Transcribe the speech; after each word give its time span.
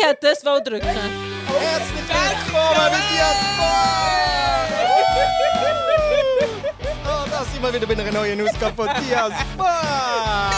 Ich 0.00 0.06
hätte 0.06 0.28
das 0.30 0.42
wohl 0.46 0.62
drücken. 0.62 0.86
Herzlich 0.86 2.08
willkommen 2.08 2.90
mit 2.90 3.00
Diaspora! 3.12 3.98
Oh, 7.04 7.24
da 7.30 7.44
sind 7.44 7.62
wir 7.62 7.72
wieder 7.74 7.86
bei 7.86 7.92
einer 7.92 8.10
neuen 8.12 8.40
Ausgabe 8.48 8.74
von 8.74 8.88
Diaspora! 9.04 10.50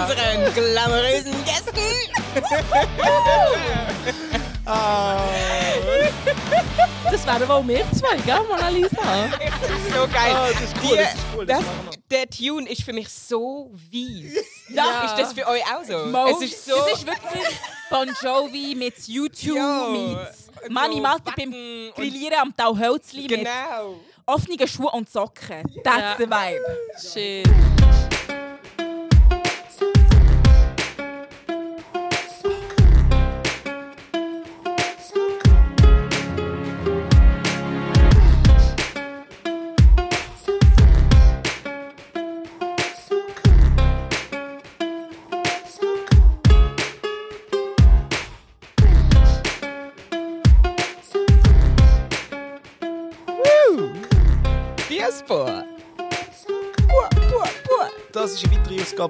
unseren 0.00 0.52
glamourösen 0.54 1.34
Gästen. 1.44 1.72
Ah, 4.64 5.16
Das 7.10 7.26
wären 7.26 7.48
wohl 7.48 7.68
wir 7.68 7.84
zwei, 7.92 8.16
gell, 8.18 8.40
Mona 8.48 8.68
Lisa? 8.68 8.88
So 9.94 10.06
geil. 10.12 10.32
Ah, 10.34 10.48
das 10.52 10.62
ist 10.62 10.74
cool, 10.82 10.90
Die- 10.90 10.96
das 10.96 11.14
ist 11.14 11.20
cool, 11.36 11.46
das 11.46 11.58
das, 11.58 11.66
machen 11.66 11.88
wir. 11.90 12.18
der 12.18 12.30
Tune 12.30 12.68
ist 12.70 12.82
für 12.82 12.92
mich 12.92 13.08
so 13.08 13.70
weiss. 13.92 14.44
Ja. 14.68 15.04
Ist 15.04 15.18
das 15.18 15.32
für 15.32 15.46
euch 15.46 15.62
auch 15.62 15.84
so? 15.84 16.42
Es 16.44 16.50
ist 16.50 16.64
so. 16.64 16.74
es 16.86 16.98
ist 16.98 17.06
wirklich 17.06 17.58
Bon 17.90 18.08
Jovi 18.22 18.74
mit 18.74 18.94
YouTube 19.06 19.56
Ja. 19.56 19.88
meets 19.90 20.46
So 20.46 20.52
Mani 20.72 21.00
Malta 21.00 21.32
beim 21.36 21.50
Backen 21.50 21.86
und- 21.88 21.94
Grillieren 21.96 22.38
am 22.40 22.56
Tauhölzli 22.56 23.22
mit 23.22 23.30
Genau. 23.40 23.96
offenen 24.26 24.66
Schuhen 24.68 24.88
und 24.94 25.10
Socken. 25.10 25.62
That's 25.84 26.16
the 26.18 26.24
vibe. 26.30 26.62
Shit. 27.12 28.11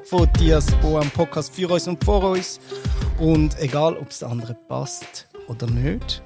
Von 0.04 0.28
Diaspora, 0.38 1.00
ein 1.02 1.10
Podcast 1.10 1.54
für 1.54 1.68
uns 1.70 1.86
und 1.88 2.02
vor 2.04 2.22
uns. 2.30 2.60
Und 3.18 3.58
egal, 3.60 3.96
ob 3.96 4.10
es 4.10 4.18
den 4.20 4.28
anderen 4.28 4.56
passt 4.68 5.28
oder 5.48 5.66
nicht, 5.66 6.22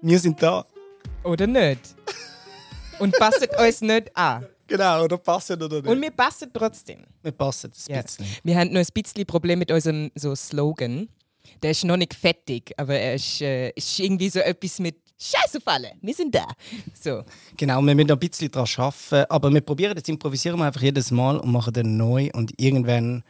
wir 0.00 0.18
sind 0.18 0.42
da. 0.42 0.64
Oder 1.24 1.46
nicht? 1.46 1.94
Und 2.98 3.12
passt 3.18 3.46
uns 3.58 3.80
nicht 3.80 4.16
an. 4.16 4.46
Genau, 4.66 5.04
oder 5.04 5.18
passen 5.18 5.60
oder 5.62 5.76
nicht. 5.76 5.86
Und 5.88 6.00
wir 6.00 6.10
passen 6.10 6.50
trotzdem. 6.52 7.04
wir 7.22 7.32
passen 7.32 7.70
ein 7.88 7.94
Ja. 7.94 8.02
bisschen. 8.02 8.26
Wir 8.42 8.56
haben 8.56 8.72
noch 8.72 8.80
ein 8.80 8.86
bisschen 8.94 9.26
Problem 9.26 9.58
mit 9.58 9.70
unserem 9.70 10.10
so 10.14 10.34
Slogan. 10.34 11.08
Der 11.62 11.72
ist 11.72 11.84
noch 11.84 11.96
nicht 11.96 12.14
fertig, 12.14 12.72
aber 12.76 12.94
er 12.94 13.14
ist, 13.14 13.40
äh, 13.42 13.70
ist 13.70 13.98
irgendwie 13.98 14.28
so 14.30 14.38
etwas 14.40 14.78
mit 14.78 14.96
Scheiß 15.22 15.56
auf 15.56 15.62
alle, 15.66 15.92
wir 16.00 16.14
sind 16.14 16.34
da. 16.34 16.46
So. 17.00 17.22
Genau, 17.56 17.80
wir 17.80 17.94
müssen 17.94 18.08
noch 18.08 18.16
ein 18.16 18.18
bisschen 18.18 18.50
daran 18.50 18.68
arbeiten, 18.76 19.30
aber 19.30 19.54
wir 19.54 19.60
probieren 19.60 19.96
jetzt 19.96 20.08
improvisieren 20.08 20.58
wir 20.58 20.64
einfach 20.64 20.82
jedes 20.82 21.12
Mal 21.12 21.36
und 21.36 21.52
machen 21.52 21.72
dann 21.72 21.96
neu 21.96 22.28
und 22.32 22.52
irgendwann 22.60 23.22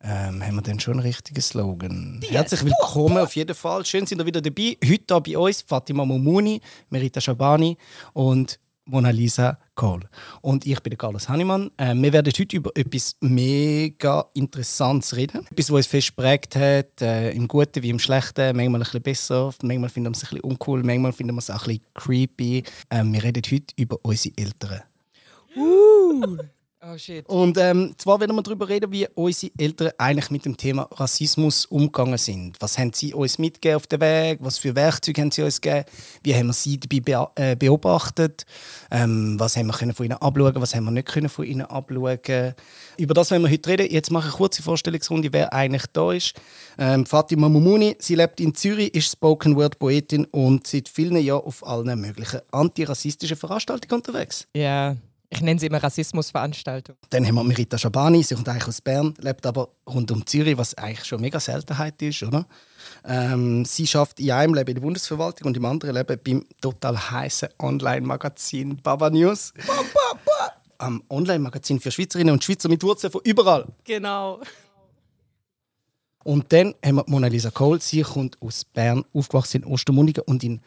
ähm, 0.00 0.44
haben 0.44 0.54
wir 0.54 0.62
dann 0.62 0.78
schon 0.78 0.94
einen 0.94 1.02
richtigen 1.02 1.40
Slogan. 1.40 2.20
Herzlich 2.28 2.64
willkommen 2.64 3.18
auf 3.18 3.34
jeden 3.34 3.54
Fall. 3.54 3.84
Schön 3.84 4.06
sind 4.06 4.20
ihr 4.20 4.26
wieder 4.26 4.40
dabei. 4.40 4.76
Heute 4.84 5.04
hier 5.08 5.20
bei 5.20 5.38
uns 5.38 5.62
Fatima 5.62 6.04
Mumuni, 6.04 6.60
Merita 6.90 7.20
Shabani 7.20 7.76
und 8.12 8.60
Mona 8.86 9.10
Lisa 9.10 9.58
Kohl. 9.74 10.00
Und 10.40 10.66
ich 10.66 10.80
bin 10.80 10.96
Carlos 10.96 11.28
Hannemann. 11.28 11.70
Ähm, 11.78 12.02
wir 12.02 12.12
werden 12.12 12.32
heute 12.38 12.56
über 12.56 12.70
etwas 12.74 13.16
mega 13.20 14.26
Interessantes 14.34 15.16
reden. 15.16 15.46
Etwas, 15.50 15.70
was 15.70 15.76
uns 15.76 15.86
fest 15.86 16.16
geprägt 16.16 16.56
hat, 16.56 17.00
äh, 17.00 17.30
im 17.30 17.48
Guten 17.48 17.82
wie 17.82 17.90
im 17.90 17.98
Schlechten. 17.98 18.56
Manchmal 18.56 18.80
ein 18.80 18.84
bisschen 18.84 19.02
besser, 19.02 19.54
manchmal 19.62 19.88
finden 19.88 20.12
wir 20.12 20.16
es 20.16 20.24
ein 20.24 20.28
bisschen 20.30 20.40
uncool, 20.40 20.82
manchmal 20.82 21.12
finden 21.12 21.34
wir 21.34 21.38
es 21.38 21.50
auch 21.50 21.66
ein 21.66 21.78
bisschen 21.78 21.84
creepy. 21.94 22.62
Ähm, 22.90 23.12
wir 23.12 23.22
reden 23.22 23.42
heute 23.50 23.74
über 23.76 23.98
unsere 24.02 24.34
Eltern. 24.36 24.82
Oh 26.86 26.98
shit. 26.98 27.26
Und 27.28 27.56
ähm, 27.56 27.94
zwar 27.96 28.20
werden 28.20 28.36
wir 28.36 28.42
darüber 28.42 28.68
reden, 28.68 28.92
wie 28.92 29.06
unsere 29.14 29.52
Eltern 29.56 29.92
eigentlich 29.96 30.30
mit 30.30 30.44
dem 30.44 30.56
Thema 30.56 30.88
Rassismus 30.92 31.64
umgegangen 31.66 32.18
sind. 32.18 32.60
Was 32.60 32.76
haben 32.78 32.92
sie 32.92 33.14
uns 33.14 33.38
mitgegeben 33.38 33.76
auf 33.76 33.86
den 33.86 34.00
Weg? 34.00 34.38
Was 34.42 34.58
für 34.58 34.74
Werkzeuge 34.74 35.22
haben 35.22 35.30
sie 35.30 35.42
uns 35.42 35.60
gegeben? 35.60 35.86
Wie 36.22 36.34
haben 36.34 36.48
wir 36.48 36.52
sie 36.52 36.78
dabei 36.78 37.28
äh, 37.36 37.56
beobachtet? 37.56 38.44
Ähm, 38.90 39.40
was 39.40 39.56
haben 39.56 39.66
wir 39.68 39.72
können 39.72 39.94
von 39.94 40.04
ihnen 40.04 40.18
abschauen? 40.18 40.54
Was 40.56 40.74
haben 40.74 40.84
wir 40.84 40.90
nicht 40.90 41.08
können 41.08 41.30
von 41.30 41.46
ihnen 41.46 41.62
abschauen? 41.62 42.54
Über 42.98 43.14
das 43.14 43.30
wollen 43.30 43.42
wir 43.42 43.50
heute 43.50 43.70
reden. 43.70 43.90
Jetzt 43.90 44.10
mache 44.10 44.28
ich 44.28 44.34
eine 44.34 44.38
kurze 44.38 44.62
Vorstellungsrunde, 44.62 45.32
wer 45.32 45.54
eigentlich 45.54 45.86
da 45.92 46.12
ist. 46.12 46.34
Ähm, 46.76 47.06
Fatima 47.06 47.48
Mumuni, 47.48 47.96
sie 47.98 48.14
lebt 48.14 48.40
in 48.40 48.54
Zürich, 48.54 48.94
ist 48.94 49.10
Spoken 49.10 49.56
Word 49.56 49.78
Poetin 49.78 50.26
und 50.26 50.66
seit 50.66 50.88
vielen 50.90 51.16
Jahren 51.16 51.44
auf 51.44 51.66
allen 51.66 51.98
möglichen 51.98 52.40
antirassistischen 52.50 53.38
Veranstaltungen 53.38 54.02
unterwegs. 54.02 54.46
Ja, 54.54 54.96
ich 55.34 55.42
nenne 55.42 55.58
sie 55.58 55.66
immer 55.66 55.82
Rassismusveranstaltung. 55.82 56.96
Dann 57.10 57.26
haben 57.26 57.34
wir 57.34 57.44
Merita 57.44 57.76
Schabani, 57.78 58.22
sie 58.22 58.34
kommt 58.34 58.48
eigentlich 58.48 58.68
aus 58.68 58.80
Bern, 58.80 59.14
lebt 59.20 59.44
aber 59.46 59.68
rund 59.88 60.10
um 60.10 60.26
Zürich, 60.26 60.56
was 60.56 60.74
eigentlich 60.74 61.04
schon 61.04 61.20
mega 61.20 61.40
Seltenheit 61.40 62.00
ist, 62.02 62.22
oder? 62.22 62.46
Ähm, 63.04 63.64
sie 63.64 63.86
schafft 63.86 64.20
in 64.20 64.30
einem 64.30 64.54
Leben 64.54 64.70
in 64.70 64.74
der 64.76 64.82
Bundesverwaltung 64.82 65.48
und 65.48 65.56
im 65.56 65.64
anderen 65.64 65.94
Leben 65.94 66.18
beim 66.24 66.46
total 66.60 66.98
heißen 67.10 67.48
Online-Magazin 67.58 68.76
Baba 68.82 69.10
News. 69.10 69.52
Am 70.78 71.02
Online-Magazin 71.08 71.80
für 71.80 71.90
Schweizerinnen 71.90 72.32
und 72.32 72.42
Schweizer 72.42 72.68
mit 72.68 72.82
Wurzeln 72.82 73.12
von 73.12 73.20
überall. 73.24 73.66
Genau. 73.84 74.40
Und 76.24 76.52
dann 76.52 76.74
haben 76.84 76.96
wir 76.96 77.04
Mona 77.06 77.26
Lisa 77.26 77.50
Kohl. 77.50 77.80
Sie 77.80 78.02
kommt 78.02 78.40
aus 78.40 78.64
Bern, 78.64 79.04
aufgewachsen 79.12 79.62
in 79.62 79.68
Ostermundigen 79.68 80.24
und 80.24 80.42
in 80.42 80.60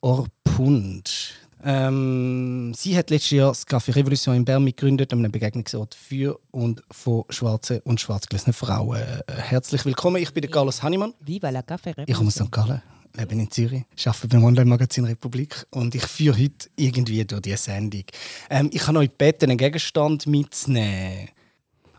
Orpund. 0.00 1.45
Ähm, 1.64 2.72
sie 2.74 2.96
hat 2.96 3.10
letztes 3.10 3.30
Jahr 3.30 3.48
das 3.48 3.66
Café 3.66 3.94
Revolution 3.94 4.36
in 4.36 4.44
Bern 4.44 4.62
mitgegründet, 4.62 5.12
einem 5.12 5.32
Begegnungsort 5.32 5.94
für 5.94 6.38
und 6.50 6.82
von 6.90 7.24
schwarzen 7.30 7.80
und 7.84 8.00
schwarzgelesenen 8.00 8.52
Frauen. 8.52 8.98
Herzlich 9.26 9.84
willkommen, 9.84 10.22
ich 10.22 10.32
bin 10.32 10.42
der 10.42 10.50
Carlos 10.50 10.82
Hannemann. 10.82 11.14
Viva 11.20 11.50
la 11.50 11.60
Café 11.60 11.94
Ich 12.06 12.14
komme 12.14 12.28
aus 12.28 12.34
St. 12.34 12.52
Gallen, 12.52 12.82
lebe 13.14 13.34
in 13.34 13.50
Zürich, 13.50 13.84
arbeite 14.04 14.28
beim 14.28 14.44
Online-Magazin 14.44 15.06
Republik 15.06 15.66
und 15.70 15.94
ich 15.94 16.06
führe 16.06 16.38
heute 16.38 16.68
irgendwie 16.76 17.24
durch 17.24 17.42
diese 17.42 17.56
Sendung. 17.56 18.04
Ähm, 18.50 18.70
ich 18.72 18.86
habe 18.86 18.98
euch 18.98 19.08
gebeten, 19.08 19.50
einen 19.50 19.58
Gegenstand 19.58 20.26
mitzunehmen. 20.26 21.30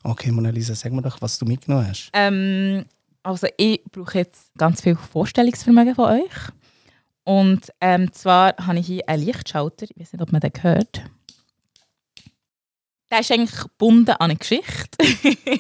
Okay, 0.04 0.32
Mona 0.32 0.52
Lisa, 0.52 0.76
sag 0.76 0.94
mir 0.94 1.02
doch, 1.02 1.20
was 1.20 1.38
du 1.40 1.46
mitgenommen 1.46 1.88
hast. 1.90 2.12
Ähm, 2.14 2.86
also 3.24 3.48
ich 3.58 3.84
brauche 3.92 4.20
jetzt 4.20 4.52
ganz 4.58 4.82
viel 4.82 4.96
Vorstellungsvermögen 4.96 5.96
von 5.96 6.06
euch. 6.06 6.32
Und 7.28 7.74
ähm, 7.82 8.14
zwar 8.14 8.56
habe 8.56 8.80
ich 8.80 8.88
hier 8.88 9.10
einen 9.10 9.26
Lichtschalter. 9.26 9.86
Ich 9.90 10.00
weiß 10.00 10.14
nicht, 10.14 10.22
ob 10.22 10.32
man 10.32 10.40
den 10.40 10.54
hört. 10.62 11.02
Der 13.12 13.20
ist 13.20 13.30
eigentlich 13.34 13.64
gebunden 13.64 14.12
an 14.12 14.30
eine 14.32 14.38
Geschichte. 14.38 14.98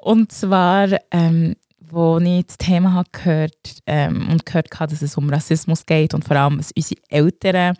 und 0.00 0.32
zwar, 0.32 0.88
ähm, 1.12 1.54
wo 1.78 2.18
ich 2.18 2.46
das 2.46 2.58
Thema 2.58 2.94
habe 2.94 3.08
gehört 3.12 3.80
ähm, 3.86 4.28
und 4.28 4.44
gehört 4.44 4.68
habe, 4.80 4.90
dass 4.90 5.02
es 5.02 5.16
um 5.16 5.30
Rassismus 5.30 5.86
geht 5.86 6.14
und 6.14 6.24
vor 6.24 6.36
allem, 6.36 6.56
dass 6.56 6.72
unsere 6.72 7.00
Eltern 7.08 7.76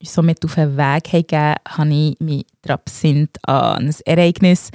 uns 0.00 0.14
so 0.14 0.22
mit 0.22 0.42
auf 0.46 0.54
den 0.54 0.78
Weg 0.78 1.12
haben 1.12 1.26
gegeben, 1.26 1.54
habe 1.68 1.92
ich 1.92 2.20
mich 2.20 2.46
daran 2.62 2.80
besinnt 2.86 3.36
an 3.46 3.84
ein 3.84 3.94
Ereignis, 4.06 4.70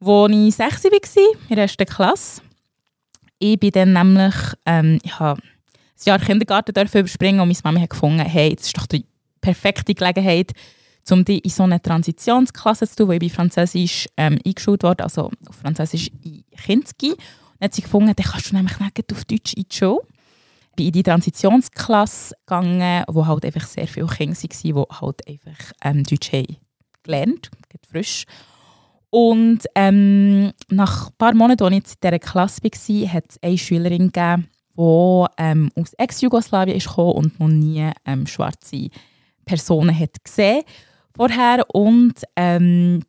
wo 0.00 0.26
ich 0.26 0.56
6 0.56 0.82
war, 0.82 0.90
in 1.48 1.54
der 1.54 1.58
ersten 1.58 1.86
Klasse. 1.86 2.42
Ich 3.38 3.60
bin 3.60 3.70
dann 3.70 3.92
nämlich, 3.92 4.34
ähm, 4.66 4.98
ich 5.04 5.20
habe 5.20 5.40
das 6.02 6.06
Jahr 6.06 6.18
Kindergarten 6.18 6.72
überspringen 6.72 7.40
und 7.40 7.48
meine 7.48 7.58
Mama 7.62 7.80
hat 7.80 7.90
gefunden, 7.90 8.18
hey, 8.18 8.56
das 8.56 8.66
ist 8.66 8.76
doch 8.76 8.86
die 8.86 9.04
perfekte 9.40 9.94
Gelegenheit, 9.94 10.50
um 11.10 11.24
dich 11.24 11.44
in 11.44 11.50
so 11.50 11.62
eine 11.62 11.80
Transitionsklasse 11.80 12.88
zu 12.88 12.96
tun, 12.96 13.08
wo 13.08 13.12
ich 13.12 13.20
bei 13.20 13.28
Französisch 13.28 14.08
ähm, 14.16 14.38
eingeschult 14.44 14.82
wurde, 14.82 15.04
also 15.04 15.30
auf 15.48 15.56
Französisch 15.56 16.10
in 16.24 16.44
Kinski. 16.56 17.10
Und 17.10 17.18
dann 17.60 17.66
hat 17.66 17.74
sie 17.74 17.82
gefunden, 17.82 18.12
dann 18.16 18.26
kannst 18.26 18.50
du 18.50 18.56
nämlich 18.56 18.78
nicht 18.80 19.12
auf 19.12 19.24
Deutsch 19.24 19.54
in 19.54 19.64
die 19.70 19.76
Schule. 19.76 20.00
Ich 20.70 20.76
bin 20.76 20.86
in 20.86 20.92
die 20.92 21.02
Transitionsklasse 21.04 22.34
gegangen, 22.46 23.04
wo 23.08 23.26
halt 23.26 23.44
einfach 23.44 23.66
sehr 23.66 23.86
viele 23.86 24.06
Kinder 24.06 24.36
waren, 24.36 24.52
die 24.64 24.90
halt 25.00 25.28
einfach 25.28 25.72
ähm, 25.84 26.02
Deutsch 26.02 26.32
haben 26.32 26.56
gelernt, 27.04 27.50
frisch. 27.88 28.24
Und 29.10 29.60
ähm, 29.76 30.52
nach 30.68 31.08
ein 31.08 31.14
paar 31.18 31.34
Monaten, 31.34 31.64
als 31.64 31.74
ich 31.74 31.76
in 31.76 32.00
dieser 32.02 32.18
Klasse 32.18 32.62
war, 32.62 33.12
hat 33.12 33.24
es 33.28 33.42
eine 33.42 33.58
Schülerin 33.58 34.10
gegeben, 34.10 34.48
die 34.82 35.26
ähm, 35.38 35.70
aus 35.76 35.92
Ex-Jugoslawien 35.94 36.76
ist 36.76 36.88
gekommen 36.88 37.12
und 37.12 37.40
noch 37.40 37.48
nie 37.48 37.90
ähm, 38.04 38.26
schwarze 38.26 38.88
Personen 39.44 39.96
hat 39.96 40.24
gesehen 40.24 40.62
vorher. 41.16 41.64
Und 41.72 42.14
ähm, 42.36 43.02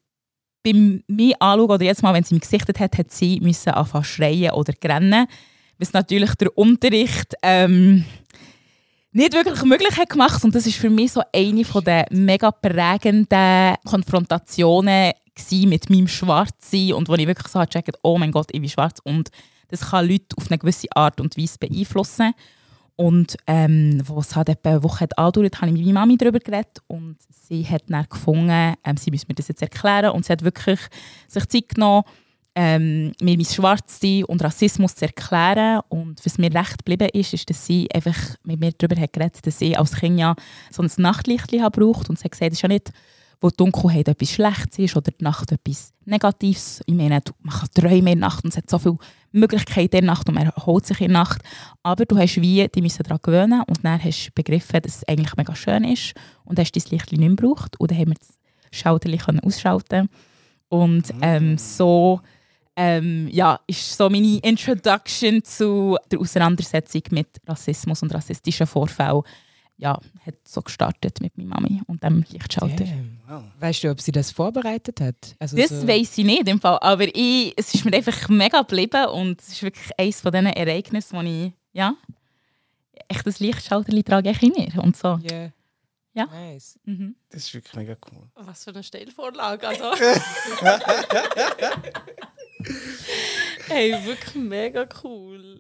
beim 0.64 1.04
mir 1.08 1.36
anschauen, 1.40 1.72
oder 1.72 1.86
jetzt 1.86 2.04
mal, 2.04 2.14
wenn 2.14 2.24
sie 2.24 2.36
mich 2.36 2.44
gesichtet 2.44 2.80
hat, 2.80 2.98
hat 2.98 3.12
sie 3.12 3.40
müssen 3.42 3.70
anfangen 3.70 4.04
schreien 4.04 4.52
oder 4.52 4.74
rennen, 4.84 5.28
was 5.78 5.94
natürlich 5.94 6.36
der 6.36 6.56
Unterricht 6.58 7.34
ähm, 7.42 8.06
nicht 9.12 9.34
wirklich 9.34 9.64
möglich 9.64 9.98
hat 9.98 10.10
gemacht. 10.10 10.44
Und 10.44 10.56
das 10.56 10.68
ist 10.68 10.78
für 10.78 10.90
mich 10.90 11.12
so 11.14 11.22
eine 11.34 11.66
von 11.66 11.84
der 11.84 12.06
mega 12.12 12.52
prägenden 12.52 13.76
Konfrontationen 13.86 15.14
mit 15.66 15.90
meinem 15.90 16.08
Schwarzsein 16.08 16.94
und 16.94 17.10
wo 17.10 17.16
ich 17.16 17.26
wirklich 17.26 17.48
so 17.48 17.60
gecheckt 17.60 17.98
oh 18.04 18.20
mein 18.20 18.32
Gott, 18.32 18.50
ich 18.52 18.62
bin 18.62 18.70
schwarz 18.70 19.00
und 19.04 19.32
das 19.74 19.90
kann 19.90 20.08
Leute 20.08 20.38
auf 20.38 20.50
eine 20.50 20.60
gewisse 20.60 20.88
Art 20.96 21.20
und 21.20 21.36
Weise 21.38 21.58
beeinflussen. 21.58 22.34
Und 22.96 23.38
ähm, 23.48 24.04
es 24.20 24.36
halt 24.36 24.50
etwa 24.50 24.70
eine 24.70 24.84
Woche 24.84 25.08
andauert, 25.16 25.62
habe 25.62 25.68
ich 25.68 25.74
mit 25.74 25.82
meiner 25.82 26.02
Mami 26.02 26.16
darüber 26.16 26.38
geredet 26.38 26.78
und 26.86 27.18
sie 27.30 27.66
hat 27.66 27.84
dann 27.88 28.06
gefunden, 28.08 28.76
ähm, 28.84 28.98
sie 28.98 29.10
müsse 29.10 29.26
mir 29.28 29.34
das 29.34 29.48
jetzt 29.48 29.64
erklären 29.64 30.12
und 30.12 30.26
sie 30.26 30.32
hat 30.32 30.44
wirklich 30.44 30.80
sich 31.28 31.46
Zeit 31.48 31.70
genommen, 31.70 32.04
ähm, 32.54 33.14
mir 33.20 33.36
mein 33.36 33.46
Schwarzsein 33.46 34.26
und 34.26 34.44
Rassismus 34.44 34.94
zu 34.94 35.06
erklären. 35.06 35.82
Und 35.90 36.24
was 36.24 36.38
mir 36.38 36.54
recht 36.54 36.86
geblieben 36.86 37.10
ist, 37.14 37.34
ist, 37.34 37.50
dass 37.50 37.66
sie 37.66 37.90
einfach 37.92 38.18
mit 38.44 38.60
mir 38.60 38.74
darüber 38.74 39.02
hat 39.02 39.14
geredet 39.14 39.48
dass 39.48 39.60
ich 39.60 39.78
als 39.78 39.96
Kind 39.96 40.20
ja 40.20 40.36
so 40.70 40.84
ein 40.84 40.92
Nachtlicht 40.98 41.48
braucht 41.50 42.10
und 42.10 42.20
sie 42.20 42.26
hat 42.26 42.32
gesagt, 42.32 42.52
es 42.52 42.60
ist 42.60 42.62
ja 42.62 42.70
nicht 42.70 42.92
wo 43.44 43.50
Dunkelheit 43.50 44.08
etwas 44.08 44.32
Schlechtes 44.32 44.80
ist 44.80 44.96
oder 44.96 45.12
die 45.12 45.24
Nacht 45.24 45.52
etwas 45.52 45.94
Negatives. 46.06 46.82
Ich 46.86 46.96
meine, 46.96 47.22
man 47.42 47.54
kann 47.54 47.70
träumen 47.76 47.98
in 47.98 48.06
der 48.06 48.16
Nacht 48.16 48.46
und 48.46 48.52
es 48.52 48.58
hat 48.58 48.70
so 48.70 48.80
viele 48.80 48.98
Möglichkeiten 49.34 49.98
in 49.98 50.06
der 50.06 50.14
Nacht 50.14 50.30
und 50.30 50.36
man 50.36 50.48
erholt 50.48 50.86
sich 50.86 51.02
in 51.02 51.10
der 51.10 51.20
Nacht. 51.20 51.42
Aber 51.84 52.06
du 52.06 52.18
hast 52.18 52.42
wie, 52.42 52.66
die 52.70 52.82
müssen 52.82 53.04
daran 53.04 53.20
gewöhnen 53.22 53.62
und 53.68 53.84
dann 53.84 54.02
hast 54.02 54.28
du 54.28 54.32
begriffen, 54.34 54.82
dass 54.82 54.96
es 54.96 55.08
eigentlich 55.10 55.36
mega 55.36 55.54
schön 55.56 55.84
ist 55.84 56.14
und 56.46 56.58
hast 56.58 56.72
dein 56.72 56.84
Licht 56.90 57.12
nicht 57.12 57.20
mehr 57.20 57.30
gebraucht 57.30 57.78
und 57.80 57.92
dann 57.92 57.98
haben 57.98 58.12
wir 58.12 58.16
das 58.18 58.40
Schalterchen 58.72 59.42
ausschalten 59.42 60.10
und 60.70 61.14
ähm, 61.22 61.58
so 61.58 62.22
ähm, 62.78 63.28
ja, 63.30 63.60
ist 63.68 63.98
so 63.98 64.10
meine 64.10 64.38
Introduction 64.38 65.44
zu 65.44 65.98
der 66.10 66.20
Auseinandersetzung 66.20 67.04
mit 67.12 67.28
Rassismus 67.46 68.02
und 68.02 68.14
rassistischen 68.14 68.68
Vorfällen 68.68 69.22
ja, 69.84 70.00
hat 70.26 70.36
so 70.46 70.62
gestartet 70.62 71.20
mit 71.20 71.38
meiner 71.38 71.50
Mami 71.60 71.82
und 71.88 72.02
dem 72.02 72.24
Lichtschalter. 72.32 72.86
Wow. 73.28 73.44
Weißt 73.60 73.84
du, 73.84 73.92
ob 73.92 74.00
sie 74.00 74.14
das 74.14 74.32
vorbereitet 74.32 75.02
hat? 75.02 75.36
Also 75.40 75.58
das 75.58 75.70
so 75.70 75.86
weiß 75.86 76.18
ich 76.20 76.24
nicht 76.24 76.48
im 76.48 76.62
Fall, 76.62 76.80
aber 76.80 77.04
ich, 77.14 77.54
es 77.58 77.76
ist 77.76 77.84
mir 77.84 77.94
einfach 77.94 78.30
mega 78.30 78.62
geblieben 78.62 79.08
und 79.08 79.42
es 79.42 79.50
ist 79.50 79.62
wirklich 79.62 79.90
eines 80.00 80.22
von 80.22 80.32
diesen 80.32 80.48
Ereignissen, 80.48 81.18
wo 81.18 81.22
ich, 81.22 81.52
ja, 81.74 81.96
echt 83.10 83.28
das 83.28 83.42
Lichtschalter 83.42 83.92
trage 84.06 84.32
ich 84.32 84.42
in 84.42 84.54
mir 84.54 84.82
und 84.82 84.96
so. 84.96 85.20
Yeah. 85.30 85.52
Ja. 86.14 86.28
Nice. 86.28 86.80
Mhm. 86.86 87.18
Das 87.30 87.42
ist 87.44 87.54
wirklich 87.54 87.74
mega 87.74 87.98
cool. 88.10 88.30
Was 88.36 88.64
für 88.64 88.70
eine 88.70 88.84
Stellvorlage, 88.84 89.68
also. 89.68 89.96
hey, 93.68 94.06
wirklich 94.06 94.36
mega 94.36 94.88
cool. 95.04 95.60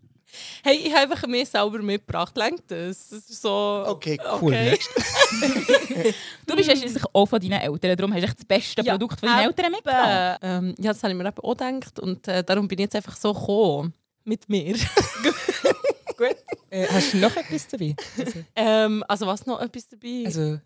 Hey, 0.63 0.77
ich 0.77 0.91
habe 0.91 1.11
einfach 1.11 1.27
mir 1.27 1.45
selber 1.45 1.79
mitgebracht. 1.79 2.35
Lenkt 2.35 2.71
das? 2.71 3.09
das 3.09 3.29
ist 3.29 3.41
so, 3.41 3.83
okay, 3.87 4.17
cool. 4.41 4.53
Okay. 4.53 4.79
du 6.45 6.55
bist 6.55 6.69
ja 6.69 6.75
schließlich 6.75 7.03
auch 7.13 7.25
von 7.25 7.39
deinen 7.39 7.61
Eltern, 7.61 7.95
darum 7.95 8.13
hast 8.13 8.23
du 8.23 8.33
das 8.33 8.45
beste 8.45 8.81
ja, 8.81 8.93
Produkt 8.93 9.19
von 9.19 9.29
deinen 9.29 9.47
Eltern 9.47 9.71
mitgebracht. 9.71 10.39
Ähm, 10.41 10.75
ja, 10.79 10.93
das 10.93 11.03
habe 11.03 11.13
ich 11.13 11.19
mir 11.19 11.29
auch 11.29 11.57
gedacht 11.57 11.99
und 11.99 12.27
äh, 12.27 12.43
darum 12.43 12.67
bin 12.67 12.79
ich 12.79 12.83
jetzt 12.83 12.95
einfach 12.95 13.15
so 13.15 13.33
gekommen. 13.33 13.93
Mit 14.25 14.47
mir. 14.47 14.75
Gut. 16.17 16.35
Äh, 16.69 16.87
hast 16.87 17.13
du 17.13 17.17
noch 17.17 17.35
etwas 17.35 17.67
dabei? 17.67 17.95
Also, 18.17 18.39
ähm, 18.55 19.03
also 19.07 19.27
was 19.27 19.45
noch 19.45 19.59
etwas 19.59 19.89
dabei? 19.89 20.23
Also, 20.25 20.59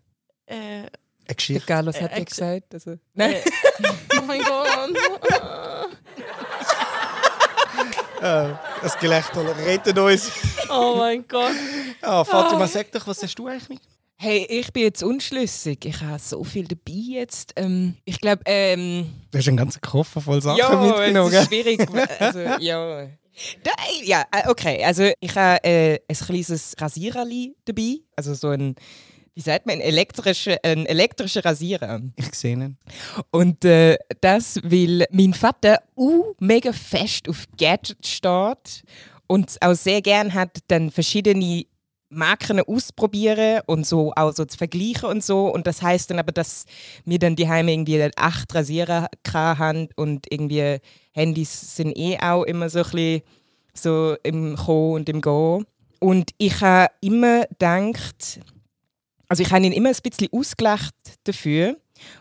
äh, 0.46 0.54
eine 1.28 1.34
Geschichte. 1.36 1.66
Der 1.66 1.76
Carlos 1.76 2.00
hat 2.00 2.12
äh, 2.12 2.18
ja 2.18 2.24
gesagt. 2.24 2.74
Also, 2.74 2.96
nein. 3.14 3.36
oh 4.18 4.22
mein 4.26 4.40
Gott. 4.42 5.77
Äh, 8.20 8.54
das 8.82 8.98
Gelächter 8.98 9.56
rettet 9.64 9.98
uns. 9.98 10.30
Oh 10.70 10.96
mein 10.98 11.26
Gott. 11.26 11.52
Ah, 12.02 12.24
Fatima, 12.24 12.66
sag 12.66 12.90
doch, 12.92 13.06
was 13.06 13.22
hast 13.22 13.34
du 13.36 13.46
eigentlich? 13.46 13.78
Hey, 14.16 14.44
ich 14.48 14.72
bin 14.72 14.82
jetzt 14.82 15.02
unschlüssig. 15.04 15.84
Ich 15.84 16.00
habe 16.02 16.18
so 16.18 16.42
viel 16.42 16.66
dabei 16.66 16.92
jetzt. 16.92 17.52
Ähm, 17.54 17.94
ich 18.04 18.20
glaube, 18.20 18.42
ähm, 18.46 19.14
Du 19.30 19.38
hast 19.38 19.46
einen 19.46 19.56
ganzen 19.56 19.80
Koffer 19.80 20.20
voll 20.20 20.42
Sachen 20.42 20.58
ja, 20.58 20.74
mitgenommen. 20.74 21.32
Ja, 21.32 21.44
schwierig. 21.44 21.86
also, 22.18 22.40
ja. 22.40 23.06
Da, 23.62 23.70
ja, 24.02 24.24
äh, 24.32 24.48
okay. 24.48 24.82
Also 24.84 25.10
ich 25.20 25.36
habe 25.36 25.62
äh, 25.62 26.00
ein 26.08 26.16
kleines 26.16 26.74
Rasiererli 26.80 27.54
dabei. 27.64 27.98
Also 28.16 28.34
so 28.34 28.48
ein 28.48 28.74
wie 29.38 29.42
sagt 29.42 29.66
man, 29.66 29.76
ein 29.76 29.80
elektrischer, 29.82 30.56
ein 30.64 30.84
elektrischer 30.84 31.44
Rasierer. 31.44 32.00
Ich 32.16 32.34
sehe 32.34 32.54
ihn. 32.54 32.76
Und 33.30 33.64
äh, 33.64 33.96
das, 34.20 34.58
weil 34.64 35.06
mein 35.12 35.32
Vater 35.32 35.78
uh, 35.96 36.34
mega 36.40 36.72
fest 36.72 37.28
auf 37.28 37.44
Gadgets 37.56 38.10
steht 38.10 38.82
und 39.28 39.56
auch 39.60 39.74
sehr 39.74 40.02
gern 40.02 40.34
hat, 40.34 40.58
dann 40.66 40.90
verschiedene 40.90 41.66
Marken 42.08 42.60
ausprobieren 42.62 43.60
und 43.66 43.86
so 43.86 44.12
auch 44.16 44.32
so 44.32 44.44
zu 44.44 44.58
vergleichen 44.58 45.08
und 45.08 45.22
so. 45.22 45.46
Und 45.46 45.68
das 45.68 45.82
heißt 45.82 46.10
dann 46.10 46.18
aber, 46.18 46.32
dass 46.32 46.64
wir 47.04 47.20
dann 47.20 47.36
die 47.36 47.48
Heime 47.48 47.70
irgendwie 47.72 48.10
acht 48.16 48.52
Rasierer 48.52 49.06
haben 49.32 49.88
und 49.94 50.26
irgendwie 50.32 50.78
Handys 51.12 51.76
sind 51.76 51.96
eh 51.96 52.18
auch 52.18 52.42
immer 52.42 52.70
so 52.70 52.80
ein 52.80 52.90
bisschen 52.90 53.22
so 53.72 54.16
im 54.24 54.56
Kommen 54.56 54.94
und 54.94 55.08
im 55.08 55.20
Gehen. 55.20 55.64
Und 56.00 56.32
ich 56.38 56.60
habe 56.60 56.92
immer 57.00 57.46
gedacht, 57.46 58.40
also 59.28 59.42
ich 59.42 59.52
habe 59.52 59.64
ihn 59.64 59.72
immer 59.72 59.90
ein 59.90 59.96
bisschen 60.02 60.28
ausgelacht 60.32 60.94
dafür 61.24 61.76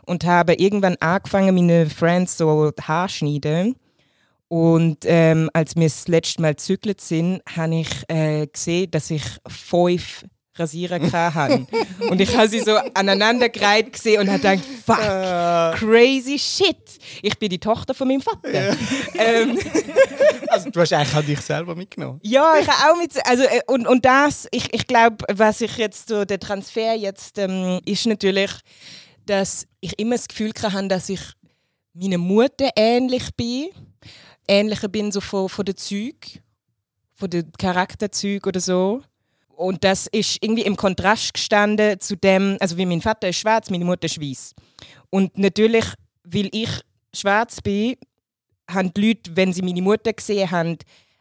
und 0.05 0.25
habe 0.25 0.55
irgendwann 0.55 0.97
angefangen, 0.97 1.55
meine 1.55 1.89
Friends 1.89 2.37
so 2.37 2.71
Haare 2.81 3.09
schneiden. 3.09 3.75
Und 4.49 4.99
ähm, 5.03 5.49
als 5.53 5.75
wir 5.75 5.83
das 5.83 6.07
letzte 6.07 6.41
Mal 6.41 6.53
gezügelt 6.53 7.01
sind, 7.01 7.41
habe 7.53 7.75
ich 7.75 7.89
äh, 8.07 8.47
gesehen, 8.47 8.91
dass 8.91 9.11
ich 9.11 9.23
fünf 9.45 10.25
Rasierer 10.57 10.99
hatte. 11.33 11.67
und 12.09 12.19
ich 12.21 12.35
habe 12.35 12.47
sie 12.47 12.59
so 12.59 12.75
aneinandergereiht 12.93 13.93
gesehen 13.93 14.21
und 14.21 14.27
habe 14.29 14.39
gedacht, 14.39 14.63
fuck, 14.85 14.99
ah. 14.99 15.73
crazy 15.77 16.37
shit. 16.39 16.75
Ich 17.21 17.37
bin 17.37 17.49
die 17.49 17.59
Tochter 17.59 17.93
von 17.93 18.07
meinem 18.07 18.21
Vater. 18.21 18.75
ähm, 19.17 19.59
also 20.47 20.69
du 20.69 20.81
hast 20.81 20.93
eigentlich 20.93 21.15
auch 21.15 21.25
dich 21.25 21.41
selber 21.41 21.75
mitgenommen. 21.75 22.19
Ja, 22.23 22.55
ich 22.59 22.67
habe 22.67 22.91
auch 22.91 22.97
mit, 22.97 23.11
also 23.27 23.43
äh, 23.43 23.61
und, 23.67 23.87
und 23.87 24.05
das, 24.05 24.47
ich, 24.51 24.73
ich 24.73 24.87
glaube, 24.87 25.17
was 25.33 25.61
ich 25.61 25.77
jetzt 25.77 26.09
so, 26.09 26.25
der 26.25 26.39
Transfer 26.39 26.93
jetzt 26.95 27.37
ähm, 27.37 27.79
ist 27.85 28.05
natürlich, 28.05 28.51
dass 29.25 29.67
ich 29.81 29.97
immer 29.99 30.15
das 30.15 30.27
Gefühl 30.27 30.51
hatte, 30.61 30.87
dass 30.87 31.09
ich 31.09 31.21
meiner 31.93 32.17
Mutter 32.17 32.69
ähnlich 32.75 33.35
bin. 33.35 33.69
Ähnlicher 34.47 34.87
bin 34.87 35.11
so 35.11 35.19
von, 35.21 35.49
von 35.49 35.65
den 35.65 35.75
Zügen, 35.75 36.41
von 37.13 37.29
den 37.29 37.51
Charakterzügen 37.57 38.47
oder 38.47 38.59
so. 38.59 39.01
Und 39.57 39.83
das 39.83 40.05
ist 40.05 40.37
irgendwie 40.41 40.61
im 40.61 40.75
Kontrast 40.75 41.33
gestanden 41.33 41.99
zu 41.99 42.15
dem, 42.15 42.57
also 42.59 42.77
wie 42.77 42.85
mein 42.85 43.01
Vater 43.01 43.29
ist 43.29 43.39
schwarz, 43.39 43.71
meine 43.71 43.85
Mutter 43.85 44.05
ist 44.05 44.21
weiß. 44.21 44.53
Und 45.09 45.35
natürlich, 45.35 45.85
weil 46.23 46.47
ich 46.51 46.69
schwarz 47.11 47.59
bin, 47.59 47.95
haben 48.69 48.93
die 48.93 49.07
Leute, 49.07 49.35
wenn 49.35 49.51
sie 49.53 49.63
meine 49.63 49.81
Mutter 49.81 50.13
gesehen 50.13 50.51
haben, 50.51 50.77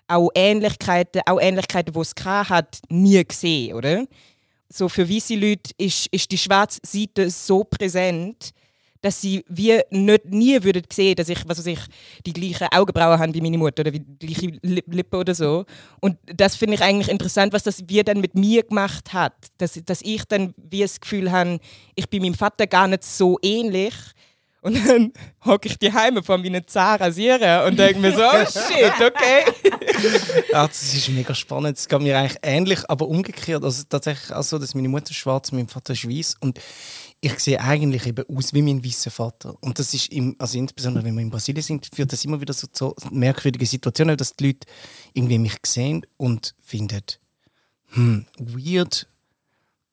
auch 0.06 0.28
Ähnlichkeiten, 0.34 1.22
auch 1.24 1.40
Ähnlichkeiten, 1.40 1.94
die 1.94 1.98
es 1.98 2.14
hat, 2.26 2.78
nie 2.90 3.24
gesehen, 3.24 3.74
oder? 3.74 4.04
So 4.68 4.90
für 4.90 5.08
weiße 5.08 5.34
Leute 5.34 5.70
ist, 5.78 6.08
ist 6.08 6.30
die 6.30 6.36
schwarze 6.36 6.80
Seite 6.84 7.30
so 7.30 7.64
präsent, 7.64 8.50
dass 9.06 9.20
sie 9.20 9.44
wie 9.48 9.80
nicht, 9.90 10.24
nie 10.24 10.60
würden 10.64 10.82
sehen, 10.92 11.14
dass 11.14 11.28
ich, 11.28 11.38
was 11.46 11.64
ich, 11.64 11.78
die 12.26 12.32
gleichen 12.32 12.66
Augenbrauen 12.72 13.20
habe 13.20 13.32
wie 13.32 13.40
meine 13.40 13.56
Mutter 13.56 13.82
oder 13.82 13.92
wie 13.92 14.00
die 14.00 14.26
gleiche 14.26 14.58
Lippe 14.62 15.16
oder 15.16 15.32
so. 15.32 15.64
Und 16.00 16.16
das 16.26 16.56
finde 16.56 16.74
ich 16.74 16.82
eigentlich 16.82 17.08
interessant, 17.08 17.52
was 17.52 17.62
das 17.62 17.84
wir 17.86 18.02
dann 18.02 18.20
mit 18.20 18.34
mir 18.34 18.64
gemacht 18.64 19.12
hat. 19.12 19.34
Dass, 19.58 19.80
dass 19.84 20.02
ich 20.02 20.24
dann 20.24 20.54
wie 20.56 20.80
das 20.80 21.00
Gefühl 21.00 21.30
habe, 21.30 21.60
ich 21.94 22.10
bin 22.10 22.20
meinem 22.20 22.34
Vater 22.34 22.66
gar 22.66 22.88
nicht 22.88 23.04
so 23.04 23.38
ähnlich, 23.42 23.94
und 24.66 24.84
dann 24.84 25.12
hocke 25.44 25.68
ich 25.68 25.78
die 25.78 25.92
Heime 25.92 26.24
von 26.24 26.42
meinen 26.42 26.66
Zahn 26.66 26.98
rasieren 26.98 27.68
und 27.68 27.78
denke 27.78 28.00
mir 28.00 28.10
so, 28.12 28.22
oh 28.24 28.44
shit, 28.44 28.92
okay. 28.94 29.44
ja, 30.50 30.66
das 30.66 30.92
ist 30.92 31.08
mega 31.10 31.32
spannend. 31.36 31.78
Es 31.78 31.86
geht 31.86 32.00
mir 32.00 32.18
eigentlich 32.18 32.38
ähnlich, 32.42 32.80
aber 32.88 33.06
umgekehrt. 33.06 33.62
Also 33.62 33.84
tatsächlich 33.88 34.34
auch 34.34 34.42
so, 34.42 34.58
dass 34.58 34.74
meine 34.74 34.88
Mutter 34.88 35.14
schwarz, 35.14 35.52
mein 35.52 35.68
Vater 35.68 35.92
ist 35.92 36.36
und 36.42 36.58
ich 37.20 37.38
sehe 37.40 37.60
eigentlich 37.60 38.06
eben 38.06 38.24
aus 38.36 38.52
wie 38.52 38.62
mein 38.62 38.84
weißer 38.84 39.10
Vater. 39.10 39.56
Und 39.60 39.78
das 39.78 39.94
ist, 39.94 40.12
im, 40.12 40.36
also 40.38 40.58
insbesondere 40.58 41.04
wenn 41.04 41.14
wir 41.14 41.22
in 41.22 41.30
Brasilien 41.30 41.62
sind, 41.62 41.88
führt 41.94 42.12
das 42.12 42.24
immer 42.24 42.40
wieder 42.40 42.52
so 42.52 42.66
zu 42.66 42.94
merkwürdigen 43.10 43.66
Situationen, 43.66 44.16
dass 44.16 44.34
die 44.34 44.48
Leute 44.48 44.66
irgendwie 45.14 45.38
mich 45.38 45.56
sehen 45.64 46.06
und 46.16 46.54
finden, 46.60 47.02
hm, 47.88 48.26
weird, 48.38 49.08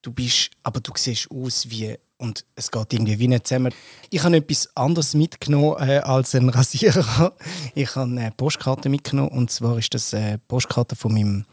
du 0.01 0.11
bist, 0.11 0.51
aber 0.63 0.79
du 0.79 0.91
siehst 0.95 1.29
aus 1.31 1.69
wie 1.69 1.95
und 2.17 2.45
es 2.55 2.71
geht 2.71 2.93
irgendwie 2.93 3.19
wie 3.19 3.27
nicht 3.27 3.47
zusammen. 3.47 3.73
Ich 4.09 4.23
habe 4.23 4.37
etwas 4.37 4.69
anderes 4.75 5.13
mitgenommen 5.13 5.75
äh, 5.79 5.97
als 5.97 6.33
ein 6.35 6.49
Rasierer. 6.49 7.35
Ich 7.75 7.95
habe 7.95 8.11
eine 8.11 8.31
Postkarte 8.31 8.89
mitgenommen 8.89 9.29
und 9.29 9.51
zwar 9.51 9.77
ist 9.77 9.93
das 9.93 10.13
eine 10.13 10.37
Postkarte 10.37 10.95
von 10.95 11.13
meinem 11.13 11.45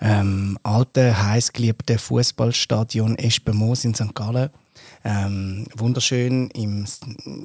ähm, 0.00 0.58
alten, 0.62 1.16
heißgeliebten 1.16 1.98
Fußballstadion 1.98 3.16
Espenmoos 3.16 3.84
in 3.84 3.94
St. 3.94 4.14
Gallen. 4.14 4.50
Ähm, 5.04 5.66
wunderschön, 5.76 6.48
im, 6.50 6.86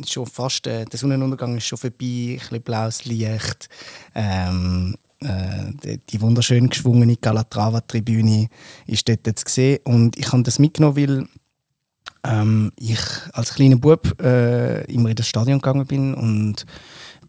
schon 0.07 0.25
fast, 0.25 0.65
äh, 0.65 0.85
der 0.85 0.97
Sonnenuntergang 0.97 1.57
ist 1.57 1.65
schon 1.65 1.77
vorbei, 1.77 1.95
ein 1.99 2.37
bisschen 2.39 2.61
blaues 2.61 3.05
Licht. 3.05 3.67
Ähm, 4.15 4.95
äh, 5.19 5.97
die, 6.09 6.21
wunderschön 6.21 6.69
geschwungene 6.69 7.17
Calatrava-Tribüne 7.17 8.47
ist 8.87 9.09
dort 9.09 9.39
zu 9.39 9.45
sehen. 9.47 9.79
Und 9.83 10.17
ich 10.17 10.31
habe 10.31 10.43
das 10.43 10.59
mitgenommen, 10.59 10.95
weil 10.95 11.27
ähm, 12.23 12.71
ich 12.77 13.01
als 13.33 13.53
kleiner 13.53 13.77
Bub 13.77 14.21
äh, 14.21 14.83
immer 14.85 15.09
in 15.09 15.15
das 15.15 15.27
Stadion 15.27 15.59
gegangen 15.59 15.85
bin 15.85 16.13
und 16.13 16.65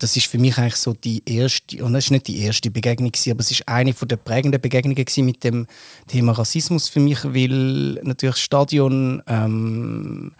das 0.01 0.17
ist 0.17 0.27
für 0.27 0.39
mich 0.39 0.59
eigentlich 0.59 0.77
so 0.77 0.93
die 0.93 1.23
erste, 1.27 1.85
und 1.85 1.93
das 1.93 2.07
ist 2.07 2.11
nicht 2.11 2.27
die 2.27 2.41
erste 2.41 2.71
Begegnung, 2.71 3.13
gewesen, 3.13 3.33
aber 3.33 3.41
es 3.41 3.51
ist 3.51 3.69
eine 3.69 3.93
von 3.93 4.09
der 4.09 4.17
prägenden 4.17 4.61
Begegnungen 4.61 5.05
mit 5.19 5.45
dem 5.45 5.67
Thema 6.09 6.33
Rassismus 6.33 6.89
für 6.89 7.01
mich, 7.01 7.25
weil 7.25 8.01
natürlich 8.03 8.37
das 8.37 8.41
Stadion 8.41 9.23
ähm, 9.27 10.33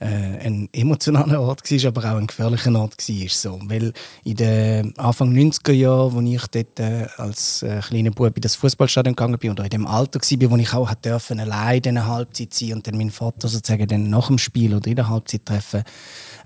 äh, 0.00 0.46
ein 0.46 0.68
emotionaler 0.72 1.40
Ort 1.40 1.70
war, 1.70 1.88
aber 1.88 2.12
auch 2.12 2.18
ein 2.18 2.26
gefährlicher 2.26 2.74
Ort 2.74 3.08
war. 3.08 3.28
So. 3.28 3.58
Weil 3.64 3.92
in 4.24 4.36
den 4.36 4.98
Anfang 4.98 5.32
90er 5.32 5.72
Jahren, 5.72 6.26
als 6.26 6.44
ich 6.44 6.46
dort 6.48 6.80
äh, 6.80 7.06
als 7.16 7.62
äh, 7.62 7.80
kleiner 7.80 8.10
Bub 8.10 8.36
in 8.36 8.42
das 8.42 8.56
Fußballstadion 8.56 9.14
gegangen 9.14 9.38
bin 9.38 9.52
oder 9.52 9.64
in 9.64 9.70
dem 9.70 9.86
Alter 9.86 10.20
war, 10.20 10.50
wo 10.50 10.56
ich 10.56 10.74
auch 10.74 10.94
dürfen, 10.94 11.40
allein 11.40 11.82
in 11.82 11.94
der 11.94 12.06
Halbzeit 12.06 12.52
sein 12.52 12.74
und 12.74 12.86
dann 12.86 12.98
meinen 12.98 13.10
Vater 13.10 13.48
sozusagen 13.48 13.86
dann 13.86 14.10
nach 14.10 14.26
dem 14.26 14.38
Spiel 14.38 14.74
oder 14.74 14.88
in 14.88 14.96
der 14.96 15.08
Halbzeit 15.08 15.46
treffen, 15.46 15.84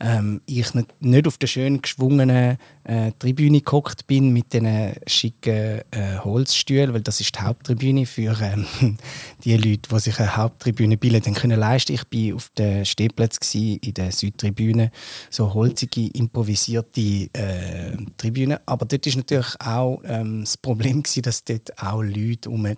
ähm, 0.01 0.41
ich 0.47 0.75
nicht, 0.75 1.03
nicht 1.03 1.27
auf 1.27 1.39
der 1.39 1.47
schön 1.47 1.83
geschwungenen 1.83 2.59
äh, 2.85 3.13
Tribüne 3.19 3.61
gehockt 3.61 4.07
bin 4.07 4.33
mit 4.33 4.53
diesen 4.53 4.95
schicken 5.07 5.83
äh, 5.91 6.19
Holzstühlen, 6.23 6.95
weil 6.95 7.03
das 7.03 7.21
ist 7.21 7.37
die 7.37 7.41
Haupttribüne 7.41 8.07
für 8.07 8.37
ähm, 8.41 8.67
die 9.45 9.57
Leute, 9.57 9.89
die 9.91 10.01
sich 10.01 10.19
eine 10.19 10.37
Haupttribüne 10.37 10.97
bilden 10.97 11.35
können 11.35 11.59
leisten. 11.59 11.93
Ich 11.93 12.05
bin 12.05 12.35
auf 12.35 12.51
dem 12.51 12.85
Stehplatz 12.85 13.39
in 13.55 13.95
der 13.95 14.13
Südtribüne, 14.13 14.91
so 15.31 15.53
holzige 15.55 16.09
improvisierte 16.09 17.29
äh, 17.33 17.97
Tribüne. 18.17 18.61
Aber 18.67 18.87
dort 18.87 19.07
ist 19.07 19.17
natürlich 19.17 19.61
auch 19.61 20.01
ähm, 20.05 20.41
das 20.41 20.57
Problem 20.57 21.03
gewesen, 21.03 21.23
dass 21.23 21.45
dort 21.45 21.83
auch 21.83 22.03
Leute 22.03 22.49
rum 22.49 22.65
waren, 22.65 22.77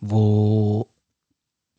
die 0.00 0.84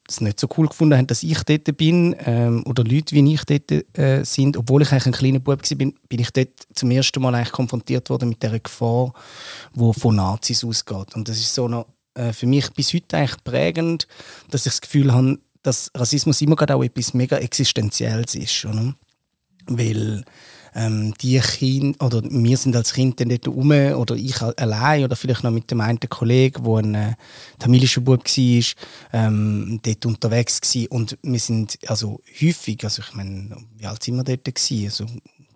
es 0.10 0.22
nicht 0.22 0.40
so 0.40 0.48
cool 0.58 0.68
gefunden 0.68 0.98
haben, 0.98 1.08
dass 1.08 1.24
ich 1.24 1.44
dort 1.44 1.78
bin 1.78 2.16
ähm, 2.26 2.64
oder 2.66 2.84
Leute 2.84 3.16
wie 3.16 3.34
ich 3.34 3.44
dort 3.46 3.98
äh, 3.98 4.24
sind. 4.24 4.58
Obwohl 4.58 4.82
ich 4.82 4.92
eigentlich 4.92 5.08
ein 5.08 5.12
kleiner 5.14 5.40
Bub 5.40 5.62
war, 5.62 5.78
bin, 5.78 5.94
ich 6.10 6.32
dort 6.32 6.50
zum 6.74 6.92
ersten 6.92 7.22
Mal 7.22 7.36
eigentlich 7.36 7.52
konfrontiert 7.52 8.10
worden 8.10 8.30
mit 8.30 8.44
der 8.44 8.60
Gefahr, 8.60 9.14
die 9.74 9.94
von 9.94 10.16
Nazis 10.16 10.64
ausgeht. 10.64 11.16
Und 11.16 11.28
das 11.28 11.38
ist 11.38 11.54
so 11.54 11.68
noch, 11.68 11.88
äh, 12.16 12.34
für 12.34 12.48
mich 12.48 12.70
bis 12.72 12.94
heute 12.94 13.18
eigentlich 13.18 13.44
prägend, 13.44 14.08
dass 14.50 14.66
ich 14.66 14.74
das 14.74 14.82
Gefühl 14.82 15.14
habe, 15.14 15.40
dass 15.64 15.92
Rassismus 15.96 16.42
immer 16.42 16.56
gerade 16.56 16.76
auch 16.76 16.84
etwas 16.84 17.14
mega 17.14 17.38
Existenzielles 17.38 18.36
ist. 18.36 18.66
Oder? 18.66 18.96
Weil 19.68 20.24
ähm, 20.76 21.14
die 21.22 21.40
Kinder, 21.40 22.06
oder 22.06 22.22
wir 22.24 22.58
sind 22.58 22.76
als 22.76 22.94
Kind 22.94 23.20
dann 23.20 23.30
dort 23.30 23.48
rum, 23.48 23.72
oder 23.72 24.16
ich 24.16 24.42
allein, 24.42 25.04
oder 25.04 25.16
vielleicht 25.16 25.44
noch 25.44 25.52
mit 25.52 25.70
dem 25.72 25.82
einen 25.82 26.00
Kollegen, 26.00 26.64
der 26.64 26.74
ein 26.76 26.96
äh, 26.96 27.14
tamilischer 27.58 28.02
Bub 28.02 28.24
war, 28.26 28.64
ähm, 29.14 29.80
dort 29.84 30.06
unterwegs 30.06 30.62
war. 30.62 30.92
Und 30.92 31.18
wir 31.22 31.40
sind 31.40 31.78
also 31.88 32.22
häufig, 32.42 32.84
also 32.84 33.02
ich 33.02 33.14
meine, 33.14 33.58
wie 33.78 33.86
alt 33.86 34.04
sind 34.04 34.16
wir 34.16 34.24
dort 34.24 34.46
gewesen? 34.46 34.86
Also 34.86 35.06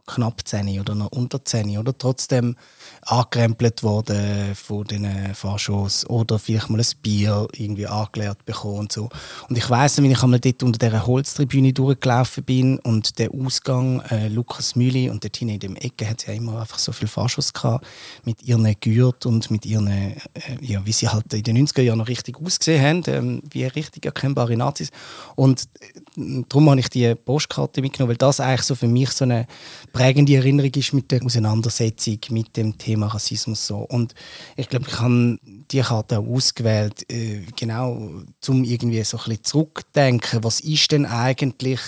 knapp 0.06 0.46
10 0.46 0.80
oder 0.80 0.96
noch 0.96 1.12
unter 1.12 1.44
10 1.44 1.78
oder 1.78 1.98
trotzdem 1.98 2.56
angekrempelt 3.02 3.84
worden 3.84 4.56
von 4.56 4.84
den 4.86 5.34
Fahrshows 5.34 6.10
oder 6.10 6.40
vielleicht 6.40 6.70
mal 6.70 6.80
ein 6.80 6.88
Bier 7.02 7.48
irgendwie 7.54 7.88
angeleert 7.88 8.46
bekommen 8.46 8.80
und 8.80 8.92
so. 8.92 9.10
Und 9.50 9.58
ich 9.58 9.70
weiss, 9.70 10.02
wie 10.02 10.12
ich 10.12 10.24
einmal 10.24 10.40
dort 10.40 10.64
unter 10.64 10.80
dieser 10.80 11.06
Holztribüne 11.06 11.74
durchgelaufen 11.74 12.44
bin 12.44 12.80
und 12.80 13.18
der 13.20 13.34
Ausgang 13.34 14.02
äh, 14.10 14.28
Lukas 14.28 14.76
Mühli 14.76 15.10
und 15.10 15.24
dort 15.24 15.38
hinten 15.38 15.56
in 15.56 15.60
dem 15.60 15.76
Ecke 15.76 16.10
hat 16.10 16.28
ja 16.28 16.34
immer 16.34 16.62
einfach 16.62 16.80
so 16.80 16.92
viele 16.92 17.10
Fahrshows 17.10 17.54
gehabt 17.54 17.86
mit 18.24 18.44
ihren 18.44 18.74
Gürt 18.80 19.26
und 19.26 19.52
mit 19.52 19.66
ihren, 19.66 19.88
äh, 19.88 20.16
ja, 20.62 20.86
wie 20.86 20.92
sie 20.92 21.08
halt 21.08 21.34
in 21.34 21.44
den 21.44 21.68
90er 21.68 21.82
Jahren 21.82 22.00
noch 22.00 22.08
richtig 22.08 22.38
ausgesehen 22.42 22.82
haben, 22.82 23.04
ähm, 23.08 23.42
wie 23.50 23.66
richtig 23.66 24.06
erkennbare 24.06 24.56
Nazis. 24.58 24.90
Und 25.36 25.64
äh, 25.80 26.44
darum 26.50 26.70
habe 26.70 26.80
ich 26.80 26.90
die 26.90 27.16
Postkarte 27.16 27.82
mitgenommen, 27.82 28.12
weil 28.12 28.18
das 28.18 28.40
eigentlich 28.40 28.64
so 28.64 28.76
für 28.76 28.88
mich 28.88 29.10
so 29.12 29.26
eine 29.26 29.48
prägende 29.94 30.36
Erinnerung 30.36 30.72
ist 30.74 30.92
mit 30.92 31.12
der 31.12 31.24
Auseinandersetzung 31.24 32.18
mit 32.32 32.58
dem 32.58 32.78
Thema 32.78 33.08
Rassismus 33.08 33.68
so. 33.68 33.78
Und 33.78 34.14
ich 34.58 34.68
glaube, 34.68 34.88
ich 34.90 35.00
habe 35.00 35.38
die 35.44 35.82
Karte 35.82 36.20
auch 36.20 36.28
ausgewählt, 36.28 37.10
äh, 37.10 37.44
genau, 37.56 38.12
um 38.48 38.64
irgendwie 38.64 39.04
so 39.04 39.18
ein 39.18 39.24
bisschen 39.24 39.44
zurückdenken, 39.44 40.44
was 40.44 40.60
ist 40.60 40.92
denn 40.92 41.06
eigentlich 41.06 41.80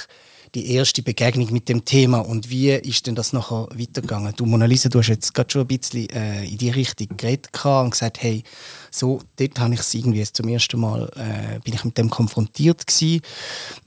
die 0.56 0.72
erste 0.72 1.04
Begegnung 1.04 1.52
mit 1.52 1.68
dem 1.68 1.84
Thema 1.84 2.20
und 2.20 2.50
wie 2.50 2.70
ist 2.70 3.06
denn 3.06 3.16
das 3.16 3.34
nachher 3.34 3.68
weitergegangen? 3.74 4.34
Du, 4.38 4.46
Mona 4.46 4.66
Lisa, 4.66 4.88
du 4.88 5.00
hast 5.00 5.10
jetzt 5.10 5.34
gerade 5.34 5.52
schon 5.52 5.62
ein 5.62 5.68
bisschen 5.68 6.10
äh, 6.10 6.46
in 6.46 6.58
die 6.58 6.70
Richtung 6.70 7.18
geredet 7.18 7.50
und 7.66 7.92
gesagt, 7.92 8.24
hey, 8.24 8.44
so, 8.90 9.22
dort 9.36 9.60
habe 9.60 9.74
ich 9.74 9.82
es 9.82 9.94
irgendwie 9.94 10.24
zum 10.24 10.48
ersten 10.48 10.80
Mal, 10.80 11.12
äh, 11.18 11.60
bin 11.60 11.74
ich 11.74 11.84
mit 11.84 11.98
dem 11.98 12.10
konfrontiert 12.10 12.88
gewesen. 12.88 13.22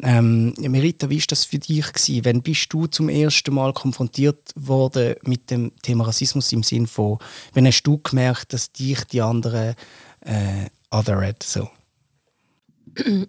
Ähm, 0.03 0.55
Merita, 0.59 1.09
wie 1.09 1.17
ist 1.17 1.33
das 1.33 1.47
für 1.47 1.59
dich 1.59 1.91
gewesen? 1.91 2.25
Wann 2.27 2.43
bist 2.43 2.71
du 2.71 2.87
zum 2.87 3.09
ersten 3.09 3.55
Mal 3.55 3.73
konfrontiert 3.73 4.53
worden 4.55 5.15
mit 5.23 5.51
dem 5.51 5.73
Thema 5.83 6.05
Rassismus 6.05 6.53
im 6.53 6.63
Sinn 6.63 6.87
von, 6.87 7.19
wenn 7.55 7.67
hast 7.67 7.83
du 7.85 7.97
gemerkt, 7.99 8.53
dass 8.53 8.73
dich 8.73 9.03
die 9.05 9.23
anderen 9.23 9.75
äh, 10.21 10.67
othered, 10.91 11.43
so? 11.43 11.71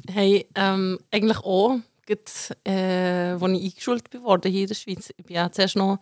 Hey, 0.10 0.48
ähm, 0.56 1.00
eigentlich 1.12 1.40
auch 1.40 1.80
als 2.10 2.52
äh, 2.68 3.36
ich 3.36 3.42
eingeschult 3.44 4.22
wurde 4.22 4.50
hier 4.50 4.62
in 4.62 4.68
der 4.68 4.76
Schweiz. 4.76 5.12
Ich 5.16 5.26
bin 5.26 5.36
ja 5.36 5.52
zuerst 5.52 5.76
noch 5.76 6.00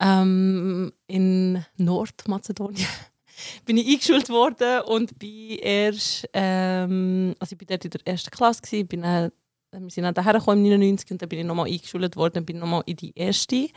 ähm, 0.00 0.92
in 1.06 1.64
Nordmazedonien 1.76 2.86
bin 3.64 3.76
ich 3.76 3.86
eingeschult 3.88 4.28
worden 4.28 4.82
und 4.82 5.18
bin 5.18 5.58
erst, 5.58 6.28
ähm, 6.32 7.34
also 7.38 7.52
ich 7.52 7.58
bin 7.58 7.68
dort 7.68 7.84
in 7.84 7.90
der 7.90 8.00
ersten 8.04 8.30
Klasse 8.30 8.62
gewesen, 8.62 8.88
bin 8.88 9.02
dann, 9.02 9.32
wir 9.72 9.90
sind 9.90 10.04
dann 10.04 10.14
daher 10.14 10.34
gekommen 10.34 10.64
im 10.64 10.70
99 10.70 11.10
und 11.12 11.22
dann 11.22 11.28
bin 11.28 11.40
ich 11.40 11.44
nochmal 11.44 11.66
eingeschult 11.66 12.16
worden, 12.16 12.44
bin 12.44 12.58
nochmal 12.58 12.82
in 12.86 12.96
die 12.96 13.12
erste 13.16 13.68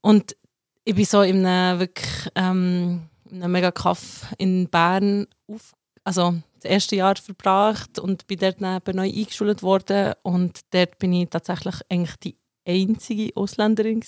und 0.00 0.36
ich 0.84 0.94
bin 0.94 1.04
so 1.04 1.22
in 1.22 1.44
einem 1.44 1.80
wirklich 1.80 2.08
ähm, 2.34 3.08
in 3.30 3.42
einem 3.42 3.52
mega 3.52 3.70
Kaff 3.70 4.26
in 4.38 4.68
Bern 4.68 5.26
auf, 5.46 5.72
also 6.10 6.34
das 6.60 6.68
erste 6.70 6.96
Jahr 6.96 7.14
verbracht 7.14 8.00
und 8.00 8.26
bin 8.26 8.40
dort 8.40 8.60
neu 8.60 9.04
eingeschult 9.04 9.62
worden 9.62 10.14
und 10.22 10.58
dort 10.70 10.98
bin 10.98 11.12
ich 11.12 11.30
tatsächlich 11.30 11.76
eigentlich 11.88 12.16
die 12.16 12.36
einzige 12.66 13.34
Ausländerin 13.36 14.02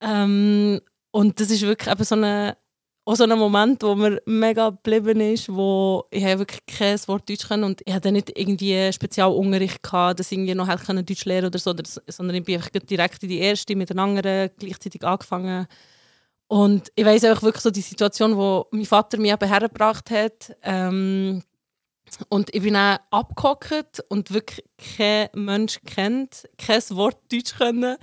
Ähm, 0.00 0.80
und 1.10 1.38
das 1.38 1.50
ist 1.50 1.62
wirklich 1.62 1.92
eben 1.92 2.04
so 2.04 2.14
eine 2.14 2.56
auch 3.06 3.16
so 3.16 3.24
ein 3.24 3.38
Moment, 3.38 3.82
wo 3.82 3.94
mir 3.94 4.22
mega 4.24 4.70
geblieben 4.70 5.20
ist, 5.20 5.52
wo 5.52 6.06
ich 6.10 6.24
wirklich 6.24 6.64
kein 6.64 6.98
Wort 7.06 7.28
Deutsch 7.28 7.46
kann 7.46 7.62
und 7.62 7.82
ich 7.84 7.92
hatte 7.92 8.10
nicht 8.10 8.32
irgendwie 8.34 8.90
Spezialunterricht 8.90 9.82
gehabt, 9.82 10.20
dass 10.20 10.32
ich 10.32 10.54
noch 10.54 10.66
hätte 10.66 11.04
Deutsch 11.04 11.26
lernen 11.26 11.48
oder 11.48 11.58
so, 11.58 11.74
sondern 12.08 12.36
ich 12.36 12.44
bin 12.44 12.62
direkt 12.88 13.22
in 13.22 13.28
die 13.28 13.40
erste 13.40 13.76
mit 13.76 13.90
den 13.90 13.98
anderen 13.98 14.48
gleichzeitig 14.58 15.04
angefangen 15.04 15.66
und 16.48 16.92
ich 16.94 17.04
weiß 17.04 17.24
auch 17.24 17.42
wirklich 17.42 17.62
so 17.62 17.70
die 17.70 17.80
Situation, 17.80 18.36
wo 18.36 18.66
mein 18.70 18.84
Vater 18.84 19.18
mich 19.18 19.32
eben 19.32 19.48
hergebracht 19.48 20.10
hat. 20.10 20.56
Ähm, 20.62 21.42
und 22.28 22.54
ich 22.54 22.62
bin 22.62 22.74
dann 22.74 22.98
abgehockt 23.10 24.04
und 24.08 24.32
wirklich 24.32 24.64
kein 24.96 25.28
Mensch 25.34 25.80
kennt, 25.84 26.48
kein 26.58 26.82
Wort 26.90 27.18
Deutsch 27.32 27.56
können. 27.56 27.96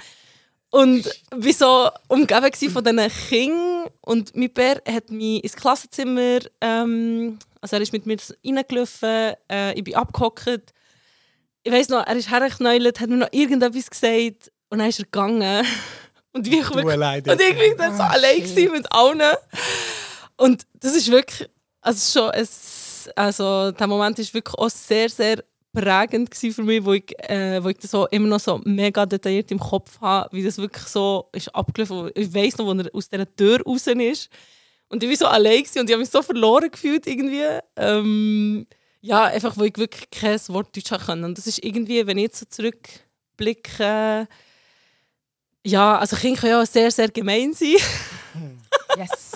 Und 0.69 1.09
bin 1.29 1.53
so 1.53 1.89
umgeben 2.07 2.71
von 2.71 2.83
diesen 2.83 3.09
Kindern. 3.29 3.89
Und 4.01 4.35
mein 4.35 4.51
Bär 4.51 4.81
hat 4.87 5.11
mich 5.11 5.43
ins 5.43 5.55
Klassenzimmer, 5.55 6.39
ähm, 6.61 7.37
also 7.59 7.75
er 7.75 7.81
ist 7.81 7.93
mit 7.93 8.05
mir 8.05 8.17
reingelaufen, 8.43 9.35
äh, 9.51 9.73
ich 9.75 9.83
bin 9.83 9.95
abgehockt. 9.95 10.73
Ich 11.63 11.71
weiß 11.71 11.89
noch, 11.89 12.07
er 12.07 12.15
ist 12.15 12.31
hergeknäult, 12.31 12.99
hat 12.99 13.09
mir 13.09 13.17
noch 13.17 13.31
irgendetwas 13.31 13.89
gesagt 13.89 14.51
und 14.69 14.79
dann 14.79 14.89
ist 14.89 14.99
er 14.99 15.05
gegangen. 15.05 15.65
Und, 16.33 16.45
wie 16.45 16.59
ich, 16.59 16.69
wirklich, 16.73 17.27
und 17.27 17.41
ich 17.41 17.57
bin 17.57 17.77
dann 17.77 17.95
so 17.95 18.03
oh, 18.03 18.05
allein 18.05 18.71
mit 18.71 18.91
allen. 18.91 19.35
Und 20.37 20.65
das 20.79 20.95
ist 20.95 21.11
wirklich, 21.11 21.49
also 21.81 22.19
schon 22.19 22.31
ein, 22.31 22.47
also 23.15 23.71
der 23.71 23.87
Moment 23.87 24.17
ist 24.19 24.33
wirklich 24.33 24.55
auch 24.55 24.69
sehr, 24.69 25.09
sehr 25.09 25.43
prägend 25.73 26.33
für 26.35 26.63
mich, 26.63 26.83
wo 26.83 26.93
ich, 26.93 27.17
äh, 27.29 27.63
wo 27.63 27.69
ich 27.69 27.77
das 27.77 27.91
so 27.91 28.07
immer 28.07 28.27
noch 28.27 28.39
so 28.39 28.61
mega 28.63 29.05
detailliert 29.05 29.51
im 29.51 29.59
Kopf 29.59 29.99
habe, 30.01 30.35
wie 30.35 30.43
das 30.43 30.57
wirklich 30.57 30.85
so 30.85 31.29
ist 31.33 31.53
abgelaufen. 31.53 32.11
Ich 32.15 32.33
weiß 32.33 32.57
noch, 32.57 32.65
wo 32.65 32.73
er 32.73 32.93
aus 32.93 33.09
dieser 33.09 33.35
Tür 33.35 33.61
raus 33.65 33.87
ist. 33.87 34.29
Und 34.89 35.03
ich 35.03 35.09
war 35.09 35.15
so 35.15 35.27
allein 35.27 35.61
und 35.61 35.89
ich 35.89 35.93
habe 35.93 35.97
mich 35.97 36.09
so 36.09 36.21
verloren 36.21 36.69
gefühlt 36.69 37.07
irgendwie. 37.07 37.59
Ähm, 37.77 38.67
ja, 38.99 39.25
einfach, 39.25 39.57
wo 39.57 39.63
ich 39.63 39.77
wirklich 39.77 40.09
kein 40.11 40.39
Wort 40.49 40.75
Deutsch 40.75 41.05
können. 41.05 41.23
Und 41.23 41.37
das 41.37 41.47
ist 41.47 41.63
irgendwie, 41.63 42.05
wenn 42.05 42.17
ich 42.17 42.23
jetzt 42.23 42.39
so 42.39 42.45
zurückblicke, 42.45 43.83
äh, 43.83 44.25
ja, 45.65 45.97
also 45.97 46.15
Kinder 46.15 46.39
können 46.39 46.53
ja 46.53 46.65
sehr, 46.65 46.91
sehr 46.91 47.09
gemein 47.09 47.53
sein. 47.53 47.75
yes. 48.97 49.31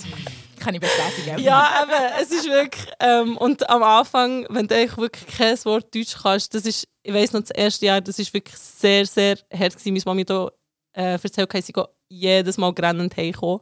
Kann 0.60 0.74
ich 0.74 0.82
bestätigen. 0.82 1.44
ja, 1.44 1.84
aber 1.84 2.20
es 2.20 2.32
ist 2.32 2.46
wirklich. 2.50 2.88
Ähm, 3.00 3.38
und 3.38 3.70
am 3.70 3.84
Anfang, 3.84 4.48
wenn 4.50 4.68
du 4.68 4.76
wirklich 4.98 5.28
kein 5.28 5.64
Wort 5.66 5.94
Deutsch 5.94 6.16
kannst, 6.20 6.54
das 6.56 6.66
ist, 6.66 6.88
ich 7.04 7.14
weiß 7.14 7.34
noch, 7.34 7.42
das 7.42 7.52
erste 7.52 7.86
Jahr, 7.86 8.02
das 8.02 8.18
ist 8.18 8.34
wirklich 8.34 8.58
sehr, 8.58 9.06
sehr 9.06 9.38
hart 9.54 9.78
gewesen. 9.78 9.94
Meine 9.94 10.04
Mami 10.06 10.26
da 10.26 10.50
äh, 10.94 11.20
erzählt, 11.22 11.54
dass 11.54 11.68
sie 11.68 11.74
jedes 12.10 12.58
Mal 12.58 12.74
grennend 12.74 13.16
heimgekommen. 13.16 13.60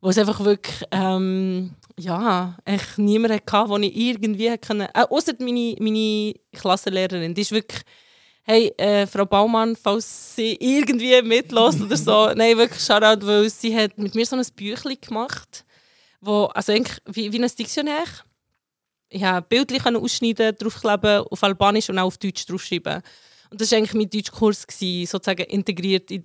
Wo 0.00 0.10
es 0.10 0.18
einfach 0.18 0.40
wirklich, 0.44 0.84
ähm, 0.90 1.74
ja, 1.98 2.56
echt 2.64 2.98
niemand 2.98 3.32
hatte, 3.50 3.72
den 3.72 3.82
ich 3.84 3.96
irgendwie 3.96 4.56
können, 4.58 4.88
äh, 4.94 5.06
außer 5.08 5.32
meine, 5.38 5.76
meine 5.80 6.34
Klassenlehrerin, 6.52 7.34
die 7.34 7.40
ist 7.40 7.52
wirklich 7.52 7.82
hey, 8.48 8.72
äh, 8.78 9.06
Frau 9.06 9.26
Baumann, 9.26 9.76
falls 9.76 10.34
sie 10.34 10.56
irgendwie 10.58 11.20
mitlässt 11.20 11.82
oder 11.82 11.96
so, 11.96 12.32
nein, 12.34 12.56
wirklich 12.56 12.82
Shoutout, 12.82 13.26
weil 13.26 13.50
sie 13.50 13.76
hat 13.76 13.98
mit 13.98 14.14
mir 14.14 14.24
so 14.24 14.36
ein 14.36 14.46
Büchlein 14.56 14.96
gemacht, 15.00 15.66
wo, 16.20 16.44
also 16.46 16.72
eigentlich 16.72 16.96
wie, 17.04 17.30
wie 17.30 17.42
ein 17.42 17.50
Diktionär. 17.56 18.04
Ich 19.10 19.22
habe 19.22 19.46
Bildchen 19.46 19.96
ausschneiden, 19.96 20.56
draufkleben, 20.58 21.26
auf 21.30 21.42
Albanisch 21.42 21.90
und 21.90 21.98
auch 21.98 22.06
auf 22.06 22.18
Deutsch 22.18 22.46
draufschreiben. 22.46 23.02
Und 23.50 23.60
das 23.60 23.70
war 23.70 23.78
eigentlich 23.78 23.94
mein 23.94 24.10
Deutschkurs, 24.10 24.66
gewesen, 24.66 25.06
sozusagen 25.06 25.44
integriert 25.44 26.10
in 26.10 26.24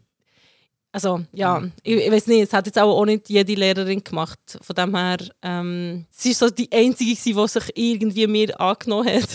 also 0.94 1.26
ja, 1.34 1.60
mhm. 1.60 1.72
ich, 1.82 1.96
ich 1.96 2.12
weiß 2.12 2.28
nicht, 2.28 2.42
es 2.44 2.54
hat 2.54 2.68
jetzt 2.68 2.78
auch, 2.78 3.00
auch 3.00 3.06
nicht 3.06 3.28
jede 3.28 3.56
Lehrerin 3.56 4.04
gemacht. 4.04 4.40
Von 4.62 4.76
dem 4.76 4.96
her, 4.96 5.18
ähm, 5.42 6.06
sie 6.12 6.30
war 6.30 6.36
so 6.36 6.50
die 6.52 6.72
Einzige, 6.72 7.16
die 7.16 7.34
sich 7.34 7.72
irgendwie 7.74 8.28
mir 8.28 8.62
angenommen 8.62 9.10
hat. 9.10 9.30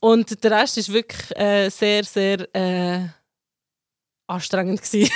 Und 0.00 0.42
der 0.42 0.50
Rest 0.50 0.76
war 0.76 0.94
wirklich 0.94 1.36
äh, 1.36 1.68
sehr, 1.68 2.04
sehr 2.04 2.54
äh, 2.54 3.08
anstrengend. 4.26 4.82
Gewesen. 4.82 5.12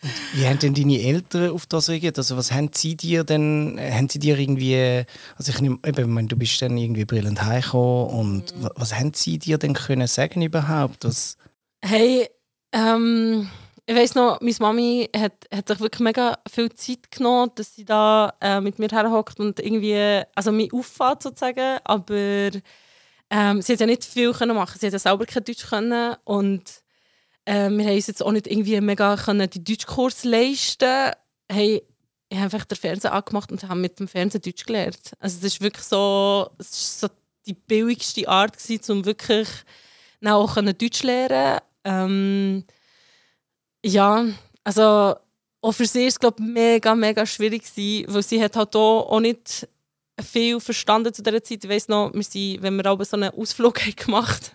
Wie 0.34 0.46
haben 0.46 0.58
denn 0.60 0.74
deine 0.74 1.00
Eltern 1.00 1.50
auf 1.50 1.66
das 1.66 1.88
reagiert? 1.88 2.18
Also 2.18 2.36
was 2.36 2.52
haben 2.52 2.70
sie 2.72 2.94
dir 2.94 3.24
denn, 3.24 3.80
haben 3.80 4.08
sie 4.08 4.20
dir 4.20 4.38
irgendwie, 4.38 5.04
also 5.36 5.50
ich 5.50 5.60
nehme, 5.60 5.78
eben, 5.84 6.12
meine, 6.12 6.28
du 6.28 6.36
bist 6.36 6.62
dann 6.62 6.76
irgendwie 6.76 7.04
brillend 7.04 7.42
heimgekommen 7.42 8.10
und 8.10 8.56
mhm. 8.56 8.62
was, 8.62 8.70
was 8.76 8.94
haben 8.94 9.12
sie 9.12 9.38
dir 9.38 9.58
denn 9.58 9.74
können 9.74 10.06
sagen 10.06 10.42
überhaupt? 10.42 11.04
Was 11.04 11.36
hey, 11.84 12.28
ähm, 12.72 13.48
ich 13.86 13.96
weiß 13.96 14.14
noch, 14.14 14.40
meine 14.40 14.54
Mami 14.60 15.10
hat, 15.16 15.32
hat 15.52 15.68
sich 15.68 15.80
wirklich 15.80 16.00
mega 16.00 16.38
viel 16.48 16.70
Zeit 16.74 17.10
genommen, 17.10 17.50
dass 17.54 17.74
sie 17.74 17.84
da 17.84 18.34
äh, 18.40 18.60
mit 18.60 18.78
mir 18.78 18.88
herhockt 18.88 19.40
und 19.40 19.58
irgendwie, 19.58 20.22
also 20.34 20.52
mich 20.52 20.72
auffahrt 20.72 21.22
sozusagen, 21.22 21.78
aber 21.84 22.50
ähm, 23.30 23.62
sie 23.62 23.74
hat 23.74 23.80
ja 23.80 23.86
nicht 23.86 24.04
viel 24.04 24.32
können 24.32 24.56
machen. 24.56 24.78
Sie 24.78 24.86
hat 24.86 24.92
ja 24.92 24.98
selber 24.98 25.26
kein 25.26 25.44
Deutsch 25.44 25.66
können 25.66 26.16
und 26.24 26.62
äh, 27.44 27.68
wir 27.70 27.84
haben 27.86 27.94
uns 27.94 28.06
jetzt 28.06 28.22
auch 28.22 28.32
nicht 28.32 28.46
irgendwie 28.46 28.80
mega 28.80 29.16
können 29.16 29.48
die 29.50 29.64
Deutschkurs 29.64 30.24
leisten. 30.24 31.12
Hey, 31.50 31.82
ich 32.30 32.36
habe 32.36 32.44
einfach 32.44 32.64
den 32.64 32.76
Fernseher 32.76 33.12
angemacht 33.12 33.50
und 33.50 33.62
habe 33.62 33.80
mit 33.80 33.98
dem 33.98 34.08
Fernsehen 34.08 34.42
Deutsch 34.42 34.66
gelernt. 34.66 35.12
Also 35.18 35.36
das 35.36 35.54
ist 35.54 35.60
wirklich 35.60 35.84
so, 35.84 36.50
das 36.58 36.68
ist 36.68 37.00
so 37.00 37.08
die 37.46 37.54
billigste 37.54 38.28
Art 38.28 38.56
gewesen, 38.56 38.92
um 38.92 39.04
wirklich 39.04 39.48
auch 40.24 40.54
Deutsch 40.54 41.02
lernen. 41.02 41.60
Ähm, 41.84 42.64
ja, 43.84 44.26
also 44.64 45.14
auch 45.60 45.72
für 45.72 45.86
sie 45.86 46.06
es 46.06 46.20
glaube 46.20 46.42
mega, 46.42 46.94
mega 46.94 47.24
schwierig 47.24 47.64
gewesen, 47.64 48.12
weil 48.12 48.22
sie 48.22 48.42
hat 48.42 48.56
halt 48.56 48.76
auch, 48.76 49.10
auch 49.10 49.20
nicht 49.20 49.66
viel 50.22 50.60
verstanden 50.60 51.12
zu 51.12 51.22
dieser 51.22 51.42
Zeit. 51.42 51.64
Ich 51.64 51.70
weiss 51.70 51.88
noch, 51.88 52.12
wir 52.12 52.22
sind, 52.22 52.62
wenn 52.62 52.76
wir 52.76 52.90
auch 52.90 53.02
so 53.04 53.16
einen 53.16 53.30
Ausflug 53.30 53.80
haben 53.84 53.96
gemacht 53.96 54.54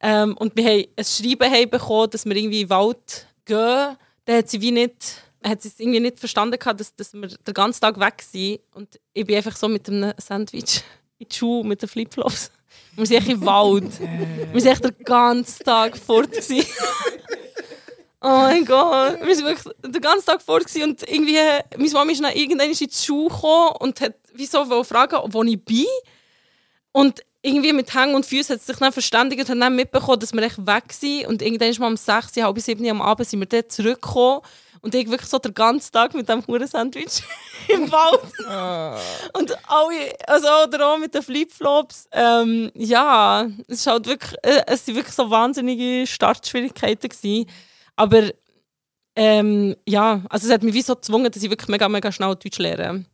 ähm, 0.00 0.36
und 0.36 0.56
wir 0.56 0.64
haben 0.64 0.84
ein 0.96 1.04
Schreiben 1.04 1.50
haben 1.50 1.70
bekommen, 1.70 2.10
dass 2.10 2.24
wir 2.24 2.36
irgendwie 2.36 2.62
in 2.62 2.68
den 2.68 2.70
Wald 2.70 3.26
gehen, 3.44 3.96
dann 4.24 4.36
hat 4.36 4.48
sie 4.48 4.60
wie 4.60 4.72
nicht 4.72 5.24
hat 5.46 5.62
sie 5.62 5.68
es 5.68 5.78
irgendwie 5.78 6.00
nicht 6.00 6.18
verstanden 6.18 6.58
gehabt, 6.58 6.80
dass, 6.80 6.94
dass 6.96 7.12
wir 7.12 7.28
den 7.28 7.54
ganzen 7.54 7.80
Tag 7.80 8.00
weg 8.00 8.22
sind. 8.22 8.60
Und 8.72 8.98
ich 9.12 9.26
bin 9.26 9.36
einfach 9.36 9.54
so 9.56 9.68
mit 9.68 9.88
einem 9.88 10.12
Sandwich 10.16 10.82
in 11.18 11.28
die 11.28 11.36
Schuhe, 11.36 11.64
mit 11.64 11.82
den 11.82 11.88
Flipflops. 11.88 12.50
Wir 12.96 13.06
sind 13.06 13.16
echt 13.18 13.28
im 13.28 13.44
Wald. 13.44 14.00
wir 14.52 14.60
sind 14.60 14.72
echt 14.72 14.84
den 14.84 14.96
ganzen 15.04 15.64
Tag 15.64 15.96
fort. 15.96 16.30
Oh 18.26 18.28
mein 18.28 18.64
Gott, 18.64 19.20
wir 19.20 19.36
waren 19.36 19.44
wirklich 19.44 19.74
den 19.84 20.00
ganzen 20.00 20.24
Tag 20.24 20.40
fort 20.40 20.64
und 20.82 21.02
irgendwie, 21.06 21.38
meine 21.76 21.90
Mama 21.90 22.10
ist 22.10 22.24
dann 22.24 22.32
irgendwann 22.32 22.70
in 22.70 22.74
die 22.74 22.88
Schule 22.90 23.28
gekommen 23.28 23.74
und 23.80 24.00
hat 24.00 24.14
wieso 24.32 24.64
fragen, 24.82 25.18
wo 25.26 25.42
ich 25.42 25.62
bin. 25.62 25.84
Und 26.92 27.20
irgendwie 27.42 27.74
mit 27.74 27.92
Hängen 27.94 28.14
und 28.14 28.24
Füßen 28.24 28.54
hat 28.54 28.62
sie 28.62 28.72
sich 28.72 28.78
dann 28.78 28.94
verständigt 28.94 29.42
und 29.42 29.50
hat 29.50 29.60
dann 29.60 29.76
mitbekommen, 29.76 30.20
dass 30.20 30.32
wir 30.32 30.42
echt 30.42 30.66
weg 30.66 30.90
sind. 30.90 31.26
Und 31.26 31.42
irgendwann 31.42 31.68
ist 31.68 31.78
mal 31.78 31.88
um 31.88 31.98
6, 31.98 32.34
halb 32.38 32.58
7 32.58 32.88
am 32.88 33.02
Abend 33.02 33.28
sind 33.28 33.40
wir 33.40 33.46
dort 33.46 33.70
zurückgekommen. 33.70 34.40
Und 34.80 34.94
ich 34.94 35.10
wirklich 35.10 35.28
so 35.28 35.38
den 35.38 35.52
ganzen 35.52 35.92
Tag 35.92 36.14
mit 36.14 36.26
dem 36.26 36.46
Huren-Sandwich 36.46 37.22
im 37.68 37.92
Wald. 37.92 38.20
Oh. 38.40 39.38
Und 39.38 39.54
alle, 39.68 40.14
also 40.26 40.48
oder 40.66 40.88
auch 40.88 40.98
mit 40.98 41.14
den 41.14 41.22
Flipflops. 41.22 42.08
Ähm, 42.10 42.70
ja, 42.74 43.46
es, 43.68 43.80
ist 43.80 43.86
halt 43.86 44.06
wirklich, 44.06 44.32
äh, 44.42 44.62
es 44.66 44.86
waren 44.86 44.96
wirklich 44.96 45.14
so 45.14 45.28
wahnsinnige 45.28 46.06
Startschwierigkeiten. 46.06 47.10
Gewesen. 47.10 47.46
Aber 47.96 48.30
ähm, 49.16 49.76
ja, 49.86 50.22
also 50.28 50.46
es 50.46 50.52
hat 50.52 50.62
mich 50.62 50.74
wie 50.74 50.82
so 50.82 50.94
gezwungen, 50.94 51.30
dass 51.30 51.42
ich 51.42 51.50
wirklich 51.50 51.68
mega, 51.68 51.88
mega 51.88 52.10
schnell 52.10 52.34
Deutsch 52.34 52.58
lerne. 52.58 53.04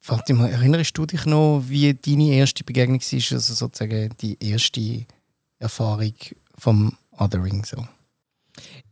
Fatima, 0.00 0.48
erinnerst 0.48 0.96
du 0.96 1.06
dich 1.06 1.26
noch, 1.26 1.62
wie 1.66 1.92
deine 1.94 2.32
erste 2.34 2.64
Begegnung 2.64 3.00
war, 3.00 3.32
also 3.32 3.54
sozusagen 3.54 4.14
die 4.20 4.36
erste 4.40 5.06
Erfahrung 5.58 6.14
vom 6.56 6.96
Othering? 7.18 7.64
So? 7.64 7.84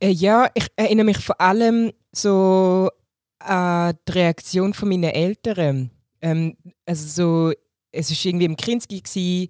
Äh, 0.01 0.11
ja, 0.11 0.51
ich 0.55 0.69
erinnere 0.77 1.07
mich 1.07 1.19
vor 1.19 1.41
allem 1.41 1.93
so 2.13 2.91
an 3.39 3.95
die 4.07 4.13
Reaktion 4.13 4.75
von 4.75 4.89
meinen 4.89 5.05
Eltern. 5.05 5.91
Ähm, 6.21 6.57
also 6.85 7.07
so, 7.07 7.53
es 7.93 8.11
war 8.11 8.27
irgendwie 8.27 8.47
im 8.47 8.57
gewesen, 8.89 9.49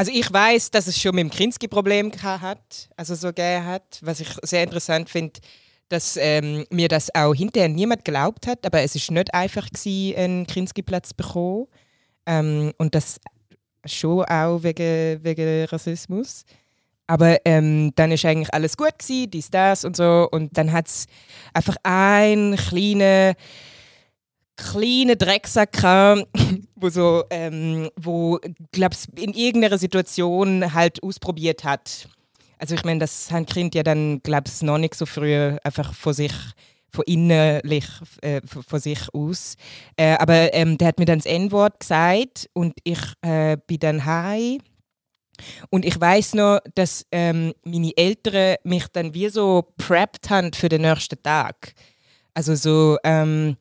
also 0.00 0.12
ich 0.14 0.32
weiß, 0.32 0.70
dass 0.70 0.86
es 0.86 0.98
schon 0.98 1.14
mit 1.14 1.24
dem 1.24 1.30
Krinsky 1.30 1.68
Problem 1.68 2.10
hat, 2.22 2.88
also 2.96 3.14
so 3.14 3.28
gegeben 3.28 3.66
hat, 3.66 3.98
was 4.00 4.20
ich 4.20 4.30
sehr 4.44 4.62
interessant 4.62 5.10
finde, 5.10 5.40
dass 5.90 6.16
ähm, 6.16 6.64
mir 6.70 6.88
das 6.88 7.14
auch 7.14 7.34
hinterher 7.34 7.68
niemand 7.68 8.06
geglaubt 8.06 8.46
hat, 8.46 8.64
aber 8.64 8.80
es 8.80 8.94
ist 8.94 9.10
nicht 9.10 9.34
einfach 9.34 9.68
gewesen, 9.68 10.16
einen 10.16 10.46
Krinsky 10.46 10.80
Platz 10.80 11.10
zu 11.10 11.16
bekommen 11.16 11.66
ähm, 12.24 12.72
und 12.78 12.94
das 12.94 13.20
schon 13.84 14.24
auch 14.24 14.62
wegen, 14.62 15.22
wegen 15.22 15.66
Rassismus. 15.66 16.44
Aber 17.06 17.36
ähm, 17.44 17.92
dann 17.94 18.10
ist 18.10 18.24
eigentlich 18.24 18.54
alles 18.54 18.78
gut 18.78 18.98
gewesen, 18.98 19.30
dies, 19.30 19.50
das 19.50 19.84
und 19.84 19.96
so. 19.96 20.28
Und 20.32 20.56
dann 20.56 20.72
hat 20.72 20.86
es 20.86 21.08
einfach 21.52 21.76
ein 21.82 22.56
kleiner 22.56 23.34
kleinen 24.60 25.18
Drecksack 25.18 25.72
kam, 25.72 26.24
wo 26.76 26.88
so, 26.88 27.24
ähm, 27.30 27.90
wo, 27.96 28.38
glaub's, 28.72 29.08
in 29.16 29.32
irgendeiner 29.32 29.78
Situation 29.78 30.72
halt 30.72 31.02
ausprobiert 31.02 31.64
hat. 31.64 32.08
Also 32.58 32.74
ich 32.74 32.84
meine, 32.84 33.00
das 33.00 33.30
haben 33.30 33.46
Kind 33.46 33.74
ja 33.74 33.82
dann, 33.82 34.20
glaub's, 34.22 34.62
noch 34.62 34.78
nicht 34.78 34.94
so 34.94 35.06
früh 35.06 35.56
einfach 35.64 35.94
vor 35.94 36.14
sich 36.14 36.32
von 36.92 37.04
innerlich 37.06 37.86
äh, 38.20 38.40
von 38.44 38.80
sich 38.80 39.00
aus. 39.14 39.54
Äh, 39.96 40.16
aber 40.18 40.52
ähm, 40.52 40.76
der 40.76 40.88
hat 40.88 40.98
mir 40.98 41.04
dann 41.04 41.20
das 41.20 41.26
N-Wort 41.26 41.80
gesagt 41.80 42.50
und 42.52 42.74
ich 42.84 43.00
äh, 43.22 43.56
bin 43.66 43.78
dann 43.78 44.04
heim. 44.04 44.58
Und 45.70 45.84
ich 45.86 45.98
weiß 45.98 46.34
noch, 46.34 46.60
dass 46.74 47.06
ähm, 47.12 47.54
meine 47.64 47.96
Eltern 47.96 48.56
mich 48.64 48.86
dann 48.92 49.14
wie 49.14 49.28
so 49.28 49.72
prepped 49.78 50.28
haben 50.28 50.52
für 50.52 50.68
den 50.68 50.82
nächsten 50.82 51.22
Tag. 51.22 51.72
Also 52.34 52.54
so, 52.54 52.98
ähm, 53.04 53.56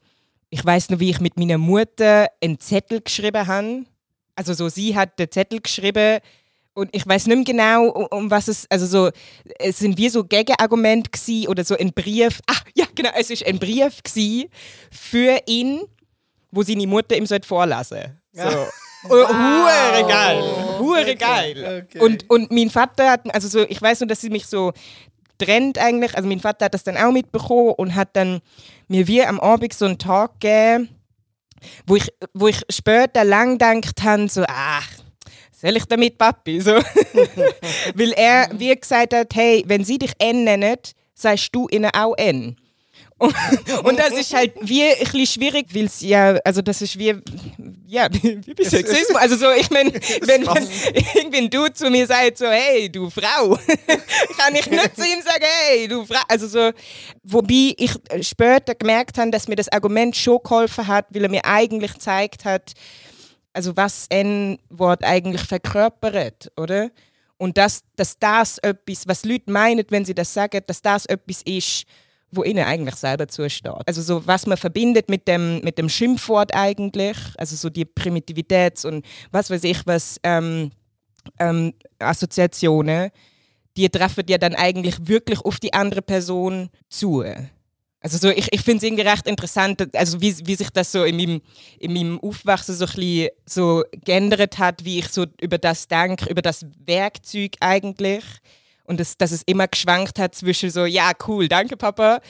ich 0.50 0.66
weiß 0.66 0.90
noch, 0.90 1.00
wie 1.00 1.10
ich 1.10 1.20
mit 1.20 1.38
meiner 1.38 1.58
Mutter 1.58 2.28
einen 2.44 2.60
Zettel 2.60 3.02
geschrieben 3.02 3.46
habe. 3.46 3.86
Also 4.36 4.54
so, 4.54 4.70
sie 4.70 4.96
hat 4.96 5.20
den 5.20 5.32
Zettel 5.32 5.62
geschrieben 5.62 6.20
und 6.74 6.90
ich 6.96 7.06
weiß 7.06 7.28
nicht 7.28 7.36
mehr 7.36 7.46
genau, 7.46 7.90
um, 7.90 8.06
um, 8.06 8.32
was 8.32 8.48
es, 8.48 8.66
also 8.70 8.86
so, 8.86 9.12
es 9.60 9.80
sind 9.80 9.98
wie 9.98 10.10
so 10.10 10.24
Gegenargumente 10.24 11.10
oder 11.48 11.64
so 11.64 11.76
ein 11.76 11.92
Brief. 11.92 12.40
Ah, 12.48 12.56
ja, 12.76 12.86
genau, 12.96 13.10
es 13.16 13.30
ist 13.30 13.46
ein 13.46 13.60
Brief 13.60 14.00
für 14.92 15.40
ihn, 15.46 15.82
wo 16.52 16.64
seine 16.64 16.88
Mutter 16.88 17.16
ihm 17.18 17.28
vorlesen 17.28 17.84
sollte. 17.84 18.16
So. 18.34 18.68
Oh, 19.06 19.12
wow. 19.12 19.30
Hure 19.30 20.08
geil. 20.10 20.44
Hure 20.78 21.02
okay. 21.02 21.16
geil. 21.16 21.86
Okay. 21.88 22.00
Und, 22.00 22.30
und 22.30 22.52
mein 22.52 22.70
Vater 22.70 23.12
hat, 23.12 23.34
also 23.34 23.48
so, 23.48 23.66
ich 23.70 23.82
weiß 23.82 24.02
nur, 24.02 24.08
dass 24.08 24.20
sie 24.20 24.30
mich 24.30 24.46
so 24.46 24.74
trennt 25.40 25.80
eigentlich. 25.80 26.16
Also 26.16 26.30
mein 26.30 26.40
Vater 26.40 26.66
hat 26.66 26.76
das 26.76 26.84
dann 26.84 26.98
auch 26.98 27.12
mitbekommen 27.12 27.74
und 27.78 27.96
hat 27.96 28.10
dann 28.14 28.42
mir 28.88 29.08
wie 29.08 29.24
am 29.24 29.40
Abend 29.40 29.74
so 29.74 29.86
einen 29.86 29.98
Tag 29.98 30.40
gegeben, 30.40 30.90
wo 31.88 31.96
ich, 31.96 32.10
wo 32.34 32.48
ich 32.48 32.62
später 32.70 33.24
lang 33.24 33.58
gedacht 33.58 34.04
habe, 34.04 34.30
so, 34.30 34.44
ach, 34.48 34.88
soll 35.52 35.76
ich 35.76 35.86
damit, 35.86 36.18
Papi? 36.18 36.62
So. 36.62 36.72
Weil 37.96 38.14
er 38.14 38.50
wie 38.54 38.74
gesagt 38.74 39.14
hat, 39.14 39.34
hey, 39.34 39.64
wenn 39.66 39.84
sie 39.84 39.98
dich 39.98 40.14
N 40.20 40.44
nennen, 40.44 40.78
sagst 41.14 41.50
du 41.54 41.68
ihnen 41.70 41.92
auch 41.94 42.16
N. 42.18 42.56
Und, 43.20 43.36
und 43.84 44.00
das 44.00 44.14
ist 44.14 44.34
halt 44.34 44.54
wie 44.62 44.84
ein 44.84 44.98
bisschen 44.98 45.28
schwierig, 45.28 45.68
weil 45.74 45.86
es 45.86 46.02
ja, 46.02 46.38
also 46.44 46.62
das 46.62 46.82
ist 46.82 46.98
wie, 46.98 47.16
ja, 47.86 48.08
wie 48.22 48.36
bist 48.54 48.72
Sexismus. 48.72 49.18
Also 49.18 49.36
so, 49.36 49.52
ich 49.52 49.70
meine, 49.70 49.92
wenn, 50.22 50.48
wenn 50.48 50.68
irgendwie 51.14 51.50
du 51.50 51.68
zu 51.68 51.90
mir 51.90 52.08
sagst, 52.08 52.38
so, 52.38 52.48
hey, 52.48 52.90
du 52.90 53.10
Frau, 53.10 53.58
kann 54.38 54.56
ich 54.56 54.70
nicht 54.70 54.96
zu 54.96 55.04
ihm 55.04 55.22
sagen, 55.22 55.46
hey, 55.68 55.88
du 55.88 56.06
Frau. 56.06 56.22
Also 56.28 56.48
so, 56.48 56.72
wobei 57.24 57.74
ich 57.78 57.92
später 58.22 58.74
gemerkt 58.74 59.18
habe, 59.18 59.32
dass 59.32 59.48
mir 59.48 59.58
das 59.58 59.70
Argument 59.70 60.16
schon 60.16 60.40
geholfen 60.42 60.88
hat, 60.88 61.08
weil 61.10 61.24
er 61.24 61.30
mir 61.30 61.46
eigentlich 61.46 61.94
gezeigt 61.94 62.46
hat, 62.46 62.72
also 63.52 63.76
was 63.76 64.06
N-Wort 64.10 65.04
eigentlich 65.04 65.42
verkörpert, 65.42 66.52
oder? 66.56 66.90
Und 67.38 67.58
dass, 67.58 67.84
dass 67.96 68.18
das 68.18 68.58
etwas, 68.60 69.08
was 69.08 69.26
Leute 69.26 69.52
meinen, 69.52 69.86
wenn 69.90 70.06
sie 70.06 70.14
das 70.14 70.34
sagen, 70.34 70.62
dass 70.68 70.82
das 70.82 71.06
etwas 71.06 71.42
ist, 71.44 71.86
wo 72.32 72.44
ihnen 72.44 72.66
eigentlich 72.66 72.96
selber 72.96 73.28
zusteht. 73.28 73.74
Also 73.86 74.02
so, 74.02 74.26
was 74.28 74.46
man 74.46 74.58
verbindet 74.58 75.10
mit 75.10 75.28
dem, 75.28 75.60
mit 75.62 75.78
dem 75.78 75.90
Schimpfwort 75.90 76.54
eigentlich, 76.54 77.18
also 77.38 77.56
so 77.56 77.70
die 77.70 77.86
Primitivitäts- 77.86 78.86
und 78.86 79.06
was 79.32 79.50
weiß 79.50 79.64
ich 79.64 79.86
was, 79.86 80.20
ähm, 80.24 80.72
ähm, 81.40 81.74
Assoziationen, 82.00 83.12
die 83.78 83.90
treffen 83.90 84.26
ja 84.28 84.38
dann 84.38 84.56
eigentlich 84.56 85.08
wirklich 85.08 85.40
auf 85.42 85.60
die 85.60 85.74
andere 85.74 86.02
Person 86.02 86.70
zu. 86.90 87.24
Also 88.02 88.18
so, 88.18 88.30
ich, 88.30 88.48
ich 88.52 88.62
finde 88.62 88.78
es 88.78 88.84
irgendwie 88.84 89.08
recht 89.08 89.28
interessant, 89.28 89.94
also 89.96 90.22
wie, 90.22 90.36
wie 90.48 90.56
sich 90.56 90.70
das 90.70 90.92
so 90.92 91.04
in 91.04 91.18
meinem, 91.18 91.42
in 91.80 91.94
meinem 91.94 92.20
Aufwachsen 92.20 92.76
so 92.76 92.86
ein 92.86 93.28
so 93.46 93.84
geändert 94.06 94.58
hat, 94.58 94.86
wie 94.86 95.00
ich 95.00 95.10
so 95.10 95.26
über 95.42 95.58
das 95.58 95.88
denke, 95.88 96.30
über 96.30 96.42
das 96.42 96.66
Werkzeug 96.86 97.56
eigentlich. 97.60 98.24
Und 98.90 99.00
das, 99.00 99.18
dass 99.18 99.32
es 99.32 99.44
immer 99.46 99.68
geschwankt 99.68 100.18
hat 100.18 100.34
zwischen 100.34 100.72
so, 100.72 100.86
ja, 100.86 101.12
cool, 101.28 101.48
danke 101.48 101.78
Papa. 101.78 102.22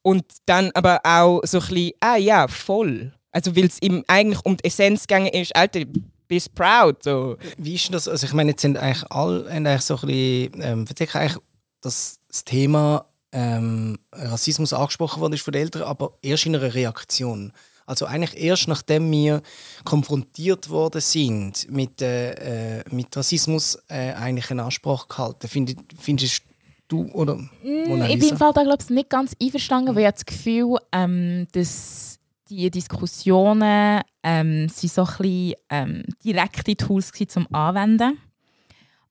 Und 0.00 0.24
dann 0.46 0.70
aber 0.72 1.00
auch 1.04 1.42
so 1.44 1.60
ein 1.60 1.66
bisschen, 1.66 1.92
ah 2.00 2.16
ja, 2.16 2.48
voll. 2.48 3.12
Also 3.32 3.54
weil 3.54 3.66
es 3.66 3.82
ihm 3.82 4.02
eigentlich 4.08 4.42
um 4.46 4.56
die 4.56 4.64
Essenz 4.64 5.06
gegangen 5.06 5.28
ist, 5.28 5.54
Alter, 5.54 5.80
bist 6.26 6.54
proud. 6.54 7.02
So. 7.02 7.36
Wie 7.58 7.74
ist 7.74 7.92
das? 7.92 8.08
Also 8.08 8.26
ich 8.26 8.32
meine, 8.32 8.52
jetzt 8.52 8.62
sind 8.62 8.78
eigentlich 8.78 9.04
alle 9.10 9.46
eigentlich 9.46 9.82
so 9.82 9.96
ein 9.96 10.06
bisschen, 10.06 10.62
ähm, 10.62 10.86
eigentlich, 10.98 11.42
dass 11.82 12.18
das 12.28 12.44
Thema 12.44 13.04
ähm, 13.32 13.98
Rassismus 14.10 14.72
angesprochen 14.72 15.20
worden 15.20 15.34
ist 15.34 15.42
von 15.42 15.52
den 15.52 15.62
Eltern, 15.64 15.82
aber 15.82 16.14
erst 16.22 16.46
in 16.46 16.56
einer 16.56 16.72
Reaktion. 16.72 17.52
Also 17.86 18.06
eigentlich 18.06 18.42
erst 18.42 18.68
nachdem 18.68 19.10
wir 19.10 19.42
konfrontiert 19.84 20.68
worden 20.68 21.00
sind 21.00 21.70
mit, 21.70 22.02
äh, 22.02 22.80
äh 22.80 22.84
mit 22.90 23.16
Rassismus, 23.16 23.78
äh, 23.88 24.12
eigentlich 24.12 24.50
einen 24.50 24.60
Anspruch 24.60 25.08
gehalten. 25.08 25.48
Find, 25.48 25.76
findest 25.98 26.42
du 26.88 27.08
oder 27.12 27.36
mm, 27.36 28.02
Ich 28.08 28.18
bin 28.18 28.28
im 28.30 28.36
Fall 28.36 28.52
da 28.52 28.62
glaube 28.62 28.82
ich 28.82 28.90
nicht 28.90 29.10
ganz 29.10 29.32
einverstanden, 29.40 29.94
weil 29.94 30.06
ich 30.06 30.12
das 30.12 30.26
Gefühl, 30.26 30.76
ähm, 30.92 31.46
dass 31.52 32.18
die 32.48 32.70
Diskussionen 32.70 34.02
ähm, 34.22 34.68
sind 34.68 34.92
so 34.92 35.02
ein 35.02 35.06
bisschen, 35.18 35.54
ähm, 35.70 36.04
direkte 36.24 36.76
Tools 36.76 37.12
zum 37.28 37.52
Anwenden. 37.52 38.18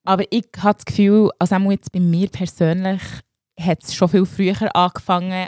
Aber 0.03 0.23
ich 0.29 0.45
habe 0.59 0.75
das 0.75 0.85
Gefühl, 0.85 1.31
also 1.39 1.55
auch 1.55 1.71
jetzt 1.71 1.91
bei 1.91 1.99
mir 1.99 2.29
persönlich, 2.29 3.01
hat 3.59 3.83
es 3.83 3.95
schon 3.95 4.09
viel 4.09 4.25
früher 4.25 4.75
angefangen. 4.75 5.47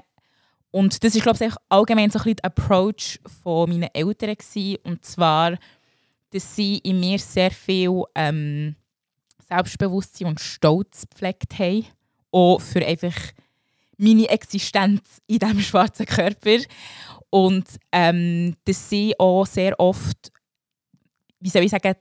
Und 0.71 1.03
das 1.03 1.15
ist, 1.15 1.23
glaube 1.23 1.45
ich, 1.45 1.53
allgemein 1.69 2.09
so 2.09 2.19
ein 2.19 2.23
bisschen 2.23 2.35
der 2.37 2.45
Approach 2.45 3.19
von 3.43 3.69
meinen 3.69 3.89
Eltern. 3.93 4.35
Gewesen. 4.35 4.77
Und 4.83 5.05
zwar, 5.05 5.57
dass 6.31 6.55
sie 6.55 6.77
in 6.79 6.99
mir 6.99 7.19
sehr 7.19 7.51
viel 7.51 8.03
ähm, 8.15 8.75
Selbstbewusstsein 9.47 10.27
und 10.27 10.39
Stolz 10.39 11.07
gepflegt 11.09 11.57
haben. 11.57 11.85
Auch 12.31 12.59
für 12.59 12.85
einfach 12.85 13.15
meine 13.97 14.29
Existenz 14.29 15.21
in 15.27 15.39
diesem 15.39 15.61
schwarzen 15.61 16.05
Körper. 16.05 16.57
Und 17.29 17.65
ähm, 17.91 18.55
dass 18.65 18.89
sie 18.89 19.17
auch 19.19 19.45
sehr 19.45 19.79
oft, 19.79 20.31
wie 21.39 21.49
soll 21.49 21.63
ich 21.63 21.71
sagen, 21.71 21.95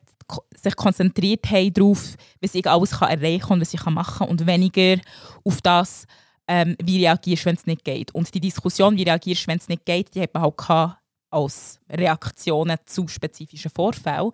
sich 0.57 0.77
konzentriert 0.77 1.49
haben 1.51 1.73
darauf, 1.73 2.17
was 2.41 2.55
ich 2.55 2.69
alles 2.69 2.93
erreichen 2.93 3.41
kann 3.41 3.53
und 3.53 3.61
was 3.61 3.75
ich 3.75 3.85
machen 3.85 4.19
kann 4.19 4.29
und 4.29 4.47
weniger 4.47 5.01
auf 5.45 5.61
das, 5.63 6.07
ähm, 6.49 6.77
wie 6.83 7.05
reagierst 7.05 7.45
du, 7.45 7.47
wenn 7.47 7.57
es 7.57 7.67
nicht 7.67 7.85
geht. 7.85 8.15
Und 8.15 8.33
die 8.33 8.41
Diskussion, 8.41 8.97
wie 8.97 9.03
reagierst 9.03 9.45
du, 9.45 9.49
wenn 9.49 9.59
es 9.59 9.69
nicht 9.69 9.85
geht, 9.85 10.15
die 10.15 10.23
hat 10.23 10.35
man 10.35 10.43
halt 10.45 10.97
als 11.31 11.81
Reaktionen 11.91 12.77
zu 12.87 13.09
spezifischen 13.09 13.71
Vorfällen. 13.71 14.31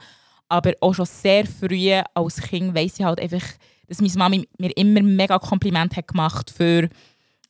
Aber 0.49 0.73
auch 0.81 0.95
schon 0.95 1.07
sehr 1.07 1.47
früh 1.47 1.93
als 2.15 2.37
Kind 2.43 2.75
weiss 2.75 2.99
ich 2.99 3.05
halt 3.05 3.21
einfach, 3.21 3.45
dass 3.89 4.01
meine 4.01 4.13
Mama 4.15 4.37
mir 4.59 4.77
immer 4.77 5.03
mega 5.03 5.39
Kompliment 5.39 5.97
hat 5.97 6.09
gemacht 6.09 6.51
für 6.51 6.89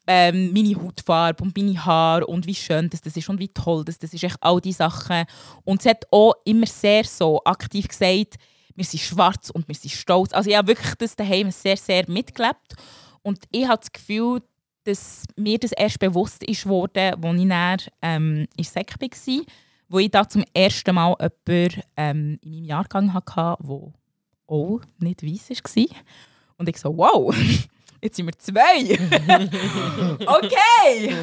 ähm, 0.07 0.53
meine 0.53 0.75
Hautfarbe 0.77 1.43
und 1.43 1.57
meine 1.57 1.85
Haare 1.85 2.27
und 2.27 2.47
wie 2.47 2.55
schön 2.55 2.91
das, 2.91 3.01
das 3.01 3.17
ist 3.17 3.29
und 3.29 3.39
wie 3.39 3.49
toll 3.49 3.85
das, 3.85 3.99
das 3.99 4.13
ist. 4.13 4.25
Echt 4.25 4.37
all 4.41 4.61
diese 4.61 4.79
Sachen. 4.79 5.25
Und 5.65 5.83
sie 5.83 5.91
hat 5.91 6.05
auch 6.11 6.35
immer 6.45 6.67
sehr 6.67 7.05
so 7.05 7.43
aktiv 7.45 7.89
gesagt, 7.89 8.37
wir 8.75 8.85
sind 8.85 9.01
schwarz 9.01 9.51
und 9.51 9.69
wir 9.69 9.75
sind 9.75 9.93
stolz. 9.93 10.33
Also 10.33 10.51
ich 10.51 10.57
habe 10.57 10.69
wirklich 10.69 10.95
das 10.95 11.17
daheim 11.17 11.51
sehr, 11.51 11.77
sehr 11.77 12.09
mitgelebt. 12.09 12.75
Und 13.23 13.45
ich 13.51 13.67
habe 13.67 13.79
das 13.81 13.93
Gefühl, 13.93 14.43
dass 14.85 15.25
mir 15.37 15.59
das 15.59 15.73
erst 15.73 15.99
bewusst 15.99 16.43
ist 16.45 16.67
worden, 16.67 17.15
als 17.25 17.39
ich 17.39 17.49
dann 17.49 17.79
ähm, 18.03 18.49
in 18.57 18.65
Sek 18.65 18.95
war, 19.01 19.41
wo 19.89 19.99
ich 19.99 20.11
da 20.11 20.29
zum 20.29 20.45
ersten 20.55 20.95
Mal 20.95 21.15
jemanden 21.21 21.83
ähm, 21.97 22.39
in 22.43 22.51
meinem 22.51 22.65
Jahrgang 22.65 23.15
hatte, 23.15 23.35
der 23.35 23.95
auch 24.47 24.81
nicht 24.99 25.23
weiss 25.23 25.51
war. 25.51 25.97
Und 26.57 26.69
ich 26.69 26.79
so, 26.79 26.97
wow, 26.97 27.35
jetzt 28.03 28.17
sind 28.17 28.27
wir 28.27 28.39
zwei. 28.39 28.99
okay. 30.27 31.17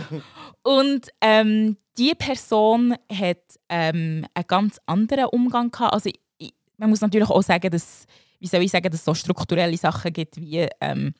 Und 0.63 1.09
ähm, 1.21 1.77
die 1.97 2.13
Person 2.15 2.95
hat 3.11 3.37
ähm, 3.69 4.25
einen 4.33 4.47
ganz 4.47 4.79
anderen 4.85 5.25
Umgang 5.25 5.71
gehabt. 5.71 5.93
Also 5.93 6.09
ich, 6.37 6.53
man 6.77 6.89
muss 6.89 7.01
natürlich 7.01 7.29
auch 7.29 7.41
sagen, 7.41 7.69
dass, 7.71 8.05
wie 8.39 8.47
soll 8.47 8.63
ich 8.63 8.71
sagen, 8.71 8.89
dass 8.89 9.01
es 9.01 9.05
so 9.05 9.13
strukturelle 9.13 9.77
Sachen 9.77 10.13
gibt 10.13 10.37
wie 10.37 10.67
ähm, 10.79 11.13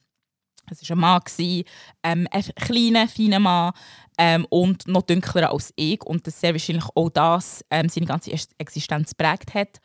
es 0.72 0.90
war 0.90 0.96
ein 0.96 1.00
Mann, 1.00 1.64
ähm, 2.04 2.28
ein 2.32 2.44
kleiner, 2.56 3.08
feiner 3.08 3.40
Mann 3.40 3.74
ähm, 4.18 4.46
und 4.50 4.88
noch 4.88 5.04
dunkler 5.04 5.52
als 5.52 5.74
ich. 5.76 6.04
Und 6.04 6.26
dass 6.26 6.40
sehr 6.40 6.54
wahrscheinlich 6.54 6.86
auch 6.96 7.10
das 7.10 7.64
ähm, 7.70 7.90
seine 7.90 8.06
ganze 8.06 8.32
Existenz 8.58 9.14
prägt 9.14 9.54
hat. 9.54 9.80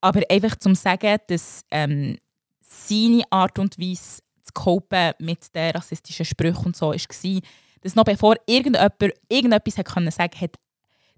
Aber 0.00 0.22
einfach 0.30 0.56
zum 0.56 0.74
sagen, 0.74 1.18
dass 1.28 1.64
ähm, 1.70 2.18
seine 2.60 3.24
Art 3.30 3.58
und 3.58 3.78
Weise 3.78 4.22
zu 4.42 4.52
copen 4.54 5.12
mit 5.18 5.54
den 5.54 5.70
rassistischen 5.72 6.24
Sprüchen 6.26 6.66
und 6.66 6.76
so 6.76 6.92
war, 6.92 7.40
dass 7.80 7.94
noch 7.94 8.04
bevor 8.04 8.36
irgendjemand 8.46 8.94
irgendetwas 9.28 9.78
hat 9.78 9.86
können 9.86 10.10
sagen 10.10 10.40
hat 10.40 10.56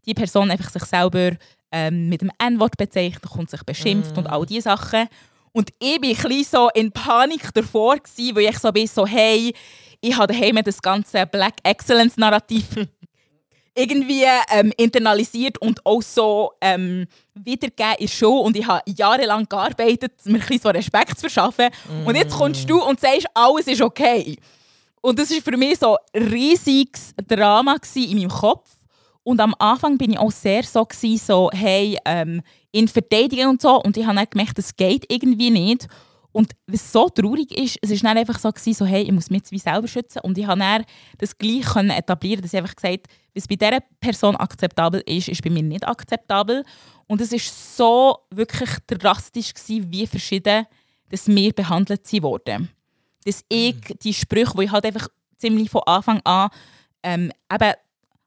die 0.09 0.14
Person 0.14 0.50
einfach 0.50 0.70
sich 0.70 0.85
selber 0.85 1.33
ähm, 1.70 2.09
mit 2.09 2.22
dem 2.22 2.31
N-Wort 2.38 2.76
bezeichnet 2.76 3.24
und 3.37 3.50
sich 3.50 3.62
beschimpft 3.62 4.16
mm. 4.16 4.18
und 4.18 4.26
all 4.26 4.46
diese 4.46 4.62
Sachen. 4.62 5.07
Und 5.52 5.70
ich 5.78 6.00
war 6.00 6.30
ein 6.30 6.44
so 6.44 6.68
in 6.74 6.92
Panik 6.92 7.52
davor, 7.54 7.96
gewesen, 7.96 8.37
weil 8.37 8.44
ich 8.44 8.58
so 8.58 8.72
bin, 8.72 8.87
so, 8.87 9.06
hey, 9.06 9.54
ich 10.00 10.16
habe 10.16 10.32
daheim 10.32 10.61
das 10.64 10.80
ganze 10.80 11.26
Black 11.26 11.54
Excellence 11.62 12.16
Narrativ 12.16 12.66
irgendwie 13.74 14.24
ähm, 14.50 14.72
internalisiert 14.76 15.58
und 15.58 15.84
auch 15.87 16.02
so 16.02 16.52
ähm, 16.61 17.06
wiedergegeben 17.34 17.96
in 17.98 18.08
Show 18.08 18.38
und 18.40 18.56
ich 18.56 18.66
habe 18.66 18.82
jahrelang 18.87 19.48
gearbeitet, 19.48 20.12
mir 20.24 20.40
ein 20.40 20.58
so 20.58 20.68
Respekt 20.68 21.18
zu 21.18 21.28
verschaffen. 21.28 21.68
Mm. 21.88 22.06
Und 22.06 22.16
jetzt 22.16 22.37
kommst 22.37 22.68
du 22.68 22.82
und 22.82 22.98
sagst, 22.98 23.26
alles 23.34 23.68
ist 23.68 23.80
okay. 23.80 24.37
Und 25.00 25.18
das 25.18 25.30
war 25.30 25.40
für 25.40 25.56
mich 25.56 25.78
so 25.78 25.96
ein 26.12 26.22
riesiges 26.24 27.14
Drama 27.26 27.76
in 27.94 28.16
meinem 28.16 28.30
Kopf. 28.30 28.68
Und 29.22 29.40
am 29.40 29.54
Anfang 29.58 29.96
bin 29.96 30.12
ich 30.12 30.18
auch 30.18 30.32
sehr 30.32 30.64
so, 30.64 30.84
gewesen, 30.84 31.24
so 31.24 31.50
hey, 31.52 31.98
ähm, 32.04 32.42
in 32.72 32.88
Verteidigung 32.88 33.50
und 33.50 33.62
so. 33.62 33.81
Und 33.83 33.96
ich 33.96 34.04
habe 34.04 34.16
dann 34.16 34.26
gemerkt, 34.31 34.59
das 34.59 34.76
geht 34.76 35.04
irgendwie 35.11 35.50
nicht. 35.50 35.88
Und 36.33 36.52
was 36.66 36.92
so 36.92 37.09
traurig 37.09 37.50
ist, 37.57 37.78
es 37.81 38.04
war 38.04 38.14
einfach 38.14 38.38
so, 38.38 38.50
gewesen, 38.50 38.74
so 38.74 38.85
hey, 38.85 39.02
ich 39.02 39.12
muss 39.12 39.31
mich 39.31 39.40
jetzt 39.40 39.52
wie 39.52 39.59
selber 39.59 39.88
schützen. 39.88 40.20
Und 40.22 40.37
ich 40.38 40.46
habe 40.46 40.61
dann 40.61 40.85
das 41.18 41.37
gleich 41.37 41.64
können 41.64 41.90
etablieren, 41.90 42.42
dass 42.42 42.52
ich 42.52 42.59
einfach 42.59 42.76
gesagt 42.76 43.07
was 43.38 43.46
bei 43.46 43.54
dieser 43.54 43.81
Person 44.00 44.37
akzeptabel 44.37 45.02
ist, 45.07 45.28
ist 45.28 45.44
bei 45.44 45.50
mir 45.50 45.62
nicht 45.62 45.87
akzeptabel. 45.87 46.64
Und 47.07 47.20
es 47.20 47.33
war 47.33 47.38
so 47.38 48.18
wirklich 48.31 48.70
drastisch, 48.87 49.54
gewesen, 49.54 49.92
wie 49.92 50.07
verschieden 50.07 50.66
dass 51.11 51.26
wir 51.26 51.52
behandelt 51.54 52.02
wurden. 52.22 52.68
Dass 53.24 53.42
ich 53.48 53.74
mhm. 53.74 53.98
die 54.02 54.12
Sprüche, 54.12 54.52
die 54.59 54.64
ich 54.64 54.70
halt 54.70 54.85
einfach 54.85 55.09
ziemlich 55.38 55.70
von 55.70 55.83
Anfang 55.87 56.20
an 56.24 56.50
ähm, 57.02 57.33
eben 57.50 57.72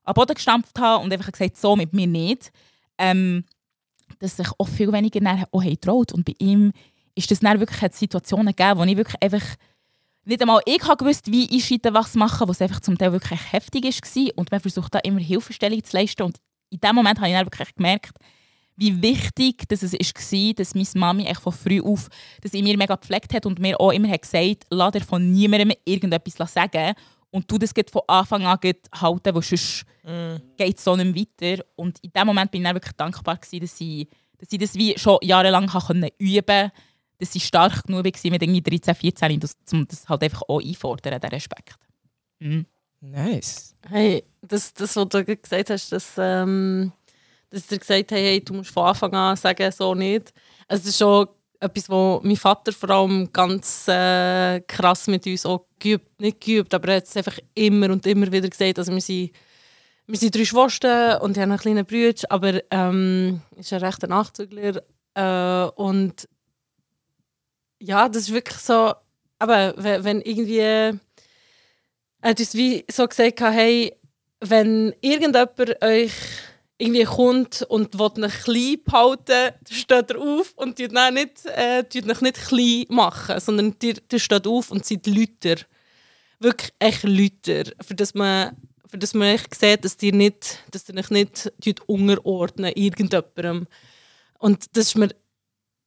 am 0.04 0.14
Boden 0.16 0.34
gestampft 0.34 0.80
habe 0.80 1.04
und 1.04 1.14
einfach 1.14 1.32
gesagt, 1.32 1.58
so 1.58 1.76
mit 1.76 1.94
mir 1.94 2.08
nicht, 2.08 2.52
ähm, 2.98 3.46
dass 4.22 4.38
sich 4.38 4.48
auch 4.58 4.68
viel 4.68 4.92
weniger 4.92 5.48
auch 5.52 5.64
traut. 5.82 6.14
Und 6.14 6.26
bei 6.26 6.36
ihm 6.40 6.72
ist 7.16 7.32
das 7.32 7.40
dann 7.40 7.60
wirklich 7.60 7.92
Situationen 7.94 8.56
gegeben, 8.56 8.80
wo 8.80 8.84
ich 8.84 8.98
wirklich 8.98 9.22
einfach 9.22 9.44
nicht 10.24 10.42
einmal 10.42 10.62
ich 10.66 10.82
gewusst, 10.82 11.32
wie 11.32 11.46
ich 11.58 11.80
was 11.84 12.16
machen, 12.16 12.48
was 12.48 12.62
einfach 12.62 12.80
zum 12.80 12.98
Teil 12.98 13.12
wirklich 13.12 13.52
heftig 13.52 13.84
war. 13.84 14.38
Und 14.38 14.52
man 14.52 14.60
versucht 14.60 14.94
da 14.94 15.00
immer 15.00 15.20
Hilfestellung 15.20 15.84
zu 15.84 15.98
leisten. 15.98 16.24
Und 16.24 16.38
in 16.70 16.80
dem 16.80 16.96
Moment 16.96 17.20
habe 17.20 17.30
ich 17.30 17.36
dann 17.36 17.46
wirklich 17.48 17.76
gemerkt, 17.76 18.18
wie 18.78 19.02
wichtig 19.02 19.68
dass 19.68 19.84
es 19.84 19.94
war, 19.94 20.54
dass 20.54 20.76
meine 20.76 20.88
Mami 20.96 21.26
echt 21.26 21.42
von 21.42 21.54
früh 21.54 21.82
auf 21.82 22.08
dass 22.42 22.52
sie 22.52 22.64
mir 22.64 22.78
mega 22.78 22.96
gepflegt 22.96 23.34
hat 23.34 23.46
und 23.46 23.60
mir 23.60 23.80
auch 23.80 23.92
immer 23.92 24.10
hat 24.10 24.22
gesagt 24.22 24.66
lass 24.70 24.94
dir 24.94 25.02
von 25.02 25.32
niemandem 25.32 25.74
irgendetwas 25.86 26.54
sagen 26.54 26.94
und 27.32 27.50
du 27.50 27.58
das 27.58 27.74
von 27.92 28.02
Anfang 28.08 28.46
an 28.46 28.60
halten, 28.62 29.36
weil 29.36 29.42
sonst 29.42 29.86
mm. 30.04 30.36
geht 30.58 30.78
es 30.78 30.84
so 30.84 30.96
nicht 30.96 31.40
weiter. 31.42 31.64
Und 31.76 31.98
in 32.02 32.12
dem 32.12 32.28
Moment 32.28 32.52
bin 32.52 32.66
ich 32.66 32.74
wirklich 32.74 32.94
dankbar, 32.94 33.38
gewesen, 33.38 33.62
dass, 33.62 33.80
ich, 33.80 34.08
dass 34.38 34.52
ich 34.52 34.60
das 34.60 34.76
wie 34.76 34.98
schon 34.98 35.18
jahrelang 35.22 35.64
üben 35.64 36.46
konnte, 36.46 36.72
dass 37.18 37.36
ich 37.36 37.46
stark 37.46 37.84
genug 37.86 38.06
war 38.06 38.32
mit 38.32 38.42
irgendwie 38.42 38.62
13, 38.62 38.96
14, 38.96 39.40
das, 39.40 39.58
um 39.72 39.88
das 39.88 40.08
halt 40.10 40.24
einfach 40.24 40.44
auch 40.48 40.62
einfordern, 40.62 41.20
den 41.20 41.30
Respekt. 41.30 41.76
Mm. 42.40 42.62
Nice. 43.02 43.76
Hey, 43.90 44.24
das, 44.42 44.74
das, 44.74 44.96
was 44.96 45.10
du 45.10 45.26
gesagt 45.26 45.70
hast, 45.72 45.92
dass, 45.92 46.14
ähm, 46.18 46.92
dass 47.50 47.66
dir 47.66 47.80
gesagt 47.80 48.12
haben, 48.12 48.20
hey, 48.20 48.44
du 48.44 48.54
musst 48.54 48.70
von 48.70 48.86
Anfang 48.86 49.14
an 49.14 49.36
sagen, 49.36 49.72
so 49.72 49.96
nicht. 49.96 50.32
Also, 50.68 50.82
es 50.82 50.90
ist 50.90 50.98
schon 51.00 51.28
etwas, 51.62 51.90
was 51.90 52.24
mein 52.24 52.36
Vater 52.36 52.74
vor 52.74 52.90
allem 52.90 53.32
ganz 53.32 53.88
äh, 53.88 54.62
krass 54.62 55.08
mit 55.08 55.26
uns 55.28 55.46
auch 55.46 55.66
geübt, 55.80 56.20
nicht 56.20 56.42
geübt, 56.42 56.74
aber 56.74 56.90
er 56.90 56.96
hat 56.98 57.06
es 57.06 57.16
einfach 57.16 57.38
immer 57.54 57.92
und 57.92 58.06
immer 58.08 58.32
wieder 58.32 58.50
gesagt. 58.50 58.80
Also 58.80 58.92
wir 58.92 59.02
sind, 59.02 59.32
wir 60.08 60.18
sind 60.18 60.36
drei 60.36 60.46
Schwestern 60.46 61.22
und 61.22 61.38
haben 61.38 61.52
einen 61.52 61.60
kleinen 61.60 61.86
Bruder, 61.86 62.24
aber 62.30 62.62
ähm, 62.72 63.42
ist 63.58 63.72
ein 63.74 63.84
rechter 63.84 64.08
Nachzügler 64.08 64.82
äh, 65.14 65.72
und 65.76 66.28
ja, 67.80 68.10
das 68.10 68.24
ist 68.24 68.34
wirklich 68.34 68.58
so, 68.58 68.94
aber 69.40 69.74
wenn 69.78 70.22
irgendwie, 70.22 70.60
äh, 70.60 70.94
das 72.22 72.56
wie 72.56 72.86
so 72.92 73.08
gesagt 73.08 73.42
hey, 73.42 73.96
wenn 74.40 74.94
irgendjemand 75.02 75.84
euch 75.84 76.12
irgendwie 76.82 77.04
kommt 77.04 77.62
und 77.64 77.98
will 77.98 78.24
euch 78.24 78.44
klein 78.44 78.78
behalten, 78.84 79.56
steht 79.70 80.12
er 80.12 80.20
auf 80.20 80.54
und 80.56 80.78
tut 80.78 80.96
euch 80.96 81.12
nicht, 81.12 81.46
äh, 81.46 81.84
nicht 82.22 82.48
klein 82.48 82.86
machen, 82.90 83.40
sondern 83.40 83.76
ihr, 83.82 84.20
steht 84.20 84.48
auf 84.48 84.72
und 84.72 84.86
seid 84.86 85.08
Lüter. 85.08 85.56
Wirklich 86.40 86.72
echt 86.80 87.04
Lüter, 87.04 87.64
für 87.82 87.96
das 87.96 88.14
man 88.14 88.58
für 88.92 88.98
das 88.98 89.14
man 89.14 89.30
echt 89.30 89.56
sieht, 89.56 89.86
dass 89.86 89.96
ihr 90.02 90.12
nicht, 90.12 90.60
dass 90.70 90.90
ihr 90.90 90.98
euch 90.98 91.10
nicht 91.10 91.50
unterordnen 91.88 92.74
irgendjemandem. 92.76 93.66
Und 94.38 94.66
das 94.76 94.88
ist 94.88 94.98
mir 94.98 95.10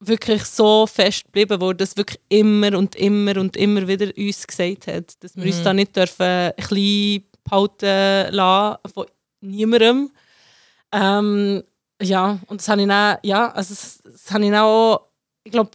wirklich 0.01 0.45
so 0.45 0.87
fest 0.87 1.25
geblieben, 1.27 1.61
wo 1.61 1.75
das 1.75 1.99
wirklich 1.99 2.21
immer 2.31 2.79
und 2.79 2.97
immer 2.97 3.39
und 3.39 3.59
immer 3.59 3.87
wieder 3.87 4.11
uns 4.17 4.47
gesagt 4.47 4.87
hat, 4.87 5.23
dass 5.23 5.37
wir 5.37 5.45
mhm. 5.45 5.51
uns 5.51 5.63
da 5.63 5.75
nicht 5.75 5.95
dürfen 5.95 6.53
klein 6.57 7.25
behalten 7.45 8.35
lassen 8.35 8.79
von 8.95 9.07
niemandem. 9.43 10.11
Ähm, 10.95 11.63
ja, 12.01 12.39
und 12.47 12.61
das 12.61 12.69
habe 12.69 12.83
ich 12.83 12.91
auch, 12.91 13.17
ja, 13.23 13.51
also 13.51 13.75
das, 13.75 13.99
das 14.05 14.31
habe 14.33 14.47
ich 14.47 14.55
auch, 14.55 15.09
ich 15.43 15.53
glaube, 15.53 15.71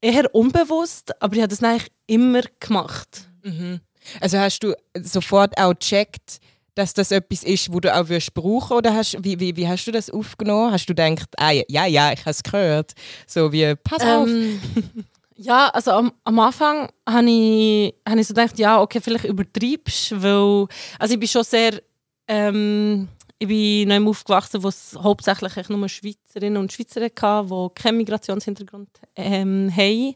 eher 0.00 0.34
unbewusst, 0.34 1.20
aber 1.22 1.34
ich 1.34 1.40
habe 1.40 1.48
das 1.48 1.62
eigentlich 1.62 1.90
immer 2.06 2.42
gemacht. 2.60 3.26
Mhm. 3.42 3.80
Also 4.20 4.38
hast 4.38 4.60
du 4.60 4.74
sofort 4.94 5.58
auch 5.58 5.72
gecheckt, 5.72 6.38
dass 6.74 6.94
das 6.94 7.10
etwas 7.10 7.42
ist, 7.42 7.72
wo 7.72 7.80
du 7.80 7.94
auch 7.94 8.08
wirst 8.08 8.34
brauchen 8.34 8.76
oder 8.76 8.94
hast, 8.94 9.16
wie, 9.24 9.40
wie, 9.40 9.56
wie 9.56 9.66
hast 9.66 9.86
du 9.86 9.90
das 9.90 10.10
aufgenommen? 10.10 10.72
Hast 10.72 10.86
du 10.86 10.94
gedacht, 10.94 11.28
ah, 11.36 11.50
ja, 11.50 11.86
ja, 11.86 12.12
ich 12.12 12.20
habe 12.20 12.30
es 12.30 12.42
gehört, 12.42 12.92
so 13.26 13.50
wie, 13.52 13.74
pass 13.74 14.02
ähm, 14.02 14.60
auf. 14.76 14.82
Ja, 15.40 15.68
also 15.68 15.92
am, 15.92 16.12
am 16.24 16.40
Anfang 16.40 16.88
habe 17.08 17.30
ich, 17.30 17.94
hab 18.04 18.16
ich 18.16 18.26
so 18.26 18.34
gedacht, 18.34 18.58
ja, 18.58 18.80
okay, 18.80 19.00
vielleicht 19.00 19.24
übertreibst 19.24 20.10
du, 20.10 20.22
weil, 20.22 20.66
also 20.98 21.14
ich 21.14 21.20
bin 21.20 21.28
schon 21.28 21.44
sehr, 21.44 21.80
ähm, 22.26 23.06
ich 23.38 23.46
bin 23.48 23.88
noch 23.88 24.10
aufgewachsen, 24.10 24.62
wo 24.62 24.68
es 24.68 24.96
hauptsächlich 25.00 25.68
nur 25.68 25.88
Schweizerinnen 25.88 26.60
und 26.60 26.72
Schweizer 26.72 27.02
hatten, 27.02 27.48
die 27.48 27.68
keinen 27.74 27.98
Migrationshintergrund 27.98 28.88
ähm, 29.14 29.72
haben. 29.74 30.14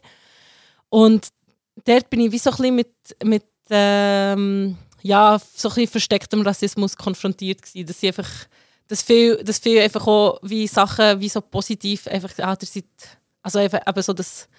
Und 0.89 1.29
dort 1.85 2.09
bin 2.09 2.19
ich 2.19 2.31
wie 2.31 2.37
so 2.37 2.49
ein 2.51 2.57
bisschen 2.57 2.75
mit, 2.75 2.95
mit 3.23 3.45
ähm, 3.69 4.77
ja, 5.01 5.39
so 5.39 5.69
ein 5.69 5.75
bisschen 5.75 5.91
verstecktem 5.91 6.41
Rassismus 6.41 6.97
konfrontiert 6.97 7.61
gewesen, 7.61 7.87
dass 7.87 7.99
sie 7.99 8.07
einfach, 8.07 8.29
dass 8.87 9.01
viel, 9.01 9.37
dass 9.37 9.59
viel 9.59 9.79
einfach 9.79 10.05
auch 10.05 10.39
wie 10.41 10.67
Sachen 10.67 11.19
wie 11.21 11.29
so 11.29 11.39
positiv 11.39 12.07
einfach, 12.07 12.31
ah, 12.39 12.57
ihr 12.59 12.67
seid, 12.67 12.85
also 13.41 13.59
eben 13.59 14.01
so 14.01 14.13
das 14.13 14.49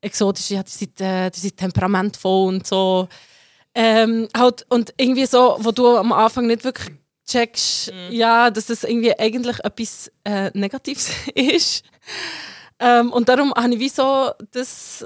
exotische, 0.00 0.54
ja, 0.54 0.60
ihr 0.60 0.66
seid, 0.66 1.00
äh, 1.00 1.26
ihr 1.26 1.32
seid 1.32 1.56
temperamentvoll 1.58 2.48
und 2.48 2.66
so, 2.66 3.08
ähm, 3.74 4.28
halt, 4.36 4.64
und 4.70 4.94
irgendwie 4.96 5.26
so, 5.26 5.56
wo 5.60 5.72
du 5.72 5.96
am 5.96 6.12
Anfang 6.12 6.46
nicht 6.46 6.64
wirklich 6.64 6.94
checkst, 7.26 7.92
mhm. 7.92 8.12
ja, 8.12 8.50
dass 8.50 8.66
das 8.66 8.84
irgendwie 8.84 9.18
eigentlich 9.18 9.58
etwas 9.64 10.10
äh, 10.24 10.50
Negatives 10.54 11.10
ist. 11.34 11.84
Ähm, 12.78 13.12
und 13.12 13.28
darum 13.28 13.52
habe 13.54 13.74
ich 13.74 13.80
wie 13.80 13.88
so 13.88 14.30
das 14.50 15.04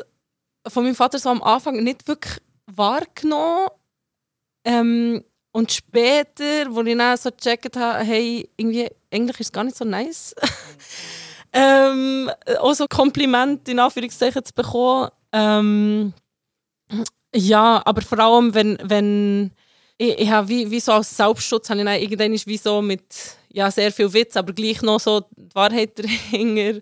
von 0.66 0.84
meinem 0.84 0.94
Vater 0.94 1.18
so 1.18 1.30
am 1.30 1.42
Anfang 1.42 1.82
nicht 1.82 2.06
wirklich 2.08 2.40
wahrgenommen 2.66 3.68
ähm, 4.64 5.24
und 5.52 5.72
später, 5.72 6.66
wo 6.70 6.82
ich 6.82 6.96
dann 6.96 7.16
so 7.16 7.30
gecheckt 7.30 7.76
habe, 7.76 8.04
hey, 8.04 8.48
irgendwie, 8.56 8.88
eigentlich 9.12 9.40
ist 9.40 9.46
es 9.46 9.52
gar 9.52 9.64
nicht 9.64 9.76
so 9.76 9.84
nice, 9.84 10.34
ähm, 11.52 12.30
auch 12.58 12.74
so 12.74 12.86
Kompliment 12.86 13.68
in 13.68 13.78
Anführungszeichen 13.78 14.44
zu 14.44 14.52
bekommen. 14.52 15.10
Ähm, 15.32 16.12
ja, 17.34 17.82
aber 17.84 18.02
vor 18.02 18.18
allem, 18.18 18.54
wenn, 18.54 18.78
wenn 18.82 19.52
ich, 19.98 20.18
ich 20.20 20.30
habe 20.30 20.48
wie, 20.48 20.70
wie 20.70 20.80
so 20.80 20.92
als 20.92 21.14
Selbstschutz 21.14 21.68
habe 21.68 21.80
ich 21.80 21.84
dann 21.84 22.00
irgendwann 22.00 22.32
wie 22.32 22.56
so 22.56 22.80
mit 22.80 23.02
ja, 23.50 23.70
sehr 23.70 23.92
viel 23.92 24.12
Witz, 24.12 24.36
aber 24.36 24.52
gleich 24.52 24.80
noch 24.82 25.00
so 25.00 25.20
die 25.36 25.54
Wahrheit 25.54 25.98
dahinter. 26.32 26.80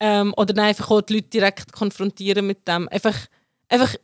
Ähm, 0.00 0.34
oder 0.36 0.52
dann 0.52 0.66
einfach 0.66 0.90
auch 0.90 1.02
die 1.02 1.14
Leute 1.14 1.28
direkt 1.28 1.72
konfrontieren 1.72 2.46
mit 2.46 2.66
dem. 2.66 2.88
Einfach, 2.88 3.16
einfach 3.68 3.94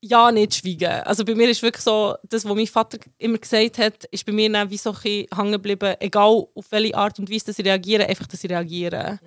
ja 0.00 0.30
nicht 0.30 0.54
schweigen. 0.54 1.02
Also 1.02 1.24
bei 1.24 1.34
mir 1.34 1.48
ist 1.48 1.62
wirklich 1.62 1.82
so, 1.82 2.16
das, 2.28 2.44
was 2.44 2.54
mein 2.54 2.66
Vater 2.66 2.98
immer 3.18 3.38
gesagt 3.38 3.78
hat, 3.78 4.04
ist 4.06 4.26
bei 4.26 4.32
mir 4.32 4.50
dann 4.50 4.70
wie 4.70 4.76
so 4.76 4.90
ein 4.90 5.26
hängen 5.34 5.52
geblieben, 5.52 5.94
egal 6.00 6.46
auf 6.54 6.66
welche 6.70 6.96
Art 6.96 7.18
und 7.18 7.30
Weise 7.30 7.46
dass 7.46 7.58
ich 7.58 7.64
reagiere, 7.64 8.06
einfach, 8.06 8.26
dass 8.26 8.42
ich 8.42 8.50
reagiere. 8.50 9.18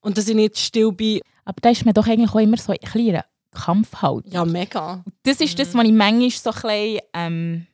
Und 0.00 0.18
dass 0.18 0.28
ich 0.28 0.34
nicht 0.34 0.58
still 0.58 0.92
bin. 0.92 1.20
Aber 1.44 1.60
da 1.60 1.70
ist 1.70 1.84
mir 1.84 1.92
doch 1.92 2.06
eigentlich 2.06 2.30
auch 2.30 2.40
immer 2.40 2.56
so 2.56 2.72
ein 2.72 2.78
kleiner 2.78 3.24
Kampfhaltung. 3.54 4.32
Ja, 4.32 4.44
mega. 4.44 5.04
Das 5.22 5.40
ist 5.40 5.58
das, 5.58 5.74
was 5.74 5.84
ich 5.84 5.92
manchmal 5.92 6.30
so 6.30 6.50
ein 6.50 6.54
bisschen, 6.54 7.00
ähm, 7.14 7.66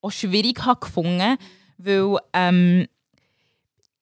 auch 0.00 0.10
schwierig 0.10 0.64
habe 0.64 0.80
gefunden, 0.80 1.36
weil 1.78 2.18
ähm, 2.32 2.86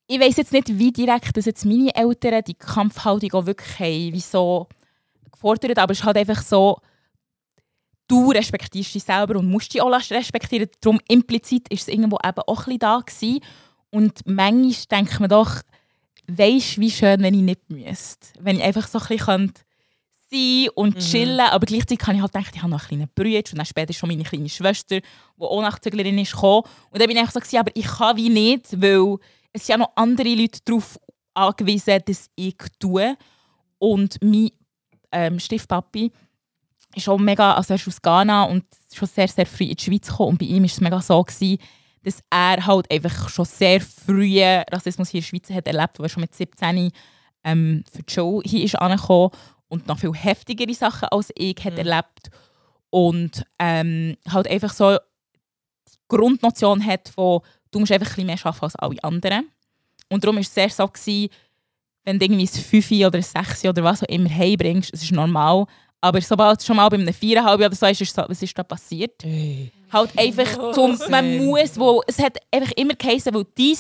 ich 0.07 0.21
weiß 0.21 0.37
jetzt 0.37 0.53
nicht, 0.53 0.79
wie 0.79 0.93
direkt 0.93 1.37
dass 1.37 1.47
jetzt 1.47 1.65
meine 1.65 1.95
Eltern 1.95 2.43
die 2.47 2.55
Kampfhaltung 2.55 3.33
auch 3.33 3.47
wirklich 3.47 3.79
haben, 3.79 4.13
wie 4.13 4.21
so 4.21 4.69
gefordert, 5.31 5.79
aber 5.79 5.93
es 5.93 6.01
ist 6.01 6.05
halt 6.05 6.17
einfach 6.17 6.43
so, 6.43 6.79
du 8.09 8.31
respektierst 8.31 8.95
dich 8.95 9.05
selber 9.05 9.39
und 9.39 9.49
musst 9.49 9.73
dich 9.73 9.81
auch 9.81 9.91
respektieren. 9.91 10.69
Darum 10.81 11.01
implizit 11.09 11.69
ist 11.69 11.83
es 11.83 11.89
irgendwo 11.89 12.19
eben 12.23 12.43
auch 12.47 12.67
ein 12.67 12.79
da 12.79 13.01
gewesen. 13.01 13.41
Und 13.91 14.21
manchmal 14.27 15.01
denkt 15.01 15.21
man 15.21 15.31
doch, 15.31 15.63
weisst 16.27 16.79
wie 16.79 16.91
schön, 16.91 17.23
wenn 17.23 17.35
ich 17.35 17.43
nicht 17.43 17.71
müsste. 17.71 18.29
Wenn 18.39 18.57
ich 18.57 18.63
einfach 18.63 18.87
so 18.89 18.99
ein 18.99 19.07
bisschen 19.07 19.53
sein 20.33 20.69
und 20.75 20.95
mhm. 20.97 21.01
chillen 21.01 21.41
Aber 21.41 21.67
gleichzeitig 21.67 21.99
kann 21.99 22.17
ich 22.17 22.23
halt 22.23 22.35
denken, 22.35 22.51
ich 22.55 22.63
habe 22.63 22.71
noch 22.71 22.91
einen 22.91 23.09
kleinen 23.09 23.11
Bruder 23.15 23.51
und 23.51 23.59
dann 23.59 23.67
später 23.67 23.93
schon 23.93 24.09
meine 24.09 24.23
kleine 24.23 24.49
Schwester, 24.49 25.01
die 25.01 25.05
auch 25.39 25.63
Nachtzüglerin 25.63 26.19
ist, 26.19 26.33
gekommen. 26.33 26.63
Und 26.91 27.01
dann 27.01 27.09
bin 27.09 27.17
ich 27.17 27.23
einfach 27.23 27.45
so, 27.45 27.59
aber 27.59 27.71
ich 27.75 27.87
kann 27.87 28.17
wie 28.17 28.29
nicht, 28.29 28.81
weil 28.81 29.19
es 29.53 29.67
sind 29.67 29.75
ja 29.75 29.79
noch 29.79 29.93
andere 29.97 30.35
Leute 30.35 30.61
darauf 30.65 30.99
angewiesen, 31.35 32.01
dass 32.05 32.27
ich 32.35 32.57
tue. 32.79 33.17
Und 33.79 34.19
mein 34.23 34.51
ähm, 35.13 35.39
Stiefpapi 35.39 36.11
ist 36.95 37.09
auch 37.09 37.19
mega, 37.19 37.55
also 37.55 37.75
er 37.75 37.77
ist 37.77 37.89
aus 37.89 38.01
Ghana 38.03 38.45
und 38.45 38.65
schon 38.93 39.09
sehr, 39.09 39.29
sehr 39.29 39.47
früh 39.47 39.65
in 39.65 39.77
die 39.77 39.83
Schweiz 39.83 40.09
gekommen 40.09 40.31
und 40.31 40.39
bei 40.39 40.47
ihm 40.47 40.63
war 40.63 40.67
es 40.67 40.81
mega 40.81 41.01
so, 41.01 41.23
gewesen, 41.23 41.59
dass 42.03 42.23
er 42.31 42.67
halt 42.67 42.91
einfach 42.91 43.29
schon 43.29 43.45
sehr 43.45 43.81
früh 43.81 44.41
Rassismus 44.71 45.09
hier 45.09 45.19
in 45.19 45.23
der 45.23 45.29
Schweiz 45.29 45.51
hat 45.51 45.67
erlebt, 45.67 45.99
wo 45.99 46.03
er 46.03 46.09
schon 46.09 46.21
mit 46.21 46.35
17 46.35 46.91
ähm, 47.45 47.85
für 47.91 48.03
die 48.03 48.13
Show 48.13 48.43
hier 48.45 48.65
ist 48.65 48.77
angekommen 48.77 49.31
und 49.73 49.89
noch 49.89 49.99
viel 49.99 50.13
heftigere 50.13 50.75
Sachen 50.75 51.09
als 51.09 51.31
ich 51.35 51.57
mhm. 51.57 51.65
hat 51.65 51.79
erlebt 51.79 52.31
und 52.91 53.43
ähm, 53.59 54.17
halt 54.31 54.47
einfach 54.47 54.75
so 54.75 54.99
die 55.89 55.99
Grundnotion 56.09 56.85
hat 56.85 57.09
von 57.09 57.41
du 57.71 57.81
musst 57.81 57.91
einfach 57.91 58.07
ein 58.07 58.27
bisschen 58.27 58.27
mehr 58.27 58.39
arbeiten 58.45 58.65
als 58.65 58.77
alle 58.77 59.03
anderen 59.03 59.49
und 60.11 60.23
darum 60.23 60.37
war 60.37 60.43
es 60.43 60.55
sehr 60.55 60.69
so 60.69 60.87
gewesen, 60.87 61.31
wenn 62.05 62.19
du 62.19 62.27
irgendwie 62.27 62.43
ein 62.43 62.49
5 62.49 62.91
oder 63.07 63.19
ein 63.19 63.23
6 63.23 63.65
oder 63.65 63.83
was 63.83 64.03
auch 64.03 64.09
immer 64.09 64.29
heimbringst, 64.29 64.93
es 64.93 65.05
ist 65.05 65.13
normal, 65.13 65.65
aber 66.03 66.21
sobald 66.21 66.61
es 66.61 66.67
schon 66.67 66.77
mal 66.77 66.89
bei 66.91 66.99
einem 66.99 67.15
viereinhalb 67.15 67.61
oder 67.61 67.75
so 67.75 67.87
ist, 67.87 68.03
ist 68.03 68.15
so, 68.15 68.25
was 68.27 68.43
ist 68.43 68.59
da 68.59 68.65
passiert? 68.65 69.23
Hey. 69.23 69.73
Halt 69.91 70.11
einfach, 70.19 70.73
zum, 70.73 70.99
man 71.09 71.47
muss, 71.47 71.79
wo, 71.79 72.03
es 72.07 72.19
hat 72.19 72.39
einfach 72.51 72.73
immer 72.73 72.95
geheißen, 72.95 73.33
weil 73.33 73.47
dein 73.57 73.77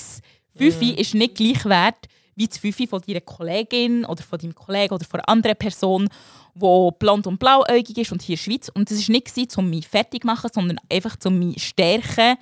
Fünfi 0.56 0.92
mm. 0.92 1.00
ist 1.00 1.14
nicht 1.14 1.34
gleich 1.34 1.64
wert 1.64 2.06
wie 2.34 2.46
das 2.46 2.58
Fünfi 2.58 2.86
von 2.86 3.00
deiner 3.06 3.20
Kollegin 3.20 4.04
oder 4.04 4.22
von 4.22 4.38
deinem 4.38 4.54
Kollegen 4.54 4.94
oder 4.94 5.04
von 5.04 5.20
einer 5.20 5.28
anderen 5.28 5.56
Person, 5.56 6.08
die 6.54 6.88
blond 6.98 7.26
und 7.26 7.38
blauäugig 7.38 7.98
ist 7.98 8.12
und 8.12 8.22
hier 8.22 8.34
in 8.34 8.38
der 8.38 8.42
Schweiz. 8.42 8.68
Und 8.68 8.90
das 8.90 9.08
war 9.08 9.12
nicht, 9.12 9.58
um 9.58 9.70
mich 9.70 9.86
fertig 9.86 10.22
zu 10.22 10.26
machen, 10.26 10.50
sondern 10.52 10.78
einfach 10.90 11.16
um 11.24 11.38
mich 11.38 11.62
stärken, 11.62 12.36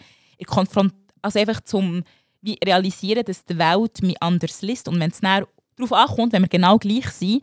also 1.22 1.38
einfach 1.38 1.60
zum 1.62 2.02
wie 2.42 2.58
realisieren, 2.64 3.24
dass 3.24 3.44
die 3.44 3.58
Welt 3.58 4.02
mich 4.02 4.22
anders 4.22 4.62
liest. 4.62 4.88
Und 4.88 4.98
wenn 4.98 5.10
es 5.10 5.20
darauf 5.20 5.92
ankommt, 5.92 6.32
wenn 6.32 6.42
wir 6.42 6.48
genau 6.48 6.78
gleich 6.78 7.08
sind, 7.10 7.42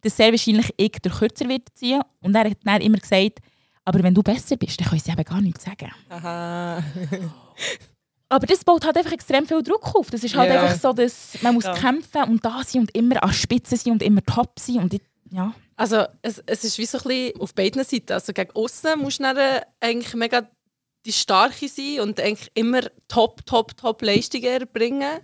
dass 0.00 0.16
sehr 0.16 0.30
wahrscheinlich 0.30 0.72
ich 0.76 0.92
der 0.92 1.12
Kürzer 1.12 1.48
wird 1.48 1.68
ziehen. 1.74 2.00
Und 2.20 2.34
er 2.34 2.50
hat 2.50 2.58
dann 2.64 2.80
immer 2.80 2.98
gesagt, 2.98 3.40
aber 3.84 4.02
wenn 4.02 4.14
du 4.14 4.22
besser 4.22 4.56
bist, 4.56 4.80
dann 4.80 4.88
können 4.88 5.00
sie 5.00 5.10
eben 5.10 5.24
gar 5.24 5.40
nichts 5.40 5.64
sagen. 5.64 5.90
Aha. 6.08 6.82
aber 8.30 8.46
das 8.46 8.64
baut 8.64 8.86
halt 8.86 8.96
einfach 8.96 9.12
extrem 9.12 9.44
viel 9.44 9.62
Druck 9.62 9.94
auf. 9.94 10.08
Das 10.10 10.22
ist 10.22 10.36
halt 10.36 10.50
yeah. 10.50 10.62
einfach 10.62 10.80
so, 10.80 10.92
dass 10.92 11.42
man 11.42 11.52
muss 11.54 11.64
ja. 11.64 11.74
kämpfen 11.74 12.22
und 12.22 12.44
da 12.44 12.62
sein 12.64 12.82
und 12.82 12.94
immer 12.94 13.22
an 13.22 13.32
Spitze 13.32 13.76
sein 13.76 13.92
und 13.92 14.02
immer 14.02 14.24
top 14.24 14.58
sein. 14.60 14.78
Und 14.78 14.94
ich, 14.94 15.02
ja. 15.32 15.52
Also 15.74 16.04
es, 16.22 16.40
es 16.46 16.62
ist 16.62 16.78
wie 16.78 16.86
so 16.86 16.98
ein 16.98 17.04
bisschen 17.04 17.40
auf 17.40 17.54
beiden 17.54 17.82
Seiten. 17.82 18.12
Also 18.12 18.32
gegen 18.32 18.52
außen 18.52 19.00
musst 19.00 19.18
du 19.18 19.24
dann 19.24 19.62
eigentlich 19.80 20.14
mega 20.14 20.48
die 21.04 21.12
Starke 21.12 21.66
sein 21.66 22.00
und 22.00 22.20
eigentlich 22.20 22.50
immer 22.54 22.82
top, 23.08 23.44
top, 23.46 23.76
top 23.76 24.00
Leistungen 24.02 24.44
erbringen. 24.44 25.20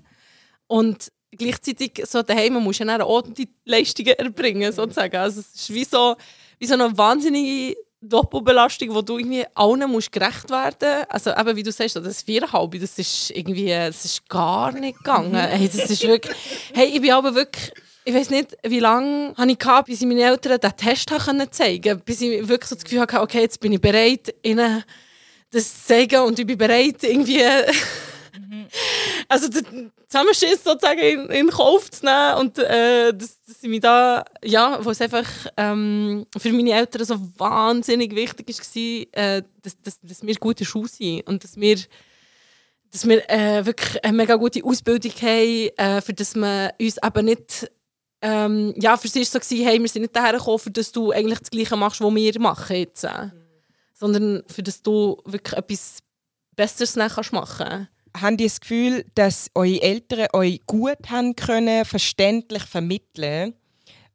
Und 0.66 1.12
gleichzeitig 1.30 2.02
so 2.06 2.22
daheim 2.22 2.54
musst 2.54 2.80
du 2.80 2.84
ja 2.84 3.04
auch 3.04 3.22
die 3.22 3.54
Leistungen 3.64 4.18
erbringen, 4.18 4.72
sozusagen. 4.72 5.16
Also 5.16 5.40
es 5.40 5.54
ist 5.54 5.72
wie 5.72 5.84
so, 5.84 6.16
wie 6.58 6.66
so 6.66 6.74
eine 6.74 6.98
wahnsinnige 6.98 7.76
Doppelbelastung, 8.00 8.94
wo 8.94 9.02
du 9.02 9.18
irgendwie 9.18 9.44
allen 9.54 9.90
musst 9.90 10.12
gerecht 10.12 10.50
werden 10.50 11.04
Also 11.08 11.30
eben, 11.30 11.56
wie 11.56 11.62
du 11.62 11.72
sagst, 11.72 11.96
das 11.96 12.22
Vierhalb, 12.22 12.78
das 12.78 12.98
ist 12.98 13.30
irgendwie, 13.30 13.68
das 13.68 14.04
ist 14.04 14.28
gar 14.28 14.72
nicht 14.72 14.98
gegangen. 14.98 15.34
hey, 15.34 15.68
das 15.68 15.90
ist 15.90 16.06
wirklich, 16.06 16.36
hey, 16.74 16.88
ich 16.88 17.00
bin 17.00 17.12
aber 17.12 17.34
wirklich 17.34 17.72
ich 18.08 18.14
weiß 18.14 18.30
nicht, 18.30 18.56
wie 18.62 18.78
lange 18.78 19.34
habe 19.36 19.50
ich 19.50 19.58
gehabt, 19.58 19.88
bis 19.88 20.00
ich 20.00 20.06
meinen 20.06 20.20
Eltern 20.20 20.60
diesen 20.60 20.76
Test 20.76 21.10
zeigen 21.50 21.82
konnte. 21.82 22.04
Bis 22.04 22.20
ich 22.20 22.46
wirklich 22.46 22.68
so 22.68 22.76
das 22.76 22.84
Gefühl 22.84 23.00
hatte, 23.00 23.20
okay, 23.20 23.40
jetzt 23.40 23.58
bin 23.58 23.72
ich 23.72 23.80
bereit, 23.80 24.32
ihnen 24.44 24.84
das 25.50 25.82
zu 25.82 25.88
zeigen 25.88 26.20
und 26.20 26.38
ich 26.38 26.46
bin 26.46 26.56
bereit, 26.56 27.02
irgendwie. 27.02 27.42
Mhm. 28.38 28.66
also 29.28 29.48
den 29.48 29.90
Zusammenschiss 30.08 30.62
sozusagen 30.62 31.00
in, 31.00 31.26
in 31.30 31.50
Kauf 31.50 31.90
zu 31.90 32.04
nehmen. 32.04 32.34
Und 32.38 32.58
äh, 32.58 33.12
dass, 33.12 33.42
dass 33.42 33.62
ich 33.62 33.68
mich 33.68 33.80
da, 33.80 34.24
ja, 34.44 34.84
wo 34.84 34.90
es 34.90 35.00
einfach 35.00 35.26
ähm, 35.56 36.26
für 36.36 36.52
meine 36.52 36.72
Eltern 36.72 37.04
so 37.04 37.16
wahnsinnig 37.38 38.14
wichtig 38.14 38.48
war, 38.48 39.22
äh, 39.22 39.42
dass, 39.62 39.80
dass, 39.82 40.00
dass 40.00 40.26
wir 40.26 40.34
gute 40.36 40.64
Schuhe 40.64 40.88
sind 40.88 41.26
und 41.26 41.42
dass 41.42 41.56
wir 41.56 41.76
dass 42.92 43.06
wir 43.06 43.28
äh, 43.28 43.66
wirklich 43.66 44.02
eine 44.04 44.16
mega 44.16 44.36
gute 44.36 44.64
Ausbildung 44.64 45.12
haben, 45.20 45.68
äh, 45.76 46.00
für 46.00 46.14
dass 46.14 46.36
man 46.36 46.70
uns 46.80 46.96
eben 47.02 47.24
nicht 47.26 47.70
ähm, 48.22 48.74
ja, 48.76 48.96
für 48.96 49.08
sie 49.08 49.20
war 49.20 49.40
es 49.40 49.48
so, 49.48 49.56
hey, 49.56 49.80
wir 49.80 49.88
sind 49.88 50.02
nicht 50.02 50.16
daher 50.16 50.38
gekommen, 50.38 50.58
für 50.58 50.70
dass 50.70 50.90
du 50.90 51.12
eigentlich 51.12 51.40
das 51.40 51.50
Gleiche 51.50 51.76
machst, 51.76 52.00
was 52.00 52.14
wir 52.14 52.40
machen 52.40 52.76
jetzt. 52.76 53.04
Mhm. 53.04 53.32
Sondern 53.92 54.42
für 54.48 54.62
dass 54.62 54.82
du 54.82 55.18
wirklich 55.24 55.56
etwas 55.56 55.98
Besseres 56.54 56.96
machen 56.96 57.24
kannst. 57.32 57.88
Haben 58.20 58.38
ihr 58.38 58.46
das 58.46 58.60
Gefühl, 58.60 59.04
dass 59.14 59.50
eure 59.54 59.82
Eltern 59.82 60.28
euch 60.32 60.60
gut 60.66 61.10
haben 61.10 61.36
können, 61.36 61.84
verständlich 61.84 62.62
vermitteln, 62.62 63.54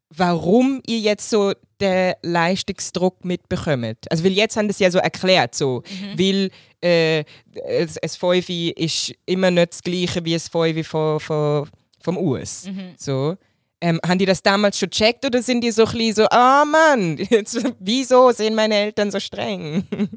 warum 0.10 0.82
ihr 0.86 1.00
jetzt 1.00 1.30
so 1.30 1.54
den 1.80 2.14
Leistungsdruck 2.22 3.24
mitbekommt? 3.26 4.10
Also, 4.10 4.24
weil 4.24 4.34
jetzt 4.34 4.58
haben 4.58 4.72
sie 4.72 4.84
ja 4.84 4.92
so 4.92 5.00
erklärt, 5.00 5.56
so, 5.56 5.84
mhm. 5.90 6.20
weil 6.20 6.52
äh, 6.82 7.24
ein 7.68 8.10
5 8.10 8.50
ist 8.50 9.14
immer 9.26 9.52
nicht 9.52 9.74
das 9.74 9.84
Gleiche 9.84 10.24
wie 10.26 10.36
ein 10.36 10.40
5 10.40 10.88
von, 10.88 11.20
von, 11.20 11.70
vom 12.02 12.18
US. 12.18 12.66
Mhm. 12.66 12.94
So. 12.98 13.36
Ähm, 13.84 14.00
haben 14.06 14.20
die 14.20 14.26
das 14.26 14.44
damals 14.44 14.78
schon 14.78 14.92
checkt 14.92 15.26
oder 15.26 15.42
sind 15.42 15.62
die 15.62 15.72
so 15.72 15.86
ein 15.86 15.92
bisschen 15.92 16.16
so, 16.16 16.28
ah 16.30 16.62
oh 16.62 16.66
Mann, 16.66 17.18
jetzt, 17.30 17.58
wieso 17.80 18.32
sind 18.32 18.54
meine 18.54 18.76
Eltern 18.76 19.10
so 19.10 19.20
streng? 19.20 19.88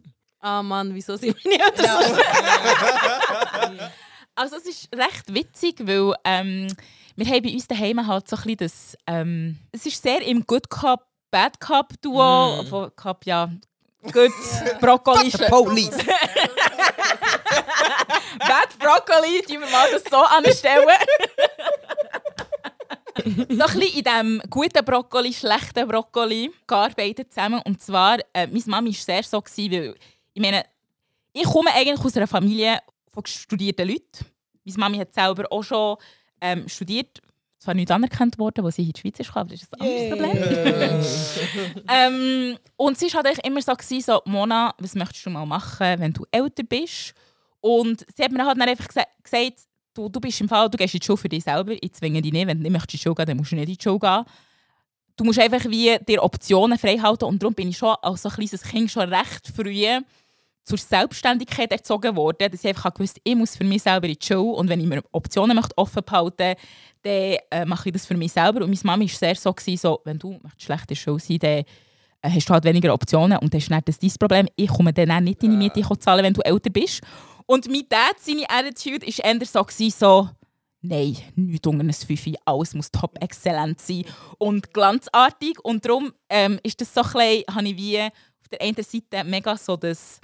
Ah 0.46 0.60
oh 0.60 0.62
Mann, 0.62 0.94
wieso 0.94 1.16
sind 1.16 1.34
Eltern 1.42 1.84
ja. 1.86 2.02
so 2.02 2.04
also 4.34 4.56
es 4.56 4.66
ist 4.66 4.94
recht 4.94 5.32
witzig, 5.32 5.76
weil 5.86 6.14
ähm, 6.22 6.66
wir 7.16 7.24
haben 7.24 7.42
bei 7.42 7.50
uns 7.50 7.66
daheim 7.66 8.06
halt 8.06 8.28
so 8.28 8.36
ein 8.36 8.42
bisschen 8.42 8.58
das, 8.58 8.94
ähm, 9.06 9.58
es 9.72 9.86
ist 9.86 10.02
sehr 10.02 10.20
im 10.20 10.46
Good 10.46 10.68
Cup, 10.68 11.06
Bad 11.30 11.58
Cup 11.60 11.94
Duo, 12.02 12.62
mm. 12.62 12.92
Cup 12.94 13.24
ja 13.24 13.48
Good 14.12 14.32
Brokkoli. 14.82 15.30
Police. 15.30 15.96
Bad 18.38 18.78
Brokkoli, 18.78 19.42
die 19.48 19.58
wir 19.58 19.70
mal 19.70 19.90
das 19.90 20.04
so 20.10 20.18
anstellen 20.18 20.86
so 23.24 23.30
ein 23.30 23.46
bisschen 23.46 23.80
in 23.80 24.04
diesem 24.04 24.42
guten 24.50 24.84
Brokkoli, 24.84 25.32
schlechten 25.32 25.88
Brokkoli 25.88 26.50
gearbeitet 26.66 27.32
zusammen. 27.32 27.62
Und 27.64 27.82
zwar, 27.82 28.18
äh, 28.32 28.46
meine 28.46 28.62
Mama 28.66 28.88
war 28.88 28.94
sehr 28.94 29.22
so, 29.22 29.40
gewesen, 29.40 29.72
weil, 29.72 29.94
ich 30.34 30.42
meine, 30.42 30.64
ich 31.32 31.44
komme 31.44 31.72
eigentlich 31.72 32.04
aus 32.04 32.16
einer 32.16 32.26
Familie 32.26 32.78
von 33.12 33.24
studierten 33.24 33.88
Leuten. 33.88 34.26
Meine 34.64 34.78
Mama 34.78 34.98
hat 34.98 35.14
selber 35.14 35.44
auch 35.50 35.62
schon 35.62 35.96
ähm, 36.40 36.68
studiert, 36.68 37.20
zwar 37.58 37.74
nicht 37.74 37.90
anerkannt 37.90 38.38
worden, 38.38 38.64
als 38.64 38.76
sie 38.76 38.82
in 38.82 38.92
die 38.92 39.00
Schweiz 39.00 39.26
kam, 39.26 39.42
aber 39.42 39.50
das 39.50 39.62
ist 39.62 39.74
ein 39.74 39.80
anderes 39.80 41.38
Problem. 41.42 41.84
ähm, 41.90 42.58
und 42.76 42.98
sie 42.98 43.12
war 43.14 43.22
halt 43.24 43.46
immer 43.46 43.62
so, 43.62 43.72
so, 44.00 44.20
Mona, 44.26 44.74
was 44.78 44.94
möchtest 44.94 45.24
du 45.24 45.30
mal 45.30 45.46
machen, 45.46 46.00
wenn 46.00 46.12
du 46.12 46.24
älter 46.30 46.62
bist? 46.62 47.14
Und 47.60 48.04
sie 48.14 48.22
hat 48.22 48.32
mir 48.32 48.44
halt 48.44 48.60
dann 48.60 48.68
einfach 48.68 48.88
gesagt, 48.88 49.60
du, 49.94 50.08
du 50.08 50.20
bist 50.20 50.40
im 50.40 50.48
Fall, 50.48 50.68
du 50.68 50.76
gehst 50.76 50.94
in 50.94 51.00
die 51.00 51.06
Schule 51.06 51.16
für 51.16 51.28
dich 51.28 51.44
selber, 51.44 51.72
ich 51.80 51.92
zwinge 51.92 52.20
dich 52.20 52.32
nicht, 52.32 52.46
wenn 52.46 52.58
du 52.58 52.62
nicht 52.62 52.72
möchtest 52.72 52.94
in 52.94 52.98
die 52.98 53.02
Schule 53.02 53.14
gehen, 53.14 53.26
dann 53.26 53.36
musst 53.38 53.52
du 53.52 53.56
nicht 53.56 53.68
in 53.68 53.76
die 53.76 53.82
Schule 53.82 53.98
gehen. 53.98 54.24
Du 55.16 55.24
musst 55.24 55.38
einfach 55.38 55.64
wie 55.70 55.96
dir 56.06 56.22
Optionen 56.22 56.76
frei 56.76 56.98
halten 56.98 57.24
und 57.24 57.40
darum 57.42 57.54
bin 57.54 57.68
ich 57.68 57.78
schon 57.78 57.94
als 58.02 58.22
so 58.22 58.28
ein 58.28 58.34
kleines 58.34 58.62
Kind 58.62 58.90
schon 58.90 59.12
recht 59.12 59.48
früh 59.54 59.86
zur 60.64 60.78
Selbstständigkeit 60.78 61.70
erzogen 61.70 62.16
worden, 62.16 62.50
dass 62.50 62.64
ich 62.64 62.68
einfach 62.68 62.92
gewusst 62.92 63.20
ich 63.22 63.34
muss 63.34 63.56
für 63.56 63.64
mich 63.64 63.82
selber 63.82 64.08
in 64.08 64.16
die 64.18 64.26
Schule 64.26 64.56
und 64.56 64.68
wenn 64.68 64.80
ich 64.80 64.86
mir 64.86 65.02
Optionen 65.12 65.54
möchte 65.54 65.76
offen 65.76 66.02
behalten 66.04 66.54
dann 67.02 67.36
äh, 67.50 67.64
mache 67.66 67.90
ich 67.90 67.92
das 67.92 68.06
für 68.06 68.16
mich 68.16 68.32
selber. 68.32 68.64
Und 68.64 68.70
meine 68.70 68.80
Mama 68.82 69.02
war 69.02 69.08
sehr 69.08 69.34
so, 69.34 69.52
gewesen, 69.52 69.80
so 69.80 70.00
wenn 70.04 70.18
du 70.18 70.40
schlecht 70.56 70.84
in 70.84 70.88
der 70.88 70.94
Schule 70.94 71.20
sein 71.20 71.38
dann 71.38 71.50
äh, 71.50 71.64
hast 72.22 72.48
du 72.48 72.54
halt 72.54 72.64
weniger 72.64 72.94
Optionen 72.94 73.38
und 73.38 73.52
das 73.52 73.64
ist 73.64 73.70
nicht 73.70 73.88
das 73.88 73.98
dein 73.98 74.10
Problem. 74.18 74.48
Ich 74.56 74.68
komme 74.68 74.92
dann 74.92 75.10
auch 75.10 75.20
nicht 75.20 75.42
deine 75.42 75.56
Miete 75.56 75.82
zahlen, 75.98 76.24
wenn 76.24 76.32
du 76.32 76.40
älter 76.40 76.70
bist. 76.70 77.02
Und 77.46 77.68
mein 77.68 77.86
Dad, 77.88 78.14
seine 78.18 78.48
Attitude, 78.48 79.06
war 79.06 79.24
eher 79.24 79.46
so, 79.46 79.66
so 79.90 80.30
nein, 80.80 81.16
nichts 81.34 81.66
unter 81.66 81.80
einem 81.80 81.92
Fünfe, 81.92 82.34
alles 82.44 82.74
muss 82.74 82.90
top 82.90 83.22
exzellent 83.22 83.80
sein 83.80 84.04
und 84.38 84.72
glanzartig. 84.72 85.58
Und 85.62 85.84
darum 85.84 86.12
ähm, 86.30 86.58
ist 86.62 86.80
das 86.80 86.94
so 86.94 87.02
ein 87.02 87.12
bisschen, 87.12 87.54
habe 87.54 87.68
ich 87.68 87.76
wie 87.76 88.00
auf 88.00 88.48
der 88.50 88.62
einen 88.62 88.76
Seite 88.76 89.24
mega 89.24 89.56
so 89.56 89.76
das 89.76 90.20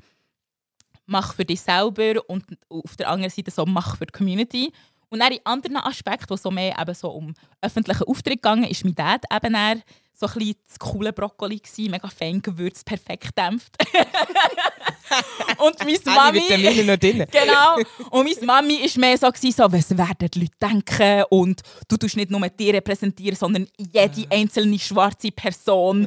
«Mach 1.10 1.34
für 1.34 1.44
dich 1.44 1.60
selber» 1.60 2.22
und 2.28 2.44
auf 2.68 2.96
der 2.96 3.08
anderen 3.08 3.30
Seite 3.30 3.50
so 3.50 3.66
«Mach 3.66 3.96
für 3.96 4.06
die 4.06 4.12
Community». 4.12 4.72
Und 5.08 5.18
dann 5.18 5.32
in 5.32 5.40
anderen 5.44 5.78
Aspekten, 5.78 6.30
wo 6.30 6.36
so 6.36 6.52
mehr 6.52 6.78
eben 6.80 6.94
so 6.94 7.10
um 7.10 7.34
öffentlichen 7.60 8.04
Auftritt 8.04 8.40
ging, 8.42 8.62
ist 8.62 8.84
mein 8.84 8.94
Dad 8.94 9.24
eben 9.32 9.54
eher 9.54 9.82
so 10.14 10.26
ein 10.26 10.34
bisschen 10.34 10.56
das 10.68 10.78
coole 10.78 11.12
Brokkoli 11.12 11.58
gewesen, 11.58 11.90
mega 11.90 12.08
fein 12.08 12.40
gewürzt, 12.40 12.84
perfekt 12.84 13.36
dämpft. 13.36 13.76
und 15.58 15.78
meine 15.80 15.98
Mami... 16.04 16.84
noch 16.84 16.96
drin. 16.96 17.26
genau. 17.32 17.76
Und 18.10 18.24
meine 18.24 18.46
Mami 18.46 18.82
war 18.82 19.00
mehr 19.00 19.18
so, 19.18 19.28
gewesen, 19.28 19.56
so, 19.56 19.72
was 19.72 19.90
werden 19.96 20.28
die 20.32 20.40
Leute 20.40 20.52
denken? 20.62 21.24
Und 21.30 21.62
du 21.88 21.96
tust 21.96 22.16
nicht 22.16 22.30
nur 22.30 22.48
die 22.48 22.70
repräsentieren, 22.70 23.36
sondern 23.36 23.66
jede 23.78 24.30
einzelne 24.30 24.78
schwarze 24.78 25.32
Person. 25.32 26.06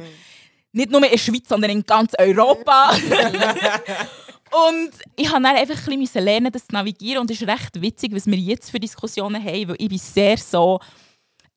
Nicht 0.72 0.90
nur 0.90 1.04
in 1.04 1.10
der 1.10 1.18
Schweiz, 1.18 1.48
sondern 1.48 1.72
in 1.72 1.84
ganz 1.84 2.12
Europa. 2.18 2.96
Und 4.54 4.92
ich 5.16 5.24
musste 5.24 5.42
dann 5.42 5.56
einfach 5.56 5.88
ein 5.88 5.98
bisschen 5.98 6.24
lernen, 6.24 6.52
das 6.52 6.66
zu 6.66 6.72
navigieren. 6.72 7.20
Und 7.22 7.30
es 7.30 7.40
ist 7.40 7.48
recht 7.48 7.80
witzig, 7.80 8.14
was 8.14 8.26
wir 8.26 8.38
jetzt 8.38 8.70
für 8.70 8.78
Diskussionen 8.78 9.42
haben, 9.42 9.68
weil 9.68 9.76
ich 9.78 9.88
bin 9.88 9.98
sehr 9.98 10.38
so 10.38 10.78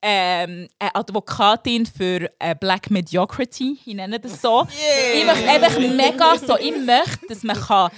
ähm, 0.01 0.67
eine 0.79 0.95
Advokatin 0.95 1.85
für 1.85 2.29
äh, 2.39 2.55
Black 2.55 2.89
Mediocrity, 2.89 3.77
ich 3.85 3.93
nenne 3.95 4.19
das 4.19 4.41
so. 4.41 4.61
Yeah. 4.61 5.15
Ich 5.15 5.25
möchte 5.25 5.49
einfach 5.49 5.79
mega 5.79 6.37
so, 6.37 6.57
ich 6.57 6.77
möchte, 6.77 7.27
dass 7.27 7.43
man 7.43 7.59
kann 7.59 7.91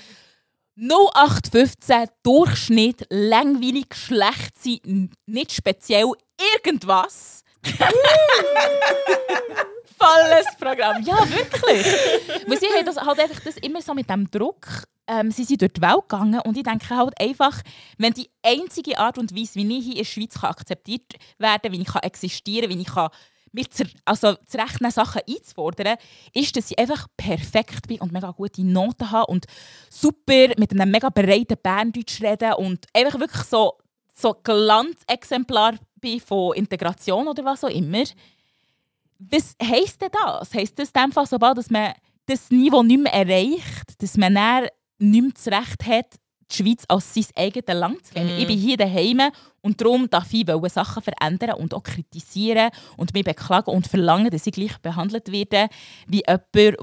0815 0.78 2.06
Durchschnitt, 2.24 3.06
langweilig, 3.10 3.94
schlecht 3.94 4.58
sein, 4.58 5.12
nicht 5.26 5.52
speziell 5.52 6.12
irgendwas. 6.56 7.44
Volles 10.00 10.48
Programm. 10.58 11.04
Ja, 11.04 11.18
wirklich. 11.30 11.86
Sie 12.60 12.68
haben 12.68 12.86
das 12.86 12.98
halt 12.98 13.20
einfach 13.20 13.40
das 13.42 13.58
immer 13.58 13.82
so 13.82 13.94
mit 13.94 14.10
dem 14.10 14.30
Druck 14.32 14.88
ähm, 15.10 15.32
sie 15.32 15.44
sind 15.44 15.62
durch 15.62 15.74
die 15.74 15.82
Welt 15.82 16.08
gegangen 16.08 16.40
und 16.42 16.56
ich 16.56 16.64
denke 16.64 16.96
halt 16.96 17.20
einfach, 17.20 17.62
wenn 17.98 18.14
die 18.14 18.30
einzige 18.44 19.00
Art 19.00 19.18
und 19.18 19.36
Weise, 19.36 19.56
wie 19.56 19.78
ich 19.78 19.84
hier 19.84 19.94
in 19.94 19.98
der 19.98 20.06
Schweiz 20.06 20.40
kann 20.40 20.52
akzeptiert 20.52 21.16
werden 21.40 21.62
kann, 21.64 21.72
wie 21.72 21.82
ich 21.82 21.88
kann 21.88 22.04
existieren 22.04 22.70
wie 22.70 22.80
ich 22.80 22.88
kann 22.88 23.10
mir 23.52 23.68
zu, 23.68 23.84
also 24.06 24.36
zu 24.46 24.58
rechnen 24.60 24.92
Sachen 24.92 25.22
einzufordern, 25.28 25.98
ist, 26.34 26.56
dass 26.56 26.70
ich 26.70 26.78
einfach 26.78 27.08
perfekt 27.18 27.88
bin 27.88 28.00
und 28.00 28.12
mega 28.12 28.30
gute 28.30 28.64
Noten 28.64 29.10
habe 29.10 29.26
und 29.26 29.48
super 29.90 30.50
mit 30.58 30.72
einem 30.72 30.92
mega 30.92 31.10
breiten 31.10 31.58
Berndeutsch 31.62 32.22
reden 32.22 32.54
und 32.54 32.86
einfach 32.94 33.20
wirklich 33.20 33.44
so, 33.44 33.80
so 34.16 34.36
Glanzexemplar 34.44 35.76
bin 35.96 36.20
von 36.20 36.54
Integration 36.54 37.28
oder 37.28 37.44
was 37.44 37.64
auch 37.64 37.70
immer. 37.70 38.04
Was 39.20 39.56
heisst 39.62 40.02
denn 40.02 40.10
das? 40.12 40.54
Heisst 40.54 40.80
das 40.80 40.90
in 40.90 41.02
dem 41.02 41.12
Fall, 41.12 41.26
sobald 41.26 41.58
dass 41.58 41.70
man 41.70 41.94
das 42.26 42.50
Niveau 42.52 42.84
nicht 42.84 43.02
mehr 43.02 43.14
erreicht, 43.14 44.02
dass 44.02 44.18
man 44.18 44.36
dann 44.36 44.68
nicht 44.98 45.22
mehr 45.22 45.32
das 45.34 45.48
Recht 45.48 45.86
hat, 45.86 46.16
die 46.52 46.56
Schweiz 46.56 46.84
als 46.88 47.14
sein 47.14 47.26
eigenes 47.36 47.80
Land 47.80 48.06
zu 48.06 48.14
kennen. 48.14 48.36
Mm. 48.36 48.40
Ich 48.40 48.48
bin 48.48 48.58
hier 48.58 48.78
daheim 48.78 49.22
und 49.62 49.80
darum 49.80 50.10
darf 50.10 50.34
ich 50.34 50.46
Sachen 50.72 51.04
verändern 51.04 51.56
und 51.56 51.74
auch 51.74 51.84
kritisieren 51.84 52.70
und 52.98 53.14
mich 53.14 53.24
beklagen 53.24 53.72
und 53.72 53.88
verlangen, 53.88 54.30
dass 54.32 54.48
ich 54.48 54.54
gleich 54.54 54.78
behandelt 54.80 55.32
werde 55.32 55.68
wie 56.08 56.24
jemand, 56.26 56.44
der, 56.56 56.76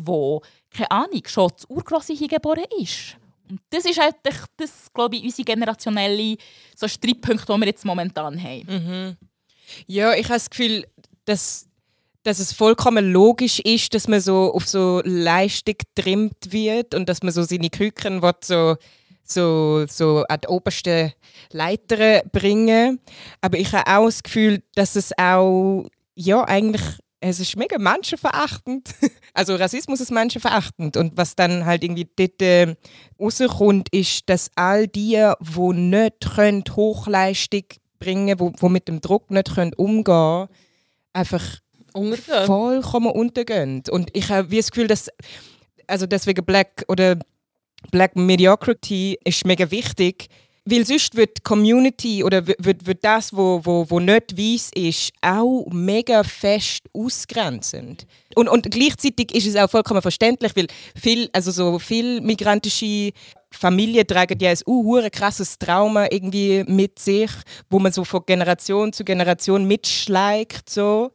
keine 0.70 0.90
Ahnung, 0.90 1.22
schon 1.26 1.50
zu 1.56 1.68
Urgrosse 1.68 2.12
hier 2.12 2.28
geboren 2.28 2.64
ist. 2.78 3.16
Und 3.48 3.60
das 3.70 3.84
ist 3.84 4.00
halt 4.00 4.16
das, 4.56 4.92
glaube 4.92 5.16
ich, 5.16 5.24
unsere 5.24 5.44
generationelle 5.44 6.36
so 6.74 6.88
Streitpunkt, 6.88 7.48
den 7.48 7.60
wir 7.60 7.66
jetzt 7.66 7.84
momentan 7.84 8.40
haben. 8.42 8.66
Mhm. 8.68 9.16
Ja, 9.86 10.14
ich 10.14 10.24
habe 10.24 10.34
das 10.34 10.50
Gefühl, 10.50 10.86
dass 11.24 11.66
dass 12.26 12.40
es 12.40 12.52
vollkommen 12.52 13.12
logisch 13.12 13.60
ist, 13.60 13.94
dass 13.94 14.08
man 14.08 14.20
so 14.20 14.52
auf 14.52 14.66
so 14.66 15.00
Leistung 15.04 15.76
getrimmt 15.78 16.50
wird 16.52 16.94
und 16.94 17.08
dass 17.08 17.22
man 17.22 17.32
so 17.32 17.44
seine 17.44 17.70
Küken 17.70 18.20
so 18.40 18.76
so, 19.28 19.86
so 19.88 20.24
an 20.28 20.40
die 20.42 20.48
obersten 20.48 21.12
Leiter 21.50 22.22
bringen. 22.32 23.00
Aber 23.40 23.58
ich 23.58 23.72
habe 23.72 23.90
auch 23.90 24.06
das 24.06 24.22
Gefühl, 24.22 24.62
dass 24.74 24.96
es 24.96 25.12
auch, 25.18 25.86
ja, 26.14 26.44
eigentlich, 26.44 26.82
es 27.20 27.40
ist 27.40 27.56
mega 27.56 27.78
menschenverachtend. 27.78 28.94
also 29.34 29.56
Rassismus 29.56 30.00
ist 30.00 30.12
menschenverachtend. 30.12 30.96
Und 30.96 31.16
was 31.16 31.34
dann 31.34 31.64
halt 31.64 31.82
irgendwie 31.82 32.08
dort 32.16 32.40
äh, 32.42 32.76
rauskommt, 33.20 33.88
ist, 33.90 34.28
dass 34.28 34.50
all 34.54 34.86
die, 34.86 35.32
die 35.40 35.72
nicht 35.72 36.34
können, 36.34 36.64
Hochleistung 36.74 37.64
bringen 37.98 38.38
können, 38.38 38.56
die 38.60 38.68
mit 38.68 38.88
dem 38.88 39.00
Druck 39.00 39.30
nicht 39.30 39.54
können 39.54 39.74
umgehen 39.74 40.04
können, 40.04 40.48
einfach 41.12 41.60
Untergehen. 41.96 42.46
vollkommen 42.46 43.10
untergehen. 43.10 43.82
Und 43.90 44.10
ich 44.12 44.28
habe 44.28 44.54
das 44.54 44.70
Gefühl, 44.70 44.86
dass 44.86 45.08
also 45.86 46.06
deswegen 46.06 46.44
Black 46.44 46.84
oder 46.88 47.16
Black 47.90 48.16
Mediocrity 48.16 49.18
ist 49.24 49.44
mega 49.46 49.70
wichtig, 49.70 50.28
weil 50.68 50.84
sonst 50.84 51.14
wird 51.14 51.38
die 51.38 51.42
Community 51.42 52.24
oder 52.24 52.44
wird, 52.46 52.86
wird 52.86 53.04
das, 53.04 53.34
wo, 53.34 53.60
wo, 53.62 53.88
wo 53.88 54.00
nicht 54.00 54.36
weiss 54.36 54.70
ist, 54.74 55.12
auch 55.22 55.66
mega 55.70 56.24
fest 56.24 56.82
ausgrenzend. 56.92 58.04
Und, 58.34 58.48
und 58.48 58.68
gleichzeitig 58.68 59.32
ist 59.32 59.46
es 59.46 59.54
auch 59.54 59.70
vollkommen 59.70 60.02
verständlich, 60.02 60.56
weil 60.56 60.66
viel, 61.00 61.30
also 61.32 61.52
so 61.52 61.78
viel 61.78 62.20
migrantische 62.20 63.12
Familien 63.52 64.06
tragen 64.06 64.38
ja 64.40 64.50
ein 64.50 64.58
uh, 64.66 65.08
krasses 65.10 65.56
Trauma 65.56 66.08
irgendwie 66.10 66.64
mit 66.66 66.98
sich, 66.98 67.30
wo 67.70 67.78
man 67.78 67.92
so 67.92 68.04
von 68.04 68.22
Generation 68.26 68.92
zu 68.92 69.04
Generation 69.04 69.64
mitschleicht 69.66 70.68
so. 70.68 71.12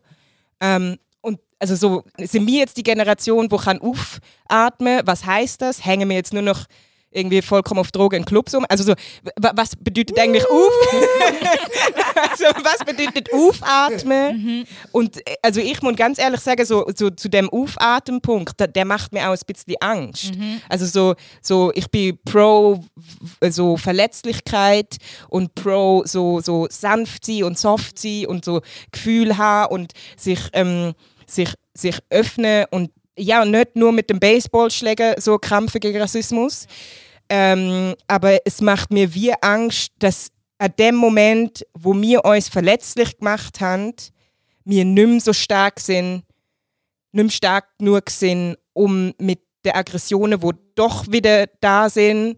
Ähm, 0.62 0.98
und 1.22 1.40
also 1.60 1.76
so 1.76 2.04
sind 2.18 2.48
wir 2.48 2.60
jetzt 2.60 2.78
die 2.78 2.84
Generation, 2.84 3.50
die 3.50 3.58
kann 3.58 3.82
aufatmen. 3.82 5.02
Was 5.06 5.26
heißt 5.26 5.62
das? 5.62 5.86
Hängen 5.86 6.08
wir 6.10 6.16
jetzt 6.16 6.34
nur 6.34 6.42
noch 6.42 6.66
irgendwie 7.12 7.42
vollkommen 7.42 7.80
auf 7.80 7.92
Drogen 7.92 8.18
in 8.18 8.26
Clubs 8.26 8.54
um? 8.56 8.66
Also 8.70 8.84
so, 8.84 8.94
wa- 9.42 9.52
was 9.56 9.76
bedeutet 9.76 10.18
eigentlich 10.20 10.46
auf? 10.50 10.72
also 12.30 12.46
was 12.64 12.80
bedeutet 12.86 13.32
aufatmen? 13.34 14.66
Und 14.92 15.18
äh, 15.28 15.36
also 15.42 15.60
ich 15.60 15.82
muss 15.82 15.96
ganz 15.96 16.18
ehrlich 16.20 16.40
sagen, 16.42 16.66
so, 16.66 16.86
so 16.96 17.10
zu 17.10 17.30
dem 17.30 17.50
Aufatempunkt, 17.50 18.60
der, 18.60 18.68
der 18.68 18.86
macht 18.86 19.12
mir 19.14 19.28
auch 19.30 19.34
ein 19.34 19.40
bisschen 19.46 19.76
Angst. 19.82 20.32
Also 20.70 20.86
so, 20.86 21.16
so 21.42 21.72
ich 21.76 21.90
bin 21.90 22.18
pro 22.24 22.84
so 23.50 23.78
Verletzlichkeit 23.78 24.98
und 25.30 25.54
pro 25.56 26.04
so, 26.06 26.40
so 26.42 26.68
sanft 26.70 27.26
sein 27.26 27.44
und 27.44 27.58
soft 27.58 28.00
sein 28.00 28.26
und 28.28 28.46
so 28.46 28.62
Gefühl 28.92 29.38
haben 29.38 29.74
und 29.74 29.94
sich, 30.18 30.40
ähm, 30.54 30.94
sich, 31.28 31.54
sich 31.74 31.98
öffnen 32.10 32.66
und 32.72 32.92
ja, 33.22 33.46
nicht 33.46 33.76
nur 33.76 33.92
mit 33.92 34.10
dem 34.10 34.20
Baseballschläger 34.20 35.16
so 35.20 35.38
kämpfen 35.38 35.80
gegen 35.80 36.02
Rassismus. 36.02 36.66
Ähm, 37.30 37.96
aber 38.08 38.40
es 38.46 38.62
macht 38.62 38.92
mir 38.92 39.14
wie 39.14 39.32
Angst, 39.42 39.92
dass 40.00 40.32
an 40.58 40.74
dem 40.78 40.96
Moment, 40.96 41.66
wo 41.74 41.94
wir 42.00 42.26
uns 42.26 42.50
verletzlich 42.50 43.18
gemacht 43.18 43.62
haben, 43.62 43.94
wir 44.66 44.86
nicht 44.86 45.08
mehr 45.08 45.20
so 45.20 45.34
stark 45.34 45.80
sind, 45.80 46.24
nicht 47.12 47.24
mehr 47.24 47.30
stark 47.30 47.78
genug 47.78 48.10
sind, 48.10 48.58
um 48.74 49.14
mit 49.18 49.40
den 49.64 49.74
Aggressionen, 49.74 50.40
die 50.40 50.50
doch 50.76 51.08
wieder 51.12 51.48
da 51.62 51.90
sind, 51.90 52.38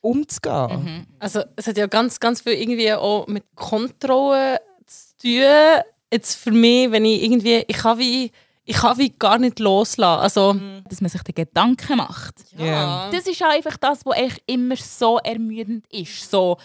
umzugehen. 0.00 1.06
Also 1.18 1.42
es 1.56 1.66
hat 1.66 1.76
ja 1.76 1.86
ganz, 1.86 2.18
ganz 2.18 2.40
viel 2.40 2.54
irgendwie 2.54 2.92
auch 2.92 3.26
mit 3.26 3.44
Kontrolle 3.54 4.60
zu 4.86 5.16
tun. 5.22 5.82
Jetzt 6.12 6.34
für 6.34 6.50
mich, 6.50 6.90
wenn 6.90 7.04
ich 7.04 7.22
irgendwie, 7.22 7.64
ich 7.66 7.76
kann 7.76 7.98
wie, 7.98 8.32
ich 8.70 8.76
kann 8.76 8.96
wie 8.98 9.10
gar 9.10 9.38
nicht 9.38 9.58
loslassen. 9.58 10.22
Also, 10.22 10.54
Dass 10.88 11.00
man 11.00 11.10
sich 11.10 11.22
den 11.22 11.34
Gedanken 11.34 11.96
macht. 11.96 12.34
Ja. 12.56 13.10
Das 13.10 13.26
ist 13.26 13.42
einfach 13.42 13.76
das, 13.76 14.04
was 14.06 14.16
eigentlich 14.16 14.42
immer 14.46 14.76
so 14.76 15.18
ermüdend 15.18 15.84
ist. 15.92 16.30
So, 16.30 16.56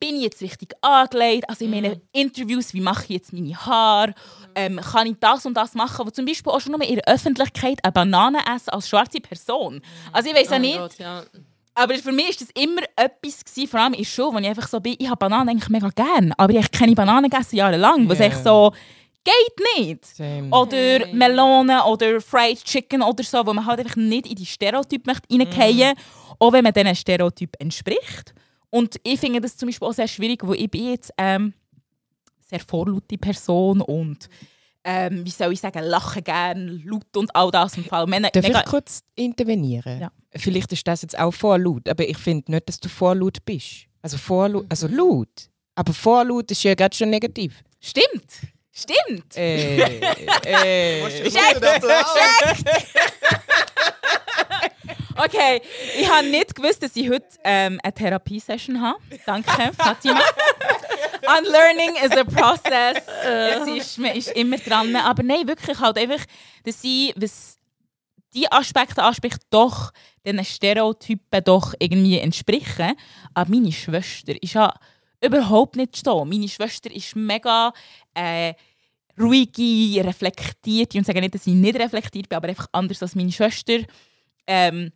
bin 0.00 0.16
ich 0.16 0.22
jetzt 0.22 0.40
richtig 0.42 0.72
angelegt? 0.80 1.48
Also 1.48 1.64
in 1.64 1.70
meinen 1.70 2.00
Interviews, 2.12 2.74
wie 2.74 2.80
mache 2.80 3.04
ich 3.04 3.10
jetzt 3.10 3.32
meine 3.32 3.54
Haare? 3.54 4.14
Ähm, 4.56 4.80
kann 4.80 5.06
ich 5.06 5.16
das 5.20 5.46
und 5.46 5.54
das 5.54 5.74
machen? 5.74 6.04
Wo 6.04 6.10
zum 6.10 6.24
Beispiel 6.26 6.52
auch 6.52 6.60
schon 6.60 6.72
nur 6.72 6.82
in 6.82 6.96
der 6.96 7.04
Öffentlichkeit 7.06 7.78
eine 7.84 7.92
Banane 7.92 8.38
essen 8.54 8.70
als 8.70 8.88
schwarze 8.88 9.20
Person. 9.20 9.80
Also 10.12 10.28
ich 10.30 10.34
weiß 10.36 10.48
ja 10.50 10.56
Oh 10.56 10.58
mein 10.58 10.62
nicht, 10.62 10.78
Gott, 10.78 10.98
ja. 10.98 11.22
aber 11.74 11.94
für 11.94 12.10
mich 12.12 12.40
war 12.40 12.46
das 12.46 12.48
immer 12.62 12.82
etwas, 12.96 13.44
gewesen, 13.44 13.68
vor 13.68 13.80
allem 13.80 13.92
in 13.94 14.00
der 14.00 14.04
Schule, 14.08 14.34
wo 14.34 14.38
ich 14.38 14.46
einfach 14.48 14.66
so 14.68 14.80
bin, 14.80 14.96
ich 14.98 15.06
habe 15.08 15.16
Bananen 15.16 15.50
eigentlich 15.50 15.68
mega 15.70 15.88
gern, 15.90 16.32
aber 16.36 16.52
ich 16.52 16.58
habe 16.58 16.68
keine 16.70 16.94
Bananen 16.94 17.30
gegessen 17.30 17.56
jahrelang, 17.56 18.08
was 18.08 18.18
Ja. 18.18 18.24
echt 18.26 18.42
so, 18.42 18.72
geht 19.24 19.78
nicht. 19.78 20.04
Same. 20.06 20.48
Oder 20.50 21.06
Melonen 21.12 21.80
oder 21.80 22.20
Fried 22.20 22.62
Chicken 22.64 23.02
oder 23.02 23.22
so, 23.22 23.46
wo 23.46 23.52
man 23.52 23.66
halt 23.66 23.80
einfach 23.80 23.96
nicht 23.96 24.26
in 24.26 24.36
die 24.36 24.46
Stereotype 24.46 25.02
möchte 25.06 25.28
reingehen 25.58 25.94
auch 26.42 26.52
wenn 26.52 26.64
man 26.64 26.72
diesen 26.72 26.96
Stereotyp 26.96 27.54
entspricht. 27.60 28.34
Und 28.70 28.96
ich 29.04 29.20
finde 29.20 29.40
das 29.40 29.56
zum 29.56 29.68
Beispiel 29.68 29.86
auch 29.86 29.92
sehr 29.92 30.08
schwierig, 30.08 30.44
wo 30.44 30.54
ich 30.54 30.70
bin 30.70 30.90
jetzt 30.90 31.12
ähm, 31.16 31.52
sehr 32.40 32.60
vorlaute 32.60 33.16
Person 33.16 33.80
und 33.80 34.28
ähm, 34.84 35.24
wie 35.24 35.30
soll 35.30 35.52
ich 35.52 35.60
sagen, 35.60 35.84
lache 35.84 36.20
gern, 36.22 36.82
laut 36.84 37.16
und 37.16 37.34
all 37.36 37.52
das. 37.52 37.76
Im 37.76 37.84
Fall 37.84 38.06
Männer, 38.06 38.30
Darf 38.30 38.44
ich 38.44 38.64
kurz 38.64 39.02
intervenieren? 39.14 40.00
Ja. 40.00 40.12
Vielleicht 40.34 40.72
ist 40.72 40.86
das 40.88 41.02
jetzt 41.02 41.16
auch 41.16 41.30
vorlaut, 41.30 41.88
aber 41.88 42.08
ich 42.08 42.18
finde 42.18 42.50
nicht, 42.50 42.68
dass 42.68 42.80
du 42.80 42.88
vorlaut 42.88 43.44
bist. 43.44 43.86
Also 44.00 44.18
vorlaut, 44.18 44.66
also 44.68 44.88
laut. 44.88 45.48
Aber 45.76 45.92
vorlaut 45.92 46.50
ist 46.50 46.64
ja 46.64 46.74
gerade 46.74 46.96
schon 46.96 47.10
negativ. 47.10 47.62
Stimmt, 47.80 48.40
stimmt. 48.72 49.36
Äh, 49.36 50.00
äh, 50.44 51.04
Okay, 55.14 55.60
ich 55.98 56.10
habe 56.10 56.26
nicht 56.26 56.54
gewusst, 56.54 56.82
dass 56.82 56.96
ich 56.96 57.08
heute 57.08 57.26
ähm, 57.44 57.78
eine 57.82 57.92
Therapiesession 57.92 58.80
habe. 58.80 58.98
Danke, 59.26 59.70
Fatima. 59.76 60.20
Unlearning 61.38 61.96
is 61.96 62.16
a 62.16 62.24
process. 62.24 63.02
es 63.22 63.68
ist, 63.68 63.98
man 63.98 64.16
ist 64.16 64.28
immer 64.32 64.56
dran. 64.56 64.96
Aber 64.96 65.22
nein, 65.22 65.46
wirklich 65.46 65.78
halt 65.78 65.98
einfach, 65.98 66.24
dass 66.64 66.82
ich, 66.82 67.12
was 67.16 67.58
die 68.34 68.50
Aspekte 68.50 69.02
anspricht, 69.02 69.38
doch 69.50 69.92
diesen 70.24 70.44
Stereotypen 70.44 71.44
doch 71.44 71.74
irgendwie 71.78 72.18
entsprechen. 72.18 72.94
Aber 73.34 73.50
meine 73.50 73.72
Schwester 73.72 74.34
ist 74.42 74.54
ja 74.54 74.74
überhaupt 75.20 75.76
nicht 75.76 75.96
so. 75.96 76.24
Meine 76.24 76.48
Schwester 76.48 76.90
ist 76.90 77.14
mega 77.14 77.72
äh, 78.14 78.54
ruhige, 79.18 80.04
reflektierte. 80.04 80.98
Und 80.98 81.04
sage 81.04 81.20
nicht, 81.20 81.34
dass 81.34 81.46
ich 81.46 81.54
nicht 81.54 81.78
reflektiert 81.78 82.28
bin, 82.28 82.36
aber 82.36 82.48
einfach 82.48 82.68
anders 82.72 83.02
als 83.02 83.14
meine 83.14 83.32
Schwester. 83.32 83.78
Ähm, 84.46 84.90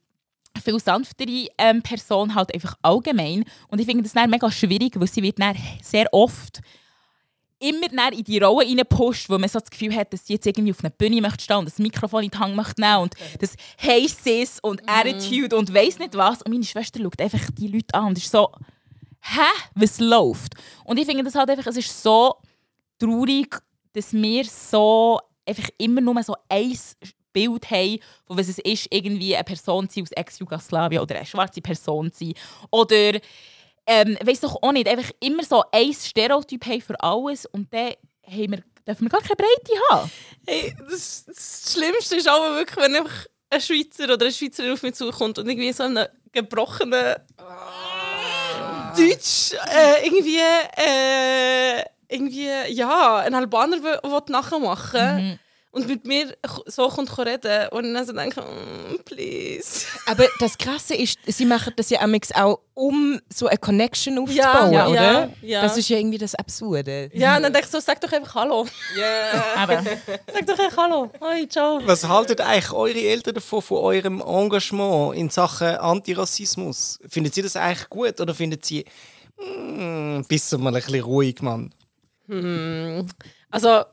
viel 0.62 0.80
sanftere 0.80 1.48
ähm, 1.58 1.82
Person 1.82 2.34
halt 2.34 2.52
einfach 2.54 2.76
allgemein. 2.82 3.44
Und 3.68 3.80
ich 3.80 3.86
finde 3.86 4.04
das 4.04 4.12
dann 4.12 4.30
mega 4.30 4.50
schwierig, 4.50 4.98
weil 4.98 5.06
sie 5.06 5.22
wird 5.22 5.38
dann 5.38 5.56
sehr 5.82 6.12
oft 6.12 6.60
immer 7.58 7.88
dann 7.88 8.12
in 8.12 8.24
die 8.24 8.38
Rolle 8.38 8.66
reingepusht, 8.66 9.30
wo 9.30 9.38
man 9.38 9.48
so 9.48 9.58
das 9.58 9.70
Gefühl 9.70 9.94
hat, 9.94 10.12
dass 10.12 10.26
sie 10.26 10.34
jetzt 10.34 10.46
irgendwie 10.46 10.72
auf 10.72 10.80
einer 10.80 10.90
Bühne 10.90 11.20
möchte 11.20 11.44
stehen 11.44 11.56
und 11.56 11.64
das 11.66 11.78
Mikrofon 11.78 12.24
in 12.24 12.30
die 12.30 12.38
Hand 12.38 12.54
möchte 12.54 12.80
nehmen 12.80 12.98
und 12.98 13.14
das 13.40 13.54
Hey 13.78 14.06
Sis 14.08 14.58
und 14.60 14.82
Attitude 14.86 15.56
und 15.56 15.72
weiss 15.72 15.98
nicht 15.98 16.14
was. 16.14 16.42
Und 16.42 16.52
meine 16.52 16.64
Schwester 16.64 17.00
schaut 17.00 17.20
einfach 17.20 17.50
die 17.52 17.68
Leute 17.68 17.94
an 17.94 18.08
und 18.08 18.18
ist 18.18 18.30
so, 18.30 18.50
hä, 19.22 19.40
was 19.74 20.00
läuft? 20.00 20.54
Und 20.84 20.98
ich 20.98 21.06
finde 21.06 21.24
das 21.24 21.34
halt 21.34 21.48
einfach, 21.48 21.66
es 21.66 21.78
ist 21.78 22.02
so 22.02 22.34
traurig, 22.98 23.58
dass 23.92 24.12
wir 24.12 24.44
so 24.44 25.20
einfach 25.46 25.68
immer 25.78 26.00
nur 26.00 26.22
so 26.22 26.34
ein 26.48 26.76
Bild 27.32 27.70
haben, 27.70 27.98
von 28.26 28.38
was 28.38 28.48
es 28.48 28.58
ist, 28.58 28.88
irgendwie 28.90 29.34
eine 29.34 29.44
Person 29.44 29.88
zu 29.88 29.96
sein 29.96 30.04
aus 30.04 30.12
Ex-Jugoslawien 30.12 31.02
oder 31.02 31.16
eine 31.16 31.26
schwarze 31.26 31.60
Person 31.60 32.10
zu 32.12 32.24
sein. 32.24 32.34
Oder, 32.70 33.20
ähm, 33.86 34.16
weiss 34.22 34.40
doch 34.40 34.62
auch 34.62 34.72
nicht, 34.72 34.88
einfach 34.88 35.10
immer 35.20 35.44
so 35.44 35.62
ein 35.70 35.92
Stereotyp 35.92 36.64
haben 36.66 36.80
für 36.80 37.00
alles 37.00 37.46
und 37.46 37.72
dann 37.72 37.92
haben 38.26 38.52
wir, 38.52 38.62
dürfen 38.86 39.04
wir 39.04 39.10
gar 39.10 39.20
keine 39.20 39.36
Breite 39.36 39.80
haben. 39.90 40.10
Hey, 40.46 40.74
das, 40.88 41.24
das 41.26 41.72
Schlimmste 41.72 42.16
ist 42.16 42.28
aber 42.28 42.56
wirklich, 42.56 42.84
wenn 42.84 42.96
einfach 42.96 43.26
ein 43.50 43.60
Schweizer 43.60 44.04
oder 44.04 44.24
eine 44.24 44.32
Schweizerin 44.32 44.72
auf 44.72 44.82
mich 44.82 44.94
zukommt 44.94 45.38
und 45.38 45.46
irgendwie 45.46 45.72
so 45.72 45.84
einen 45.84 46.06
gebrochenen 46.32 47.16
Deutsch 48.96 49.52
äh, 49.52 50.06
irgendwie, 50.06 50.38
äh, 50.38 51.84
irgendwie, 52.08 52.48
ja, 52.68 53.18
ein 53.18 53.34
Albaner 53.34 53.82
will, 53.82 53.98
nachmachen 54.28 55.38
und 55.76 55.88
mit 55.88 56.06
mir 56.06 56.34
so 56.64 56.88
kommt 56.88 57.16
reden 57.18 57.68
und 57.70 57.92
dann 57.92 58.06
so 58.06 58.12
denke 58.14 58.40
ich, 58.40 58.46
mm, 58.46 59.02
please. 59.04 59.86
aber 60.06 60.26
das 60.40 60.56
Krasse 60.56 60.94
ist, 60.94 61.18
sie 61.26 61.44
machen 61.44 61.74
das 61.76 61.90
ja 61.90 62.00
auch, 62.42 62.60
um 62.72 63.20
so 63.28 63.46
eine 63.46 63.58
Connection 63.58 64.18
aufzubauen, 64.18 64.72
Ja, 64.72 64.88
ja, 64.88 64.88
oder? 64.88 65.30
ja. 65.42 65.60
Das 65.60 65.76
ist 65.76 65.90
ja 65.90 65.98
irgendwie 65.98 66.16
das 66.16 66.34
Absurde. 66.34 67.10
Ja, 67.12 67.36
und 67.36 67.42
dann 67.42 67.52
denke 67.52 67.66
ich 67.66 67.72
so, 67.72 67.78
sag 67.80 68.00
doch 68.00 68.10
einfach 68.10 68.34
Hallo. 68.36 68.66
Aber 69.54 69.82
Sag 70.32 70.46
doch 70.46 70.58
einfach 70.58 70.82
Hallo. 70.82 71.10
Hi, 71.20 71.46
ciao. 71.46 71.80
Was 71.84 72.08
haltet 72.08 72.40
eigentlich 72.40 72.72
eure 72.72 72.98
Eltern 73.00 73.34
davon, 73.34 73.60
von 73.60 73.78
eurem 73.78 74.22
Engagement 74.22 75.14
in 75.14 75.28
Sachen 75.28 75.76
Antirassismus? 75.76 76.98
Findet 77.06 77.34
sie 77.34 77.42
das 77.42 77.54
eigentlich 77.54 77.88
gut 77.90 78.18
oder 78.18 78.34
findet 78.34 78.64
sie, 78.64 78.82
mm, 79.38 80.22
bist 80.26 80.50
du 80.52 80.58
mal 80.58 80.74
ein 80.74 80.82
bisschen 80.82 81.02
ruhig, 81.02 81.42
Mann? 81.42 81.70
Also, 83.50 83.84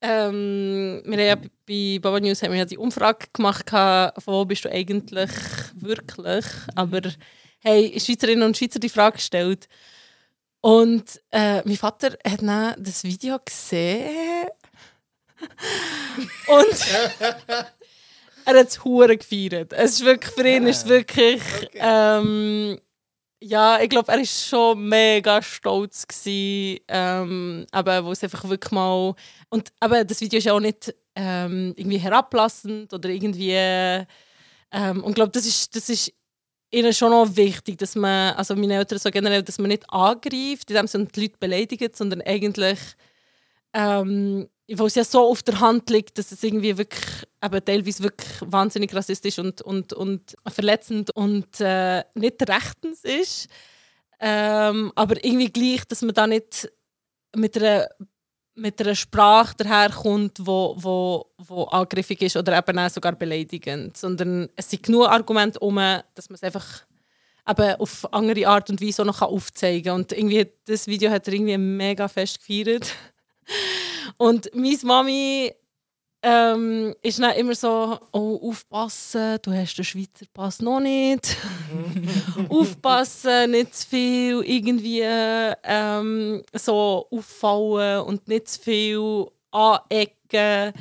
ähm, 0.00 1.02
wir 1.04 1.18
haben 1.18 1.42
ja 1.42 1.50
bei 1.66 1.98
Baba 2.00 2.20
News 2.20 2.42
haben 2.42 2.52
wir 2.52 2.58
ja 2.58 2.64
die 2.64 2.78
Umfrage 2.78 3.26
gemacht, 3.32 3.68
von 3.70 4.34
wo 4.34 4.44
bist 4.44 4.64
du 4.64 4.70
eigentlich 4.70 5.30
wirklich? 5.74 6.44
Aber 6.74 7.00
hey, 7.60 7.98
Schweizerinnen 7.98 8.44
und 8.44 8.56
Schweizer 8.56 8.78
die 8.78 8.88
Frage 8.88 9.16
gestellt. 9.16 9.68
Und 10.60 11.20
äh, 11.30 11.62
mein 11.64 11.76
Vater 11.76 12.16
hat 12.26 12.42
dann 12.42 12.74
das 12.78 13.04
Video 13.04 13.38
gesehen. 13.44 14.48
und 16.48 16.86
er 18.44 18.58
hat 18.58 18.68
es 18.68 18.84
hure 18.84 19.16
gefeiert. 19.16 19.72
Es 19.72 19.92
ist 19.92 20.04
wirklich, 20.04 20.32
für 20.32 20.48
ihn 20.48 20.66
ist 20.66 20.84
es 20.84 20.88
wirklich 20.88 21.42
ähm, 21.74 22.78
ja, 23.40 23.80
ich 23.80 23.88
glaube, 23.90 24.10
er 24.10 24.18
war 24.18 24.24
schon 24.24 24.88
mega 24.88 25.42
stolz 25.42 26.06
gewesen, 26.06 26.80
ähm, 26.88 27.66
aber 27.70 28.04
wo 28.04 28.12
es 28.12 28.22
einfach 28.22 28.48
wirklich 28.48 28.72
mal 28.72 29.14
und 29.50 29.72
aber 29.80 30.04
das 30.04 30.20
Video 30.20 30.38
ist 30.38 30.44
ja 30.44 30.54
auch 30.54 30.60
nicht 30.60 30.94
ähm, 31.14 31.74
irgendwie 31.76 31.98
herablassend 31.98 32.92
oder 32.92 33.08
irgendwie 33.08 33.52
ähm, 33.52 35.04
und 35.04 35.10
ich 35.10 35.14
glaube, 35.14 35.32
das 35.32 35.46
ist 35.46 35.74
das 35.76 35.88
ist 35.88 36.12
ihnen 36.70 36.92
schon 36.92 37.10
noch 37.10 37.36
wichtig, 37.36 37.78
dass 37.78 37.94
man 37.94 38.34
also 38.34 38.56
meine 38.56 38.76
Eltern 38.76 38.98
so 38.98 39.10
generell, 39.10 39.42
dass 39.42 39.58
man 39.58 39.68
nicht 39.68 39.88
angreift, 39.90 40.70
indem 40.70 40.86
sie 40.86 41.06
die 41.06 41.20
Leute 41.20 41.38
beleidigt, 41.38 41.96
sondern 41.96 42.22
eigentlich 42.22 42.78
ähm, 43.74 44.48
weil 44.68 44.86
es 44.86 44.94
ja 44.94 45.04
so 45.04 45.20
auf 45.30 45.42
der 45.42 45.60
Hand 45.60 45.90
liegt, 45.90 46.18
dass 46.18 46.32
es 46.32 46.42
irgendwie 46.42 46.76
wirklich, 46.76 47.26
eben 47.46 47.64
teilweise 47.64 48.02
wirklich 48.02 48.40
wahnsinnig 48.40 48.94
rassistisch 48.94 49.38
und, 49.38 49.62
und, 49.62 49.92
und 49.92 50.36
verletzend 50.48 51.10
und 51.14 51.60
äh, 51.60 52.04
nicht 52.14 52.48
rechtens 52.48 53.04
ist. 53.04 53.48
Ähm, 54.20 54.92
aber 54.94 55.22
irgendwie 55.24 55.50
gleich, 55.52 55.84
dass 55.84 56.02
man 56.02 56.14
da 56.14 56.26
nicht 56.26 56.70
mit 57.34 57.56
einer, 57.56 57.88
mit 58.54 58.80
einer 58.80 58.94
Sprache 58.94 59.54
daherkommt, 59.56 60.38
wo, 60.40 60.74
wo, 60.78 61.26
wo 61.38 61.64
angriffig 61.64 62.22
ist 62.22 62.36
oder 62.36 62.56
eben 62.56 62.78
auch 62.78 62.90
sogar 62.90 63.12
beleidigend. 63.12 63.96
Sondern 63.96 64.48
es 64.56 64.70
sind 64.70 64.82
genug 64.82 65.08
Argumente 65.08 65.58
um, 65.60 65.76
dass 65.76 66.30
man 66.30 66.34
es 66.34 66.42
einfach 66.42 66.86
eben 67.48 67.74
auf 67.76 68.12
andere 68.12 68.48
Art 68.48 68.70
und 68.70 68.80
Weise 68.80 69.02
auch 69.02 69.06
noch 69.06 69.22
aufzeigen 69.22 69.84
kann. 69.84 70.00
Und 70.00 70.12
irgendwie, 70.12 70.46
das 70.64 70.86
Video 70.86 71.10
hat 71.10 71.28
er 71.28 71.34
irgendwie 71.34 71.58
mega 71.58 72.08
fest 72.08 72.40
gefeiert. 72.40 72.92
Und 74.18 74.50
meine 74.54 74.78
Mami 74.82 75.52
ähm, 76.28 76.92
ist 77.02 77.20
dann 77.20 77.36
immer 77.36 77.54
so, 77.54 78.00
oh, 78.10 78.50
aufpassen, 78.50 79.38
du 79.42 79.52
hast 79.52 79.76
den 79.76 79.84
Schweizer 79.84 80.26
Pass 80.34 80.60
noch 80.60 80.80
nicht. 80.80 81.36
aufpassen, 82.48 83.52
nicht 83.52 83.76
zu 83.76 83.86
viel 83.86 84.42
irgendwie 84.44 85.02
ähm, 85.04 86.42
so 86.52 87.06
auffallen 87.12 88.00
und 88.00 88.26
nicht 88.26 88.48
zu 88.48 88.60
viel 88.60 89.26
anecken. 89.52 90.72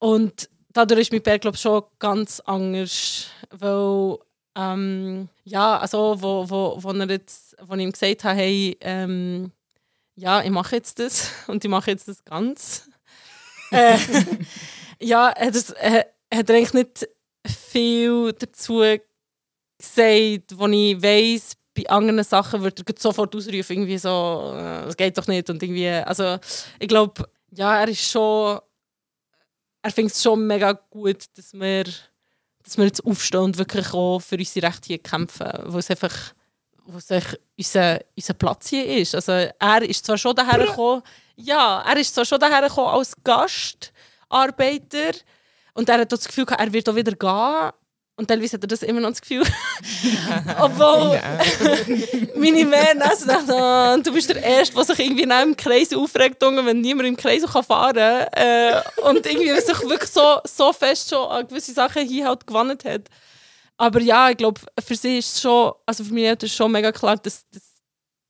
Und 0.00 0.50
dadurch 0.72 1.02
ist 1.02 1.12
mein 1.12 1.22
Bär, 1.22 1.38
glaube 1.38 1.56
schon 1.56 1.84
ganz 2.00 2.40
anders, 2.40 3.28
weil 3.50 4.18
ähm, 4.56 5.28
ja, 5.44 5.78
also 5.78 6.16
wo, 6.20 6.50
wo, 6.50 6.82
wo, 6.82 6.90
er 6.90 7.08
jetzt, 7.08 7.56
wo 7.62 7.74
ich 7.74 7.82
ihm 7.82 7.92
gesagt 7.92 8.24
habe, 8.24 8.36
hey, 8.36 8.76
ähm, 8.80 9.52
ja, 10.16 10.42
ich 10.42 10.50
mache 10.50 10.74
jetzt 10.74 10.98
das 10.98 11.30
und 11.46 11.64
ich 11.64 11.70
mache 11.70 11.92
jetzt 11.92 12.08
das 12.08 12.24
ganz. 12.24 12.90
Äh, 13.72 13.98
ja, 15.00 15.34
hat, 15.34 15.54
es, 15.54 15.70
äh, 15.70 16.04
hat 16.32 16.48
er 16.48 16.56
eigentlich 16.56 16.74
nicht 16.74 17.08
viel 17.46 18.32
dazu 18.32 18.78
gesagt, 19.78 20.56
wo 20.56 20.66
ich 20.68 21.02
weiss, 21.02 21.56
bei 21.74 21.88
anderen 21.88 22.22
Sachen 22.22 22.62
würde 22.62 22.82
er 22.86 22.94
sofort 22.98 23.34
ausrufen, 23.34 23.72
irgendwie 23.72 23.98
so, 23.98 24.52
äh, 24.54 24.84
das 24.84 24.96
geht 24.96 25.16
doch 25.16 25.26
nicht 25.26 25.48
und 25.50 25.62
irgendwie, 25.62 25.88
also 25.88 26.38
ich 26.78 26.88
glaube, 26.88 27.24
ja, 27.50 27.80
er 27.80 27.88
ist 27.88 28.10
schon, 28.10 28.60
er 29.82 29.90
findet 29.90 30.14
es 30.14 30.22
schon 30.22 30.46
mega 30.46 30.72
gut, 30.72 31.24
dass 31.36 31.54
wir, 31.54 31.84
dass 32.62 32.76
wir 32.76 32.84
jetzt 32.84 33.04
aufstehen 33.04 33.40
und 33.40 33.58
wirklich 33.58 33.92
auch 33.92 34.20
für 34.20 34.36
unsere 34.36 34.66
Rechte 34.66 34.88
hier 34.88 34.98
kämpfen, 34.98 35.50
wo 35.66 35.78
es 35.78 35.90
einfach 35.90 36.34
wo 36.84 36.98
sich 36.98 37.24
unser, 37.56 38.00
unser 38.16 38.34
Platz 38.34 38.68
hier 38.70 38.86
ist. 38.98 39.14
Also 39.14 39.32
er 39.32 39.82
ist 39.82 40.04
zwar 40.04 40.18
schon 40.18 40.34
daher 40.34 40.66
gekommen, 40.66 41.02
ja, 41.36 41.82
er 41.86 41.96
ist 41.96 42.14
zwar 42.14 42.24
schon 42.24 42.40
daher 42.40 42.68
gekommen 42.68 42.88
als 42.88 43.14
Gastarbeiter 43.24 45.12
und 45.74 45.88
er 45.88 46.00
hat 46.00 46.12
das 46.12 46.26
Gefühl, 46.26 46.46
er 46.48 46.72
wird 46.72 46.88
auch 46.88 46.94
wieder 46.94 47.12
gehen. 47.12 47.72
Und 48.14 48.28
teilweise 48.28 48.56
hat 48.56 48.64
er 48.64 48.68
das 48.68 48.82
immer 48.82 49.00
noch 49.00 49.08
das 49.08 49.22
Gefühl. 49.22 49.42
Obwohl 50.60 51.20
meine 52.36 52.64
Männer 52.66 53.10
also 53.10 53.26
dachten, 53.26 53.50
oh, 53.50 54.02
du 54.02 54.12
bist 54.12 54.28
der 54.28 54.42
Erste, 54.42 54.74
der 54.74 54.84
sich 54.84 54.98
irgendwie 54.98 55.24
nach 55.24 55.42
dem 55.42 55.56
Kreis 55.56 55.94
aufregt, 55.94 56.42
wenn 56.42 56.80
niemand 56.82 57.08
im 57.08 57.16
Kreis 57.16 57.42
fahren 57.42 57.94
kann. 57.94 58.26
Äh, 58.32 58.82
und 59.02 59.26
irgendwie 59.26 59.58
sich 59.58 59.80
wirklich 59.88 60.10
so, 60.10 60.40
so 60.44 60.72
fest 60.74 61.08
schon 61.08 61.26
an 61.26 61.48
gewisse 61.48 61.72
Sachen 61.72 62.06
hier 62.06 62.28
halt 62.28 62.46
gewonnen 62.46 62.78
hat. 62.84 63.08
Aber 63.78 64.00
ja, 64.00 64.30
ich 64.30 64.36
glaube, 64.36 64.60
für 64.84 64.94
sie 64.94 65.18
ist 65.18 65.36
es 65.36 65.40
schon, 65.40 65.72
also 65.86 66.04
für 66.04 66.12
mich 66.12 66.24
ist 66.24 66.42
es 66.44 66.54
schon 66.54 66.70
mega 66.70 66.92
klar, 66.92 67.16
dass, 67.16 67.48
dass, 67.50 67.62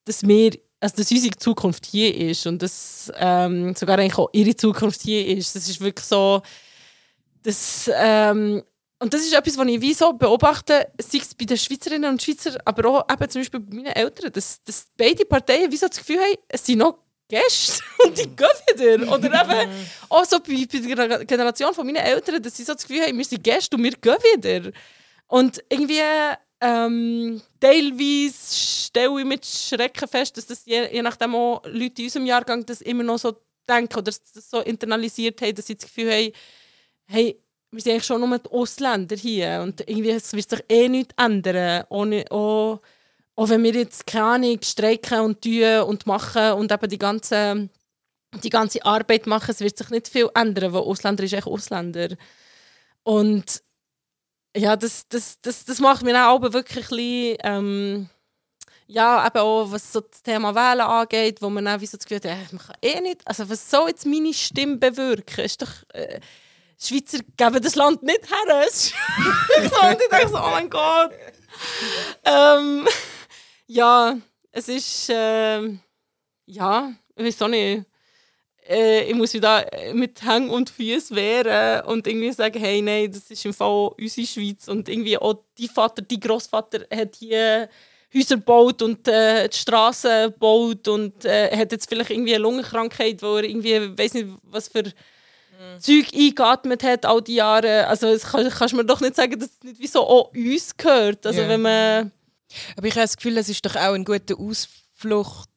dass 0.05 0.26
wir, 0.26 0.53
also 0.83 0.97
dass 0.97 1.12
unsere 1.12 1.37
Zukunft 1.37 1.87
hier 1.87 2.14
ist 2.14 2.45
und 2.47 2.61
dass 2.61 3.11
ähm, 3.16 3.72
sogar 3.76 3.99
eigentlich 3.99 4.18
auch 4.18 4.28
ihre 4.33 4.57
Zukunft 4.57 5.03
hier 5.03 5.26
ist. 5.28 5.55
Das 5.55 5.68
ist 5.68 5.80
wirklich 5.80 6.05
so, 6.05 6.43
das, 7.45 7.89
ähm, 7.95 8.62
und 8.99 9.14
das 9.14 9.22
ist 9.22 9.33
etwas, 9.33 9.57
was 9.57 9.66
ich 9.68 9.80
wie 9.80 9.95
so 9.95 10.12
beobachte, 10.12 10.89
sei 10.99 11.18
es 11.18 11.35
bei 11.37 11.45
den 11.45 11.57
Schweizerinnen 11.57 12.11
und 12.11 12.20
Schweizern, 12.20 12.59
aber 12.64 12.89
auch 12.89 13.12
eben 13.12 13.30
zum 13.30 13.43
Beispiel 13.43 13.61
bei 13.61 13.76
meinen 13.76 13.93
Eltern, 13.93 14.33
dass, 14.33 14.62
dass 14.64 14.89
beide 14.97 15.24
Parteien 15.24 15.70
wie 15.70 15.76
so 15.76 15.87
das 15.87 15.99
Gefühl 15.99 16.18
haben, 16.18 16.37
es 16.49 16.66
sind 16.66 16.78
noch 16.78 16.99
Gäste 17.28 17.83
und 18.05 18.18
die 18.18 18.28
gehen 18.35 18.99
wieder. 18.99 19.12
Oder 19.12 19.43
eben 19.43 19.70
auch 20.09 20.24
so 20.24 20.41
bei, 20.41 20.66
bei 20.68 21.07
der 21.07 21.24
Generation 21.24 21.74
von 21.74 21.87
meinen 21.87 21.97
Eltern, 21.97 22.43
dass 22.43 22.57
sie 22.57 22.64
so 22.64 22.74
das 22.74 22.87
Gefühl 22.87 23.03
haben, 23.03 23.16
wir 23.16 23.24
sind 23.24 23.45
Gäste 23.45 23.76
und 23.76 23.85
wir 23.85 23.93
gehen 23.93 24.16
wieder. 24.35 24.72
Und 25.28 25.62
irgendwie 25.68 26.01
ähm, 26.62 27.42
teilweise 27.58 28.54
stelle 28.54 29.20
ich 29.20 29.26
mit 29.26 29.44
Schrecken 29.44 30.08
fest, 30.08 30.36
dass 30.36 30.46
das 30.46 30.64
je, 30.64 30.88
je 30.92 31.02
nachdem 31.02 31.34
auch 31.34 31.60
Leute 31.66 32.02
in 32.02 32.06
unserem 32.06 32.26
Jahrgang 32.26 32.64
das 32.64 32.80
immer 32.82 33.02
noch 33.02 33.18
so 33.18 33.36
denken 33.68 33.98
oder 33.98 34.12
das 34.12 34.50
so 34.50 34.60
internalisiert 34.60 35.42
haben, 35.42 35.54
dass 35.56 35.66
sie 35.66 35.74
das 35.74 35.84
Gefühl 35.84 36.12
haben, 36.12 36.32
hey, 37.06 37.36
wir 37.72 37.80
sind 37.80 37.92
eigentlich 37.92 38.04
schon 38.04 38.20
nur 38.20 38.38
die 38.38 38.50
Ausländer 38.50 39.16
hier 39.16 39.60
und 39.64 39.80
irgendwie 39.80 40.10
es 40.10 40.32
wird 40.34 40.50
sich 40.50 40.64
eh 40.68 40.88
nichts 40.88 41.14
ändern. 41.16 41.84
Ohne, 41.88 42.24
auch, 42.30 42.80
auch 43.34 43.48
wenn 43.48 43.64
wir 43.64 43.72
jetzt 43.72 44.06
keine 44.06 44.24
Ahnung 44.24 44.58
streiken 44.62 45.20
und 45.20 45.42
tun 45.42 45.80
und 45.88 46.06
machen 46.06 46.52
und 46.52 46.70
eben 46.70 46.88
die 46.88 46.98
ganze, 46.98 47.68
die 48.42 48.50
ganze 48.50 48.84
Arbeit 48.84 49.26
machen, 49.26 49.50
es 49.50 49.60
wird 49.60 49.76
sich 49.76 49.90
nicht 49.90 50.06
viel 50.06 50.28
ändern, 50.34 50.72
weil 50.72 50.82
Ausländer 50.82 51.24
ist 51.24 51.32
echt 51.32 51.46
Ausländer. 51.46 52.08
Und 53.02 53.62
ja, 54.57 54.76
das, 54.76 55.09
das, 55.09 55.40
das, 55.40 55.64
das 55.64 55.80
macht 55.80 56.03
mir 56.03 56.28
auch 56.28 56.40
wirklich 56.40 56.90
ein 56.90 56.96
bisschen, 56.96 57.36
ähm, 57.42 58.11
ja, 58.86 59.26
eben 59.26 59.38
auch 59.38 59.70
was 59.70 59.92
so 59.92 60.00
das 60.00 60.22
Thema 60.22 60.55
Wählen 60.55 60.82
angeht, 60.82 61.40
wo 61.40 61.48
man 61.48 61.66
auch 61.68 61.80
wie 61.80 61.86
so 61.86 61.96
das 61.96 62.07
Gefühl 62.07 62.30
hat, 62.30 62.36
äh, 62.38 62.55
man 62.55 62.66
kann 62.66 62.76
eh 62.82 63.00
nicht, 63.00 63.26
also 63.26 63.48
was 63.48 63.70
soll 63.70 63.88
jetzt 63.88 64.07
meine 64.07 64.34
Stimme 64.34 64.76
bewirken? 64.76 65.44
Ist 65.44 65.62
doch, 65.62 65.72
äh, 65.94 66.20
Schweizer 66.78 67.18
geben 67.36 67.62
das 67.62 67.76
Land 67.76 68.03
nicht 68.03 68.28
her. 68.28 68.66
ich 68.66 69.70
denke 69.70 70.28
so, 70.28 70.38
oh 70.38 70.50
mein 70.50 70.68
Gott. 70.68 71.12
Ähm, 72.24 72.88
ja, 73.66 74.16
es 74.50 74.68
ist, 74.68 75.09
äh, 75.09 75.62
ja, 76.46 76.92
ich 77.16 77.24
weiß 77.24 77.42
auch 77.42 77.48
nicht 77.48 77.86
äh, 78.68 79.04
ich 79.04 79.14
muss 79.14 79.34
wieder 79.34 79.66
mit 79.92 80.22
Hängen 80.22 80.50
und 80.50 80.70
Füßen 80.70 81.16
wehren 81.16 81.84
und 81.86 82.06
irgendwie 82.06 82.32
sagen, 82.32 82.58
hey, 82.60 82.80
nein, 82.82 83.10
das 83.10 83.30
ist 83.30 83.44
im 83.44 83.54
Fall 83.54 83.90
unsere 83.98 84.26
Schweiz 84.26 84.68
und 84.68 84.88
irgendwie 84.88 85.18
auch 85.18 85.42
die 85.58 85.68
Vater, 85.68 86.02
die 86.02 86.20
Großvater 86.20 86.86
hat 86.94 87.16
hier 87.16 87.68
Häuser 88.14 88.36
gebaut 88.36 88.82
und 88.82 89.08
äh, 89.08 89.48
die 89.48 89.56
Straßen 89.56 90.32
gebaut 90.32 90.86
und 90.88 91.24
äh, 91.24 91.56
hat 91.56 91.72
jetzt 91.72 91.88
vielleicht 91.88 92.10
irgendwie 92.10 92.34
eine 92.34 92.42
Lungenkrankheit, 92.42 93.22
wo 93.22 93.36
er 93.36 93.44
irgendwie, 93.44 93.96
weiß 93.98 94.14
nicht, 94.14 94.28
was 94.42 94.68
für 94.68 94.82
mhm. 94.82 95.80
Zeug 95.80 96.06
eingeatmet 96.14 96.82
hat 96.82 97.06
all 97.06 97.22
die 97.22 97.36
Jahre. 97.36 97.86
Also 97.86 98.12
das 98.12 98.24
kann, 98.24 98.48
kannst 98.50 98.72
du 98.72 98.76
mir 98.76 98.84
doch 98.84 99.00
nicht 99.00 99.16
sagen, 99.16 99.38
dass 99.38 99.50
es 99.50 99.62
nicht 99.62 99.80
wie 99.80 99.86
so 99.86 100.06
auch 100.06 100.32
uns 100.34 100.76
gehört. 100.76 101.26
Also 101.26 101.40
yeah. 101.40 101.48
wenn 101.48 101.62
man 101.62 102.12
aber 102.76 102.86
ich 102.86 102.94
habe 102.94 103.02
das 103.02 103.16
Gefühl, 103.16 103.34
das 103.34 103.48
ist 103.48 103.64
doch 103.64 103.76
auch 103.76 103.94
ein 103.94 104.04
guter 104.04 104.38
Ausflucht 104.38 105.48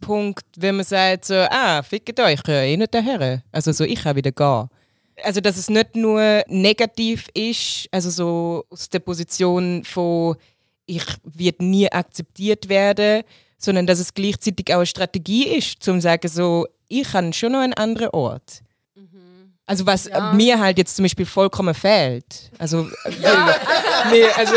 Punkt, 0.00 0.46
wenn 0.56 0.76
man 0.76 0.84
sagt, 0.84 1.26
so, 1.26 1.34
ah, 1.34 1.82
fickt 1.82 2.18
euch, 2.18 2.34
ich 2.34 2.42
kann 2.42 2.54
eh 2.54 2.76
nicht 2.76 2.94
daher. 2.94 3.42
Also 3.52 3.72
so, 3.72 3.84
ich 3.84 4.02
kann 4.02 4.16
wieder 4.16 4.32
gehen. 4.32 4.68
Also, 5.22 5.40
dass 5.40 5.56
es 5.56 5.70
nicht 5.70 5.94
nur 5.94 6.42
negativ 6.48 7.28
ist, 7.34 7.88
also 7.92 8.10
so 8.10 8.64
aus 8.70 8.88
der 8.88 8.98
Position 8.98 9.84
von, 9.84 10.36
ich 10.86 11.04
werde 11.22 11.64
nie 11.64 11.90
akzeptiert 11.90 12.68
werden, 12.68 13.22
sondern 13.58 13.86
dass 13.86 14.00
es 14.00 14.14
gleichzeitig 14.14 14.72
auch 14.72 14.78
eine 14.78 14.86
Strategie 14.86 15.46
ist, 15.56 15.82
zum 15.82 15.98
zu 15.98 16.02
sagen, 16.02 16.28
so, 16.28 16.66
ich 16.88 17.12
habe 17.12 17.32
schon 17.32 17.52
noch 17.52 17.60
einen 17.60 17.74
anderen 17.74 18.08
Ort. 18.08 18.63
Also 19.66 19.86
was 19.86 20.04
ja. 20.04 20.32
mir 20.34 20.60
halt 20.60 20.76
jetzt 20.76 20.94
zum 20.94 21.04
Beispiel 21.04 21.24
vollkommen 21.24 21.74
fehlt. 21.74 22.50
Also, 22.58 22.86
ja, 23.20 23.56
nee, 24.10 24.24
also 24.36 24.54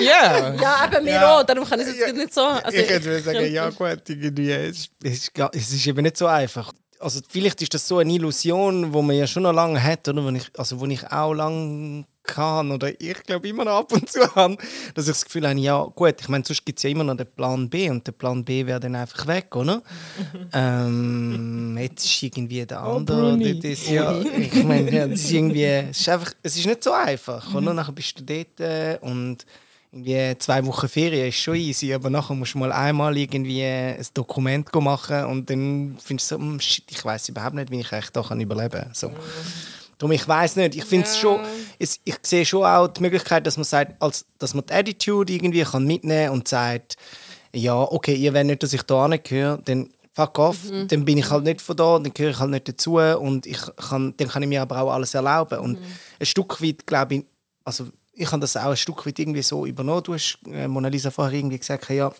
ja. 0.00 0.54
Ja, 0.54 0.76
aber 0.82 1.00
mir 1.00 1.12
ja. 1.12 1.38
auch, 1.38 1.44
darum 1.44 1.64
kann 1.64 1.78
ich 1.80 1.86
es 1.86 1.98
jetzt 1.98 2.16
nicht 2.16 2.34
so. 2.34 2.40
Also, 2.40 2.76
ich 2.76 2.88
könnte 2.88 3.20
sagen, 3.20 3.52
ja 3.52 3.70
gut, 3.70 4.02
irgendwie, 4.08 4.50
es, 4.50 4.88
ist, 5.04 5.30
es 5.52 5.72
ist 5.72 5.86
eben 5.86 6.02
nicht 6.02 6.16
so 6.16 6.26
einfach. 6.26 6.72
Also 6.98 7.20
vielleicht 7.28 7.62
ist 7.62 7.74
das 7.74 7.86
so 7.86 7.98
eine 7.98 8.12
Illusion, 8.12 8.92
wo 8.92 9.02
man 9.02 9.16
ja 9.16 9.26
schon 9.26 9.44
noch 9.44 9.52
lange 9.52 9.82
hat, 9.82 10.08
oder? 10.08 10.24
Wo 10.24 10.30
ich, 10.30 10.50
also 10.56 10.80
wo 10.80 10.86
ich 10.86 11.06
auch 11.10 11.34
lange 11.34 12.04
kann 12.22 12.70
oder 12.70 12.88
ich 13.00 13.22
glaube 13.24 13.48
immer 13.48 13.64
noch 13.64 13.78
ab 13.78 13.92
und 13.92 14.08
zu 14.08 14.20
habe, 14.34 14.56
dass 14.94 15.06
ich 15.06 15.12
das 15.12 15.24
Gefühl 15.24 15.48
habe, 15.48 15.58
ja 15.58 15.82
gut, 15.82 16.14
ich 16.20 16.28
meine, 16.28 16.44
sonst 16.44 16.64
gibt 16.64 16.78
es 16.78 16.82
ja 16.82 16.90
immer 16.90 17.04
noch 17.04 17.16
den 17.16 17.26
Plan 17.26 17.68
B 17.68 17.90
und 17.90 18.06
der 18.06 18.12
Plan 18.12 18.44
B 18.44 18.66
wäre 18.66 18.80
dann 18.80 18.94
einfach 18.94 19.26
weg, 19.26 19.54
oder? 19.56 19.82
ähm, 20.52 21.76
jetzt 21.80 22.04
ist 22.04 22.22
irgendwie 22.22 22.64
der 22.64 22.82
oh, 22.82 22.96
andere, 22.96 23.34
oh, 23.34 23.60
das 23.60 23.88
ja, 23.88 24.20
ich 24.20 24.64
meine, 24.64 24.90
ja, 24.90 25.06
das 25.06 25.20
ist 25.20 25.32
irgendwie, 25.32 25.64
es 25.64 26.00
ist, 26.00 26.08
einfach, 26.08 26.32
es 26.42 26.56
ist 26.56 26.66
nicht 26.66 26.84
so 26.84 26.92
einfach, 26.92 27.48
mhm. 27.50 27.56
oder? 27.56 27.74
Nachher 27.74 27.92
bist 27.92 28.18
du 28.18 28.24
dort 28.24 28.60
äh, 28.60 28.98
und 29.00 29.44
irgendwie 29.92 30.38
zwei 30.38 30.64
Wochen 30.64 30.88
Ferien 30.88 31.28
ist 31.28 31.36
schon 31.36 31.54
easy, 31.56 31.92
aber 31.92 32.08
nachher 32.08 32.34
musst 32.34 32.54
du 32.54 32.58
mal 32.58 32.72
einmal 32.72 33.16
irgendwie 33.16 33.62
ein 33.62 34.04
Dokument 34.14 34.74
machen 34.74 35.26
und 35.26 35.50
dann 35.50 35.98
findest 36.02 36.30
du 36.30 36.36
so, 36.36 36.40
hm, 36.40 36.60
shit, 36.60 36.84
ich 36.90 37.04
weiß 37.04 37.28
überhaupt 37.28 37.54
nicht, 37.54 37.70
wie 37.70 37.80
ich 37.80 37.92
echt 37.92 38.16
da 38.16 38.22
kann 38.22 38.40
überleben 38.40 38.84
kann. 38.84 38.94
So. 38.94 39.12
Darum, 40.02 40.10
ich 40.10 40.26
weiß 40.26 40.56
nicht. 40.56 40.74
Ich 40.74 40.84
finde 40.84 41.06
es 41.06 41.16
schon, 41.16 41.38
ich, 41.78 42.00
ich 42.02 42.16
sehe 42.22 42.44
schon 42.44 42.64
auch 42.64 42.88
die 42.88 43.02
Möglichkeit, 43.02 43.46
dass 43.46 43.56
man 43.56 43.62
sagt, 43.62 44.02
als, 44.02 44.26
dass 44.36 44.52
man 44.52 44.66
die 44.66 44.72
Attitude 44.72 45.32
irgendwie 45.32 45.62
kann 45.62 45.86
mitnehmen 45.86 46.32
und 46.32 46.48
sagt, 46.48 46.96
ja, 47.54 47.80
okay, 47.80 48.16
ihr 48.16 48.34
wollt 48.34 48.46
nicht, 48.46 48.64
dass 48.64 48.72
ich 48.72 48.82
da 48.82 49.06
gehöre, 49.06 49.58
dann 49.58 49.90
fuck 50.12 50.40
off, 50.40 50.64
mhm. 50.68 50.88
dann 50.88 51.04
bin 51.04 51.18
ich 51.18 51.30
halt 51.30 51.44
nicht 51.44 51.60
von 51.60 51.76
da, 51.76 52.00
dann 52.00 52.12
gehöre 52.12 52.32
ich 52.32 52.38
halt 52.40 52.50
nicht 52.50 52.66
dazu 52.66 52.96
und 52.96 53.46
ich 53.46 53.60
kann, 53.76 54.12
dann 54.16 54.28
kann 54.28 54.42
ich 54.42 54.48
mir 54.48 54.62
aber 54.62 54.82
auch 54.82 54.92
alles 54.92 55.14
erlauben. 55.14 55.60
Und 55.60 55.78
mhm. 55.80 55.86
ein 56.18 56.26
Stück 56.26 56.60
weit, 56.60 56.84
glaube 56.84 57.14
ich, 57.14 57.24
also 57.64 57.86
ich 58.12 58.26
habe 58.32 58.40
das 58.40 58.56
auch 58.56 58.70
ein 58.70 58.76
Stück 58.76 59.06
weit 59.06 59.20
irgendwie 59.20 59.42
so 59.42 59.66
übernommen. 59.66 60.02
Du 60.02 60.14
hast, 60.14 60.40
äh, 60.50 60.66
Mona 60.66 60.88
Lisa, 60.88 61.12
vorher 61.12 61.38
irgendwie 61.38 61.60
gesagt, 61.60 61.88
ja, 61.90 62.12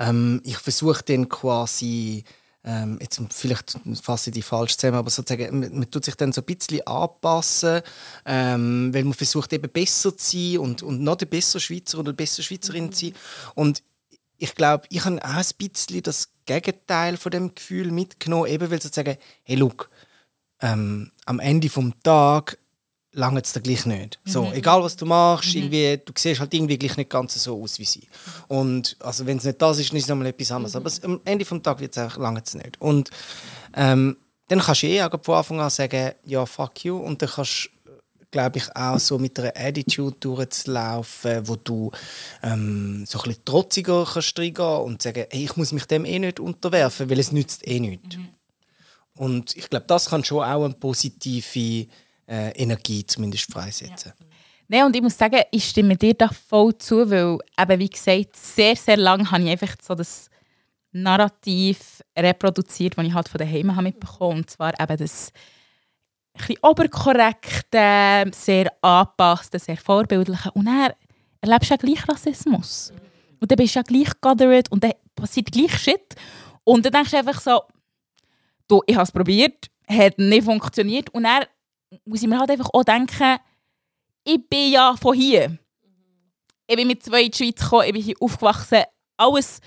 ähm, 0.00 0.40
ich 0.44 0.58
versuche 0.58 1.04
dann 1.04 1.28
quasi, 1.28 2.24
ähm, 2.62 2.98
jetzt 3.00 3.20
vielleicht 3.30 3.78
fasse 4.02 4.30
ich 4.30 4.34
die 4.34 4.42
falsch 4.42 4.76
zusammen, 4.76 4.98
aber 4.98 5.10
sozusagen, 5.10 5.60
man, 5.60 5.78
man 5.78 5.90
tut 5.90 6.04
sich 6.04 6.14
dann 6.14 6.32
so 6.32 6.42
ein 6.42 6.44
bisschen 6.44 6.86
anpassen, 6.86 7.80
ähm, 8.26 8.92
weil 8.92 9.04
man 9.04 9.14
versucht 9.14 9.52
eben 9.52 9.70
besser 9.70 10.16
zu 10.16 10.36
sein 10.36 10.58
und, 10.58 10.82
und 10.82 11.00
noch 11.02 11.16
der 11.16 11.26
bessere 11.26 11.60
Schweizer 11.60 11.98
oder 11.98 12.12
bessere 12.12 12.42
Schweizerin 12.42 12.86
mhm. 12.86 12.92
zu 12.92 13.06
sein. 13.06 13.14
Und 13.54 13.82
ich 14.36 14.54
glaube, 14.54 14.84
ich 14.90 15.04
habe 15.04 15.22
auch 15.24 15.28
ein 15.28 15.44
bisschen 15.56 16.02
das 16.02 16.30
Gegenteil 16.44 17.16
von 17.16 17.32
dem 17.32 17.54
Gefühl 17.54 17.90
mitgenommen, 17.92 18.46
eben 18.46 18.70
weil 18.70 18.80
sozusagen, 18.80 19.16
hey, 19.42 19.56
look, 19.56 19.90
ähm, 20.60 21.12
am 21.24 21.40
Ende 21.40 21.68
des 21.68 21.92
Tages 22.02 22.58
lange 23.12 23.40
es 23.40 23.52
dir 23.52 23.60
gleich 23.60 23.86
nicht. 23.86 24.20
Mhm. 24.24 24.30
So, 24.30 24.52
egal 24.52 24.82
was 24.82 24.96
du 24.96 25.06
machst, 25.06 25.54
mhm. 25.54 25.62
irgendwie, 25.62 26.00
du 26.04 26.12
siehst 26.16 26.40
halt 26.40 26.54
irgendwie 26.54 26.78
gleich 26.78 26.96
nicht 26.96 27.10
ganz 27.10 27.34
so 27.42 27.62
aus 27.62 27.78
wie 27.78 27.84
sie. 27.84 28.08
Und 28.48 28.96
also 29.00 29.26
wenn 29.26 29.38
es 29.38 29.44
nicht 29.44 29.60
das 29.60 29.78
ist, 29.78 29.90
dann 29.90 29.96
ist 29.96 30.04
es 30.04 30.08
nochmal 30.08 30.28
etwas 30.28 30.52
anderes. 30.52 30.74
Mhm. 30.74 30.78
Aber 30.78 30.86
es, 30.86 31.02
am 31.02 31.20
Ende 31.24 31.44
des 31.44 31.62
Tages 31.62 31.80
wird 31.80 31.92
es 31.92 31.98
einfach 31.98 32.18
lange 32.18 32.42
es 32.44 32.54
nicht. 32.54 32.80
Und 32.80 33.10
ähm, 33.74 34.16
dann 34.48 34.60
kannst 34.60 34.82
du 34.82 34.86
eh 34.86 35.02
auch 35.02 35.22
von 35.22 35.34
Anfang 35.34 35.60
an 35.60 35.70
sagen, 35.70 36.12
ja, 36.24 36.44
fuck 36.46 36.84
you. 36.84 36.96
Und 36.96 37.22
dann 37.22 37.28
kannst 37.28 37.70
glaube 38.30 38.58
ich, 38.58 38.76
auch 38.76 38.98
so 38.98 39.18
mit 39.18 39.38
einer 39.38 39.52
Attitude 39.56 40.16
durchzulaufen, 40.20 41.48
wo 41.48 41.56
du 41.56 41.90
ähm, 42.42 43.04
so 43.06 43.18
ein 43.18 43.24
bisschen 43.24 43.44
trotziger 43.44 44.06
kannst 44.10 44.38
reingehen 44.38 44.82
und 44.82 45.02
sagen, 45.02 45.24
hey, 45.30 45.44
ich 45.44 45.56
muss 45.56 45.72
mich 45.72 45.86
dem 45.86 46.04
eh 46.04 46.18
nicht 46.18 46.38
unterwerfen, 46.38 47.10
weil 47.10 47.18
es 47.18 47.32
nützt 47.32 47.66
eh 47.66 47.80
nichts. 47.80 48.16
Mhm. 48.16 48.28
Und 49.16 49.56
ich 49.56 49.68
glaube, 49.68 49.86
das 49.86 50.10
kann 50.10 50.24
schon 50.24 50.44
auch 50.44 50.64
eine 50.64 50.74
positive 50.74 51.88
äh, 52.30 52.50
Energie 52.52 53.04
zumindest 53.04 53.52
freisetzen. 53.52 54.12
Ja. 54.18 54.26
Nein, 54.68 54.84
und 54.84 54.94
ich 54.94 55.02
muss 55.02 55.18
sagen, 55.18 55.40
ich 55.50 55.68
stimme 55.68 55.96
dir 55.96 56.14
da 56.14 56.28
voll 56.28 56.78
zu, 56.78 57.10
weil 57.10 57.38
eben, 57.60 57.80
wie 57.80 57.90
gesagt, 57.90 58.36
sehr, 58.36 58.76
sehr 58.76 58.96
lange 58.96 59.28
habe 59.28 59.42
ich 59.42 59.50
einfach 59.50 59.74
so 59.82 59.96
das 59.96 60.30
Narrativ 60.92 62.02
reproduziert, 62.16 62.96
das 62.96 63.04
ich 63.04 63.12
halt 63.14 63.28
von 63.28 63.38
daheim 63.38 63.74
habe 63.74 63.82
mitbekommen 63.82 64.38
Und 64.38 64.50
zwar 64.50 64.78
eben 64.78 64.96
das 64.96 65.32
ein 66.34 66.56
oberkorrekte, 66.62 68.30
sehr 68.32 68.72
angepasste, 68.80 69.58
sehr 69.58 69.76
vorbildliche. 69.76 70.50
Und 70.52 70.66
dann 70.66 70.92
erlebst 71.40 71.70
du 71.70 71.74
ja 71.74 71.76
gleich 71.76 72.08
Rassismus. 72.08 72.92
Und 73.40 73.50
dann 73.50 73.56
bist 73.56 73.74
du 73.74 73.80
ja 73.80 73.82
gleich 73.82 74.20
gathered 74.20 74.70
und 74.70 74.84
dann 74.84 74.92
passiert 75.16 75.50
gleich 75.50 75.76
Shit. 75.78 76.14
Und 76.62 76.84
dann 76.84 76.92
denkst 76.92 77.10
du 77.10 77.16
einfach 77.18 77.40
so, 77.40 77.62
du, 78.68 78.82
ich 78.86 78.94
habe 78.94 79.04
es 79.04 79.12
probiert, 79.12 79.66
hat 79.88 80.18
nicht 80.18 80.44
funktioniert. 80.44 81.10
Und 81.10 81.24
dann 81.24 81.44
muss 82.04 82.22
ich 82.22 82.28
mir 82.28 82.38
halt 82.38 82.50
einfach 82.50 82.70
auch 82.72 82.84
denken, 82.84 83.38
ich 84.24 84.48
bin 84.48 84.72
ja 84.72 84.94
von 84.96 85.14
hier. 85.14 85.58
Ich 86.66 86.76
bin 86.76 86.86
mit 86.86 87.02
zwei 87.02 87.22
in 87.24 87.30
die 87.30 87.36
Schweiz 87.36 87.60
gekommen, 87.60 87.86
ich 87.86 87.92
bin 87.92 88.02
hier 88.02 88.16
aufgewachsen. 88.20 88.82
Alles 89.16 89.60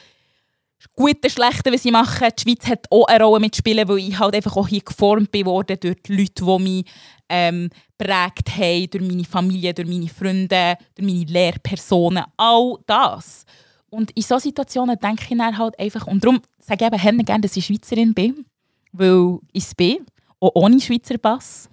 Gute, 0.96 1.30
Schlechte, 1.30 1.72
was 1.72 1.86
ich 1.86 1.92
mache. 1.92 2.30
Die 2.32 2.42
Schweiz 2.42 2.68
hat 2.68 2.86
auch 2.92 3.06
eine 3.06 3.24
Rolle 3.24 3.40
mitspielen, 3.40 3.88
weil 3.88 4.00
ich 4.00 4.20
halt 4.20 4.36
einfach 4.36 4.56
auch 4.58 4.68
hier 4.68 4.82
geformt 4.82 5.32
bin 5.32 5.46
worden 5.46 5.78
durch 5.80 5.96
die 6.04 6.16
Leute, 6.16 6.44
die 6.46 6.64
mich 6.64 6.86
ähm, 7.30 7.70
prägt 7.98 8.56
haben, 8.58 8.90
durch 8.90 9.04
meine 9.04 9.24
Familie, 9.24 9.74
durch 9.74 9.88
meine 9.88 10.10
Freunde, 10.10 10.78
durch 10.96 11.08
meine 11.08 11.26
Lehrpersonen, 11.26 12.26
all 12.36 12.78
das. 12.86 13.46
Und 13.90 14.12
in 14.12 14.24
solchen 14.24 14.50
Situationen 14.50 15.00
denke 15.00 15.24
ich 15.30 15.38
dann 15.38 15.58
halt 15.58 15.80
einfach, 15.80 16.06
und 16.08 16.24
darum 16.24 16.42
sage 16.60 16.90
ich 16.94 17.06
eben 17.06 17.26
gerne, 17.26 17.42
dass 17.42 17.56
ich 17.56 17.66
Schweizerin 17.66 18.14
bin, 18.14 18.46
weil 18.92 19.40
ich 19.52 19.64
es 19.64 19.76
bin, 19.76 20.06
auch 20.40 20.52
ohne 20.56 20.82
Schweizer 20.82 21.18
Pass. 21.18 21.70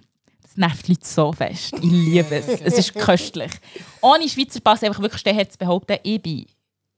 Das 0.51 0.57
nervt 0.57 0.85
die 0.85 0.91
Leute 0.91 1.07
so 1.07 1.31
fest. 1.31 1.73
Ich 1.81 1.89
liebe 1.89 2.35
es. 2.35 2.59
Es 2.59 2.77
ist 2.77 2.93
köstlich. 2.93 3.51
Ohne 4.01 4.27
Schweizer 4.27 4.59
Pass 4.59 4.83
einfach 4.83 5.01
wirklich 5.01 5.21
stehen 5.21 5.49
zu 5.49 5.57
behaupten, 5.57 5.97
ich 6.03 6.21
bin, 6.21 6.45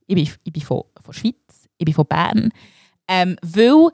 ich 0.08 0.16
bin, 0.16 0.30
ich 0.43 0.54
bin 0.54 0.62
von, 0.64 0.84
von 0.99 1.14
Schweiz, 1.14 1.70
ich 1.78 1.86
bin 1.86 1.93
von 1.93 2.06
Bern. 2.08 2.51
Ähm, 3.08 3.38
weil 3.43 3.91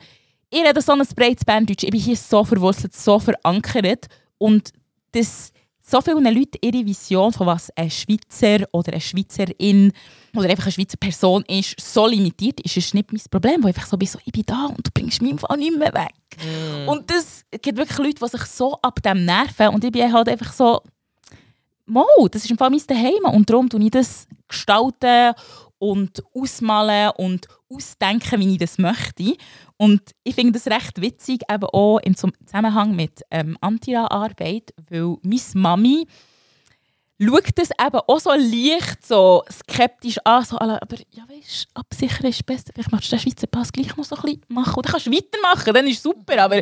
ich 0.49 0.63
rede 0.63 0.81
so 0.81 0.93
ein 0.93 1.05
breites 1.13 1.43
Berndeutsch. 1.43 1.83
Ich 1.83 1.91
bin 1.91 1.99
hier 1.99 2.15
so 2.15 2.45
verwurzelt, 2.45 2.95
so 2.95 3.19
verankert. 3.19 4.07
Und 4.37 4.71
das 5.11 5.51
so 5.89 6.01
vielen 6.01 6.23
Leuten 6.23 6.59
ihre 6.61 6.85
Vision 6.85 7.33
von 7.33 7.47
was 7.47 7.71
ein 7.75 7.89
Schweizer 7.89 8.67
oder 8.71 8.91
eine 8.91 9.01
Schweizerin 9.01 9.91
oder 10.35 10.49
einfach 10.49 10.65
eine 10.65 10.71
Schweizer 10.71 10.97
Person 10.97 11.43
ist, 11.47 11.79
so 11.79 12.05
limitiert 12.05 12.59
ist, 12.61 12.77
ist 12.77 12.93
nicht 12.93 13.11
mein 13.11 13.21
Problem, 13.31 13.63
wo 13.63 13.67
ich 13.67 13.75
einfach 13.75 13.89
so 13.89 13.97
bin, 13.97 14.07
so, 14.07 14.19
ich 14.23 14.31
bin 14.31 14.43
da 14.45 14.65
und 14.67 14.85
du 14.85 14.91
bringst 14.93 15.21
mich 15.21 15.31
einfach 15.31 15.55
nicht 15.55 15.77
mehr 15.77 15.93
weg. 15.93 16.13
Mm. 16.37 16.89
Und 16.89 17.09
das 17.09 17.43
gibt 17.61 17.77
wirklich 17.77 17.97
Leute, 17.97 18.23
die 18.23 18.27
sich 18.27 18.45
so 18.45 18.77
ab 18.81 19.01
dem 19.01 19.25
nerven 19.25 19.69
und 19.69 19.83
ich 19.83 19.91
bin 19.91 20.13
halt 20.13 20.29
einfach 20.29 20.53
so, 20.53 20.81
Mo, 21.87 22.05
das 22.29 22.43
ist 22.43 22.51
im 22.51 22.57
Fall 22.57 22.69
mein 22.69 22.83
Daheim 22.85 23.33
und 23.33 23.49
darum 23.49 23.67
tue 23.67 23.83
ich 23.83 23.91
das 23.91 24.27
gestalten 24.47 25.33
und 25.79 26.21
ausmalen 26.35 27.11
und 27.17 27.47
ausdenken, 27.67 28.39
wie 28.39 28.53
ich 28.53 28.59
das 28.59 28.77
möchte. 28.77 29.35
Und 29.81 30.01
ich 30.25 30.35
finde 30.35 30.59
das 30.59 30.67
recht 30.67 30.99
witzig, 30.99 31.43
eben 31.49 31.63
auch 31.63 31.99
im 31.99 32.13
Zusammenhang 32.13 32.97
mit 32.97 33.21
ähm, 33.31 33.57
Antira-Arbeit, 33.61 34.73
weil 34.89 35.15
meine 35.23 35.41
Mami 35.53 36.05
schaut 37.17 37.47
das 37.55 37.69
eben 37.71 38.01
auch 38.05 38.19
so 38.19 38.31
leicht, 38.31 39.07
so 39.07 39.41
skeptisch 39.49 40.17
an, 40.25 40.43
so, 40.43 40.59
aber 40.59 40.97
ja 41.11 41.23
weißt, 41.29 41.69
absichern 41.75 42.27
ist 42.27 42.45
besser, 42.45 42.71
vielleicht 42.73 42.91
machst 42.91 43.09
du 43.09 43.15
den 43.15 43.21
Schweizer 43.21 43.47
Pass 43.47 43.71
gleich 43.71 43.95
noch 43.95 44.03
so 44.03 44.17
ein 44.17 44.21
bisschen 44.23 44.41
machen 44.49 44.75
und 44.75 44.85
dann 44.85 44.91
kannst 44.91 45.07
du 45.07 45.11
weitermachen, 45.13 45.73
dann 45.73 45.87
ist 45.87 46.03
super, 46.03 46.43
aber 46.43 46.61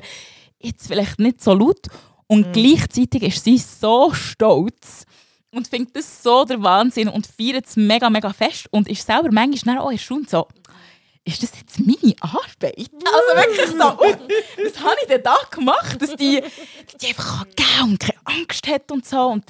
jetzt 0.59 0.85
vielleicht 0.85 1.19
nicht 1.19 1.41
so 1.41 1.53
laut. 1.53 1.87
Und 2.27 2.47
mhm. 2.47 2.51
gleichzeitig 2.51 3.23
ist 3.23 3.43
sie 3.43 3.57
so 3.57 4.13
stolz, 4.13 5.05
und 5.51 5.67
findet 5.67 5.95
das 5.95 6.21
so 6.21 6.45
der 6.45 6.61
Wahnsinn 6.61 7.07
und 7.09 7.25
feiert 7.25 7.65
es 7.65 7.75
mega, 7.75 8.09
mega 8.09 8.31
fest 8.31 8.67
und 8.71 8.87
ist 8.87 9.05
selber 9.05 9.29
manchmal 9.31 9.79
auch 9.79 9.91
erstaunt 9.91 10.29
so, 10.29 10.47
ist 11.27 11.43
das 11.43 11.51
jetzt 11.59 11.79
meine 11.79 12.15
Arbeit? 12.21 12.89
Also 13.05 13.35
wirklich 13.35 13.67
so, 13.67 13.85
oh, 13.99 14.63
was 14.63 14.79
habe 14.83 14.95
ich 15.01 15.07
denn 15.07 15.23
da 15.23 15.35
gemacht, 15.51 16.01
dass 16.01 16.15
die, 16.15 16.41
die 17.01 17.07
einfach 17.07 17.45
geben 17.55 17.91
und 17.91 17.99
keine 17.99 18.19
Angst 18.23 18.67
hat 18.67 18.89
und 18.91 19.05
so. 19.05 19.27
Und 19.27 19.45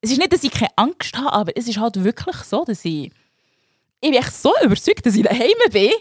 es 0.00 0.10
ist 0.10 0.18
nicht, 0.18 0.32
dass 0.32 0.42
ich 0.42 0.50
keine 0.50 0.70
Angst 0.76 1.16
habe, 1.16 1.32
aber 1.32 1.52
es 1.56 1.68
ist 1.68 1.78
halt 1.78 2.02
wirklich 2.02 2.36
so, 2.36 2.64
dass 2.64 2.84
ich, 2.84 3.12
ich 4.00 4.10
bin 4.10 4.14
echt 4.14 4.34
so 4.34 4.52
überzeugt, 4.62 5.06
dass 5.06 5.14
ich 5.14 5.22
daheim 5.22 5.52
bin. 5.70 5.92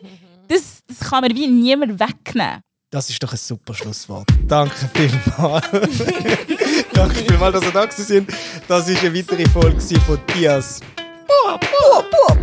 Das, 0.48 0.82
das 0.88 1.10
kann 1.10 1.24
mir 1.24 1.36
wie 1.36 1.48
niemand 1.48 2.00
wegnehmen. 2.00 2.62
Das 2.90 3.08
ist 3.12 3.22
doch 3.22 3.32
ein 3.32 3.38
super 3.38 3.76
Schlusswort. 3.76 4.28
Danke 4.48 4.90
vielmals. 4.96 5.68
Danke 6.94 7.16
vielmals, 7.16 7.60
dass 7.60 7.66
ihr 7.66 7.72
da 7.72 7.92
sind. 7.92 8.32
Das 8.68 8.88
war 8.88 9.00
eine 9.00 9.16
weitere 9.16 9.48
Folge 9.50 9.80
von 10.00 10.20
Dias. 10.36 10.80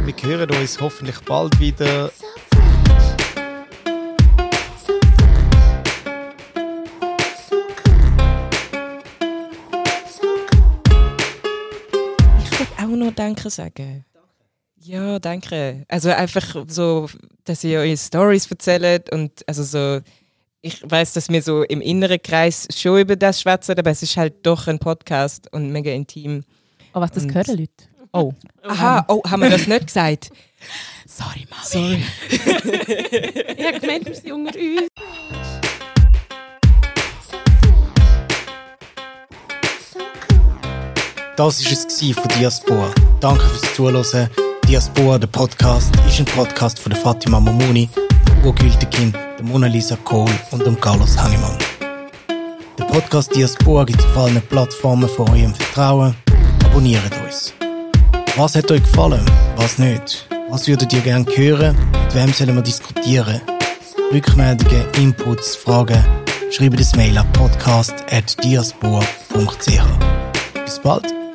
Wir 0.04 0.14
hören 0.22 0.50
uns 0.50 0.80
hoffentlich 0.80 1.18
bald 1.20 1.58
wieder. 1.58 2.12
Auch 12.96 13.06
noch 13.06 13.14
Danke 13.14 13.50
sagen. 13.50 14.06
Ja, 14.78 15.18
danke. 15.18 15.84
Also 15.88 16.08
einfach 16.10 16.64
so, 16.66 17.08
dass 17.44 17.62
ihr 17.62 17.80
eure 17.80 17.96
Stories 17.96 18.50
erzählt 18.50 19.12
und 19.12 19.46
also 19.46 19.64
so 19.64 20.00
ich 20.62 20.82
weiß, 20.82 21.12
dass 21.12 21.28
wir 21.28 21.42
so 21.42 21.62
im 21.62 21.82
inneren 21.82 22.20
Kreis 22.22 22.66
schon 22.74 23.00
über 23.00 23.14
das 23.16 23.42
schwätzen, 23.42 23.78
aber 23.78 23.90
es 23.90 24.02
ist 24.02 24.16
halt 24.16 24.46
doch 24.46 24.66
ein 24.66 24.78
Podcast 24.78 25.52
und 25.52 25.70
mega 25.70 25.90
intim. 25.90 26.44
Oh, 26.94 27.00
was, 27.00 27.12
das 27.12 27.24
und 27.24 27.34
hören 27.34 27.58
Leute? 27.58 27.84
Oh. 28.12 28.32
Aha, 28.62 29.04
oh, 29.08 29.22
haben 29.28 29.42
wir 29.42 29.50
das 29.50 29.66
nicht 29.66 29.86
gesagt? 29.86 30.30
Sorry, 31.06 31.46
Mami. 31.50 31.64
Sorry. 31.64 32.02
ich 33.58 33.66
habe 33.66 33.80
gemeint, 33.80 34.06
wir 34.06 34.14
sind 34.14 34.32
unter 34.32 34.58
uns. 34.58 35.55
Das 41.36 41.64
war 41.64 41.72
es 41.72 41.86
von 42.14 42.28
Diaspora. 42.38 42.90
Danke 43.20 43.44
fürs 43.44 43.74
Zuhören. 43.74 44.30
Diaspora, 44.66 45.18
der 45.18 45.26
Podcast, 45.26 45.94
ist 46.08 46.18
ein 46.18 46.24
Podcast 46.24 46.78
von 46.78 46.92
Fatima 46.92 47.38
Momuni 47.38 47.90
Hugo 48.38 48.54
Gültekin, 48.54 49.12
Mona 49.42 49.66
Lisa 49.66 49.96
Kohl 50.04 50.30
und 50.50 50.64
dem 50.64 50.80
Carlos 50.80 51.18
Hannemann. 51.18 51.58
Der 52.78 52.84
Podcast 52.84 53.36
Diaspora 53.36 53.84
gibt 53.84 54.00
es 54.00 54.06
auf 54.06 54.16
allen 54.16 54.40
Plattformen 54.48 55.10
von 55.10 55.28
eurem 55.28 55.54
Vertrauen. 55.54 56.16
Abonniert 56.64 57.02
uns. 57.24 57.52
Was 58.36 58.56
hat 58.56 58.70
euch 58.70 58.82
gefallen? 58.82 59.24
Was 59.56 59.76
nicht? 59.78 60.26
Was 60.48 60.66
würdet 60.66 60.90
ihr 60.94 61.00
gerne 61.00 61.26
hören? 61.34 61.76
Mit 61.92 62.14
wem 62.14 62.32
sollen 62.32 62.54
wir 62.56 62.62
diskutieren? 62.62 63.42
Rückmeldungen, 64.10 64.86
Inputs, 64.96 65.54
Fragen? 65.54 66.02
Schreibt 66.50 66.80
das 66.80 66.96
Mail 66.96 67.18
an 67.18 67.30
podcast.diaspora.ch. 67.32 69.82
Bis 70.64 70.78
bald! 70.78 71.25